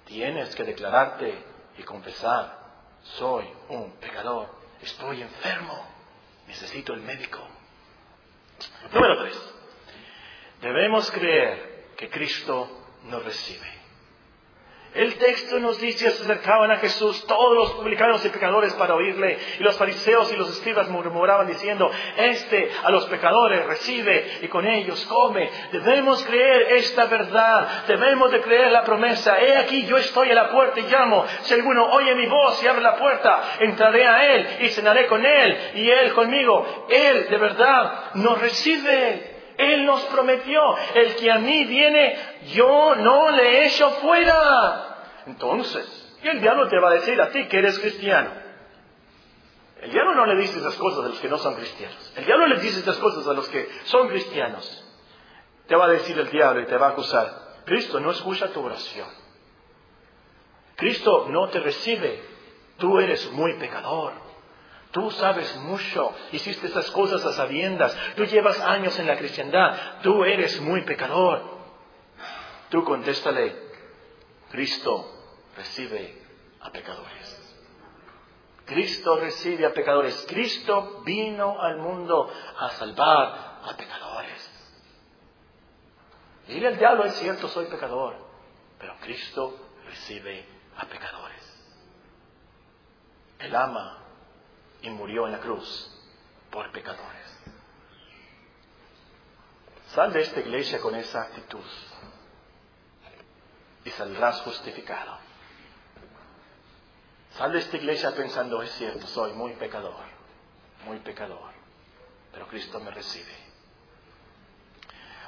Tienes 0.04 0.54
que 0.54 0.66
declararte 0.66 1.42
y 1.78 1.84
confesar, 1.84 2.60
soy 3.02 3.46
un 3.70 3.94
pecador, 3.94 4.50
estoy 4.82 5.22
enfermo, 5.22 5.88
Necesito 6.48 6.94
el 6.96 7.02
médico. 7.02 7.48
Número 8.92 9.22
tres. 9.22 9.54
Debemos 10.62 11.12
creer 11.12 11.94
que 11.96 12.10
Cristo 12.10 12.68
nos 13.04 13.24
recibe. 13.24 13.79
El 14.96 15.16
texto 15.20 15.60
nos 15.60 15.80
dice, 15.80 16.10
se 16.10 16.24
acercaban 16.24 16.72
a 16.72 16.78
Jesús 16.78 17.26
todos 17.28 17.56
los 17.56 17.72
publicanos 17.74 18.26
y 18.26 18.30
pecadores 18.30 18.74
para 18.74 18.96
oírle, 18.96 19.38
y 19.60 19.64
los 19.64 19.78
fariseos 19.78 20.32
y 20.34 20.36
los 20.36 20.50
escribas 20.50 20.90
murmuraban 20.90 21.48
diciendo, 21.48 21.92
este 22.18 22.72
a 22.84 22.90
los 22.90 23.06
pecadores 23.06 23.66
recibe 23.68 24.40
y 24.42 24.48
con 24.48 24.66
ellos 24.66 25.06
come. 25.06 25.48
Debemos 25.72 26.24
creer 26.24 26.74
esta 26.74 27.06
verdad, 27.06 27.86
debemos 27.88 28.32
de 28.32 28.42
creer 28.42 28.72
la 28.72 28.84
promesa, 28.84 29.40
he 29.40 29.58
aquí 29.58 29.86
yo 29.86 29.98
estoy 29.98 30.32
a 30.32 30.36
la 30.36 30.50
puerta 30.50 30.80
y 30.80 30.84
llamo, 30.84 31.24
si 31.42 31.54
alguno 31.54 31.86
oye 31.92 32.16
mi 32.16 32.26
voz 32.26 32.62
y 32.64 32.68
abre 32.68 32.82
la 32.82 32.96
puerta, 32.96 33.58
entraré 33.60 34.08
a 34.08 34.34
él 34.34 34.48
y 34.62 34.70
cenaré 34.70 35.06
con 35.06 35.24
él 35.24 35.72
y 35.76 35.88
él 35.88 36.14
conmigo. 36.14 36.88
Él 36.90 37.28
de 37.30 37.38
verdad 37.38 38.16
nos 38.16 38.42
recibe. 38.42 39.39
Él 39.60 39.86
nos 39.86 40.02
prometió, 40.06 40.62
el 40.96 41.18
que 41.18 41.30
a 41.30 41.38
mí 41.38 41.66
viene, 41.66 42.18
yo 42.54 42.96
no 42.96 43.30
le 43.30 43.66
echo 43.66 43.90
fuera. 43.92 45.04
Entonces, 45.28 46.18
y 46.24 46.30
el 46.30 46.40
diablo 46.40 46.70
te 46.70 46.80
va 46.80 46.92
a 46.92 46.94
decir 46.94 47.22
a 47.22 47.30
ti 47.30 47.46
que 47.50 47.60
eres 47.60 47.78
cristiano. 47.78 48.32
El 49.82 49.92
diablo 49.92 50.16
no 50.16 50.26
le 50.28 50.40
dice 50.40 50.60
esas 50.60 50.76
cosas 50.76 51.04
a 51.04 51.10
los 51.10 51.20
que 51.20 51.28
no 51.28 51.38
son 51.38 51.56
cristianos. 51.56 52.14
El 52.16 52.26
diablo 52.26 52.48
le 52.48 52.60
dice 52.62 52.80
esas 52.80 52.96
cosas 53.00 53.28
a 53.28 53.34
los 53.34 53.50
que 53.50 53.68
son 53.84 54.08
cristianos. 54.08 54.86
Te 55.68 55.76
va 55.76 55.88
a 55.88 55.90
decir 55.90 56.18
el 56.18 56.30
diablo 56.30 56.62
y 56.62 56.66
te 56.66 56.78
va 56.78 56.88
a 56.88 56.92
acusar. 56.92 57.60
Cristo 57.66 58.00
no 58.00 58.12
escucha 58.12 58.54
tu 58.54 58.64
oración. 58.64 59.10
Cristo 60.78 61.28
no 61.28 61.50
te 61.50 61.60
recibe. 61.60 62.24
Tú 62.78 62.98
eres 62.98 63.30
muy 63.34 63.60
pecador. 63.60 64.14
Tú 64.92 65.12
sabes 65.12 65.56
mucho, 65.58 66.16
hiciste 66.32 66.68
esas 66.68 66.90
cosas 66.92 67.24
a 67.24 67.34
sabiendas, 67.34 67.96
tú 68.16 68.26
llevas 68.26 68.60
años 68.60 68.98
en 68.98 69.06
la 69.06 69.18
cristiandad, 69.18 70.02
tú 70.02 70.24
eres 70.24 70.60
muy 70.62 70.82
pecador. 70.82 71.60
Tú 72.70 72.84
contéstale, 72.84 73.56
Cristo 74.50 75.06
recibe 75.56 76.24
a 76.62 76.72
pecadores. 76.72 77.36
Cristo 78.66 79.20
recibe 79.20 79.66
a 79.66 79.74
pecadores. 79.74 80.26
Cristo 80.28 81.02
vino 81.04 81.60
al 81.60 81.78
mundo 81.78 82.32
a 82.58 82.70
salvar 82.70 83.60
a 83.64 83.76
pecadores. 83.76 84.52
Dile 86.48 86.68
al 86.68 86.78
diablo, 86.78 87.04
es 87.06 87.14
cierto, 87.14 87.48
soy 87.48 87.66
pecador, 87.66 88.16
pero 88.80 88.96
Cristo 89.02 89.56
recibe 89.86 90.46
a 90.78 90.86
pecadores. 90.86 91.40
Él 93.40 93.56
ama 93.56 93.99
y 94.82 94.90
murió 94.90 95.26
en 95.26 95.34
la 95.34 95.40
cruz 95.40 95.92
por 96.50 96.72
pecadores. 96.72 97.20
Sal 99.94 100.14
de 100.14 100.22
esta 100.22 100.40
iglesia 100.40 100.80
con 100.80 100.96
esa 100.96 101.22
actitud 101.22 101.66
y 103.84 103.90
saldrás 103.92 104.42
justificado. 104.42 105.18
Sal 107.38 107.52
de 107.54 107.60
esta 107.60 107.78
iglesia 107.78 108.14
pensando, 108.16 108.62
es 108.62 108.72
cierto, 108.74 109.08
soy 109.08 109.34
muy 109.34 109.54
pecador, 109.54 110.04
muy 110.86 111.00
pecador, 111.00 111.52
pero 112.32 112.48
Cristo 112.48 112.80
me 112.80 112.92
recibe. 112.92 113.50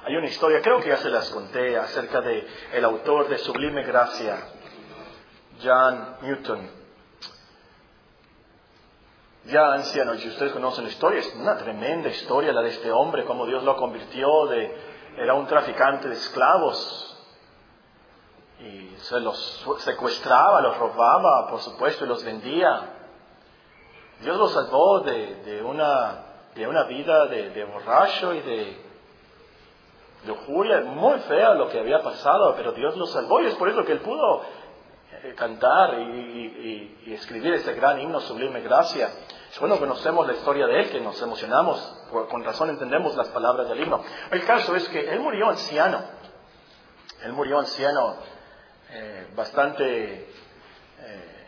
Hay 0.04 0.16
una 0.16 0.28
historia, 0.28 0.62
creo 0.62 0.82
que 0.82 0.90
ya 0.90 0.98
se 0.98 1.10
las 1.10 1.30
conté, 1.30 1.78
acerca 1.78 2.22
de 2.22 2.48
el 2.74 2.84
autor 2.86 3.30
de 3.30 3.38
Sublime 3.38 3.84
Gracia, 3.84 4.48
John 5.64 6.18
Newton, 6.22 6.81
ya 9.46 9.74
anciano, 9.74 10.14
y 10.16 10.28
ustedes 10.28 10.52
conocen 10.52 10.86
la 10.86 10.92
historia, 10.92 11.20
es 11.20 11.36
una 11.36 11.58
tremenda 11.58 12.10
historia 12.10 12.54
la 12.54 12.62
de 12.62 12.70
este 12.70 12.92
hombre, 12.92 13.26
cómo 13.26 13.46
Dios 13.46 13.64
lo 13.64 13.76
convirtió 13.76 14.48
de, 14.48 14.76
era 15.18 15.34
un 15.34 15.48
traficante 15.48 16.08
de 16.08 16.16
esclavos, 16.16 17.08
y 18.60 18.96
se 18.98 19.20
los 19.20 19.66
secuestraba, 19.80 20.62
los 20.62 20.78
robaba, 20.78 21.48
por 21.50 21.60
supuesto, 21.62 22.06
y 22.06 22.08
los 22.08 22.24
vendía. 22.24 22.98
Dios 24.22 24.38
lo 24.38 24.48
salvó 24.50 25.00
de, 25.00 25.64
una, 25.64 26.84
vida 26.88 27.26
de, 27.26 27.64
borracho 27.66 28.34
y 28.34 28.42
de, 28.42 28.92
lujuria, 30.26 30.82
muy 30.82 31.20
fea 31.22 31.56
lo 31.56 31.70
que 31.70 31.80
había 31.80 32.04
pasado, 32.04 32.54
pero 32.56 32.74
Dios 32.74 32.96
lo 32.96 33.08
salvó 33.08 33.42
y 33.42 33.48
es 33.48 33.56
por 33.56 33.70
eso 33.70 33.84
que 33.84 33.94
él 33.94 34.02
pudo 34.02 34.44
cantar 35.36 36.00
y, 36.00 37.14
escribir 37.14 37.54
ese 37.54 37.74
gran 37.74 38.00
himno 38.00 38.20
sublime 38.22 38.62
gracia. 38.62 39.10
Bueno 39.60 39.78
conocemos 39.78 40.26
la 40.26 40.34
historia 40.34 40.66
de 40.66 40.80
él, 40.80 40.90
que 40.90 41.02
nos 41.02 41.22
emocionamos, 41.22 41.80
con 42.30 42.44
razón 42.44 42.70
entendemos 42.70 43.16
las 43.16 43.28
palabras 43.30 43.68
del 43.70 43.82
himno. 43.82 44.02
El 44.32 44.46
caso 44.46 44.76
es 44.76 44.88
que 44.90 45.12
él 45.12 45.20
murió 45.20 45.50
anciano, 45.50 46.02
él 47.24 47.34
murió 47.34 47.60
anciano 47.60 48.16
eh, 48.92 49.28
bastante, 49.36 50.30
eh, 51.00 51.48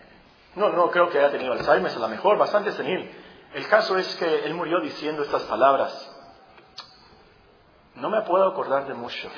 no, 0.56 0.70
no 0.70 0.92
creo 0.92 1.10
que 1.10 1.20
haya 1.20 1.32
tenido 1.32 1.54
Alzheimer, 1.54 1.92
a 1.92 2.00
lo 2.00 2.08
mejor, 2.10 2.38
bastante 2.38 2.72
senil. 2.74 3.10
El 3.54 3.68
caso 3.68 3.98
es 3.98 4.16
que 4.16 4.46
él 4.46 4.54
murió 4.54 4.80
diciendo 4.82 5.24
estas 5.24 5.44
palabras. 5.44 6.10
No 7.96 8.10
me 8.10 8.22
puedo 8.24 8.48
acordar 8.48 8.88
de 8.88 8.96
mucho, 8.96 9.30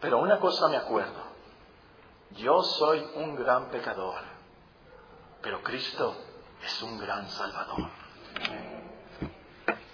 pero 0.00 0.18
una 0.18 0.38
cosa 0.38 0.68
me 0.68 0.76
acuerdo 0.76 1.29
yo 2.36 2.62
soy 2.62 3.04
un 3.16 3.36
gran 3.36 3.70
pecador, 3.70 4.20
pero 5.42 5.62
Cristo 5.62 6.16
es 6.64 6.82
un 6.82 6.98
gran 6.98 7.28
Salvador. 7.28 7.90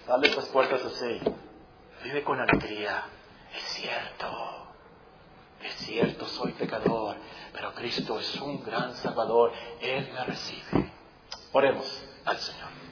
Dale 0.06 0.28
estas 0.28 0.46
puertas 0.46 0.84
así. 0.84 1.20
Vive 2.04 2.22
con 2.22 2.38
alegría. 2.38 3.04
Es 3.54 3.62
cierto. 3.62 4.66
Es 5.62 5.74
cierto, 5.78 6.26
soy 6.26 6.52
pecador, 6.52 7.16
pero 7.52 7.74
Cristo 7.74 8.18
es 8.20 8.40
un 8.40 8.62
gran 8.62 8.94
Salvador. 8.94 9.52
Él 9.80 10.10
me 10.12 10.24
recibe. 10.24 10.92
Oremos 11.52 12.04
al 12.24 12.38
Señor. 12.38 12.85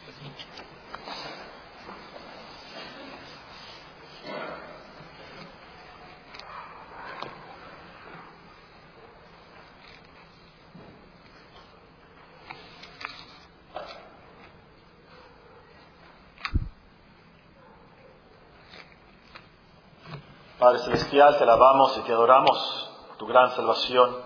Padre 20.59 20.79
Celestial, 20.79 21.37
te 21.37 21.43
alabamos 21.43 21.99
y 21.99 22.03
te 22.03 22.13
adoramos 22.13 22.91
por 23.09 23.17
tu 23.17 23.27
gran 23.27 23.51
salvación. 23.57 24.23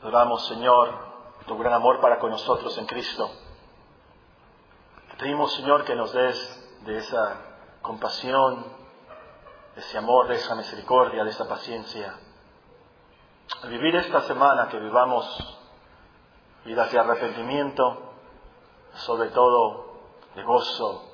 Adoramos, 0.00 0.46
Señor, 0.46 0.94
tu 1.48 1.58
gran 1.58 1.72
amor 1.72 2.00
para 2.00 2.20
con 2.20 2.30
nosotros 2.30 2.78
en 2.78 2.86
Cristo. 2.86 3.28
Te 5.10 5.16
pedimos, 5.16 5.52
Señor, 5.54 5.84
que 5.84 5.96
nos 5.96 6.12
des 6.12 6.82
de 6.84 6.98
esa 6.98 7.36
compasión, 7.82 8.64
de 9.74 9.80
ese 9.80 9.98
amor, 9.98 10.28
de 10.28 10.36
esa 10.36 10.54
misericordia, 10.54 11.24
de 11.24 11.30
esa 11.30 11.48
paciencia. 11.48 12.16
Vivir 13.64 13.96
esta 13.96 14.20
semana, 14.20 14.68
que 14.68 14.78
vivamos 14.78 15.58
vidas 16.64 16.92
de 16.92 16.98
arrepentimiento, 17.00 18.02
sobre 18.94 19.30
todo 19.30 19.94
de 20.36 20.44
gozo 20.44 21.10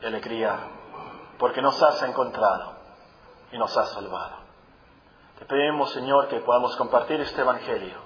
y 0.00 0.06
alegría 0.06 0.76
porque 1.40 1.62
nos 1.62 1.82
has 1.82 2.02
encontrado 2.02 2.74
y 3.50 3.56
nos 3.56 3.74
has 3.74 3.90
salvado. 3.92 4.36
Te 5.38 5.46
pedimos, 5.46 5.90
Señor, 5.90 6.28
que 6.28 6.38
podamos 6.40 6.76
compartir 6.76 7.18
este 7.22 7.40
Evangelio, 7.40 7.96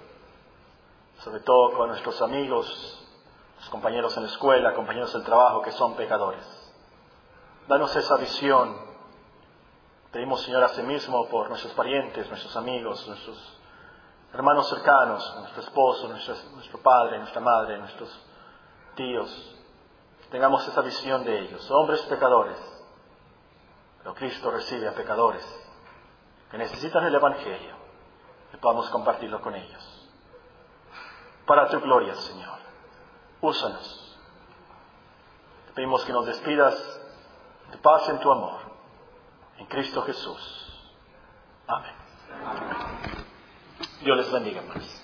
sobre 1.18 1.41
todo 1.41 1.72
con 1.76 1.89
nuestros 1.89 2.22
amigos, 2.22 3.05
los 3.59 3.68
compañeros 3.70 4.16
en 4.16 4.22
la 4.22 4.28
escuela, 4.28 4.72
compañeros 4.74 5.12
del 5.12 5.24
trabajo 5.24 5.62
que 5.62 5.72
son 5.72 5.97
pecadores. 5.97 6.47
Danos 7.66 7.95
esa 7.97 8.16
visión. 8.18 8.78
Pedimos, 10.12 10.43
Señor, 10.43 10.62
a 10.62 10.68
sí 10.68 10.82
mismo 10.82 11.28
por 11.28 11.49
nuestros 11.49 11.72
parientes, 11.74 12.28
nuestros 12.28 12.57
amigos, 12.57 13.05
nuestros 13.09 13.59
hermanos 14.32 14.68
cercanos, 14.68 15.37
nuestro 15.41 15.62
esposo, 15.62 16.07
nuestro, 16.07 16.37
nuestro 16.53 16.78
padre, 16.78 17.18
nuestra 17.18 17.41
madre, 17.41 17.78
nuestros 17.78 18.16
tíos. 18.95 19.57
Tengamos 20.30 20.68
esa 20.68 20.82
visión 20.82 21.24
de 21.24 21.41
ellos, 21.41 21.68
hombres 21.72 22.01
pecadores 22.03 22.74
pero 24.05 24.15
Cristo 24.15 24.51
recibe 24.51 24.87
a 24.87 24.95
pecadores 24.95 25.43
que 26.51 26.59
necesitan 26.59 27.05
el 27.05 27.15
Evangelio, 27.15 27.75
que 28.51 28.59
podamos 28.59 28.91
compartirlo 28.91 29.41
con 29.41 29.55
ellos. 29.55 30.11
Para 31.47 31.69
tu 31.71 31.81
gloria, 31.81 32.15
Señor, 32.15 32.59
úsanos. 33.41 34.19
Te 35.69 35.73
pedimos 35.73 36.05
que 36.05 36.13
nos 36.13 36.27
despidas 36.27 37.01
de 37.71 37.79
paz 37.79 38.07
en 38.11 38.21
tu 38.21 38.31
amor, 38.31 38.61
en 39.57 39.67
Cristo 39.67 40.03
Jesús. 40.03 40.93
Amén. 41.67 41.95
Dios 44.03 44.17
les 44.19 44.31
bendiga, 44.31 44.61
más. 44.63 45.04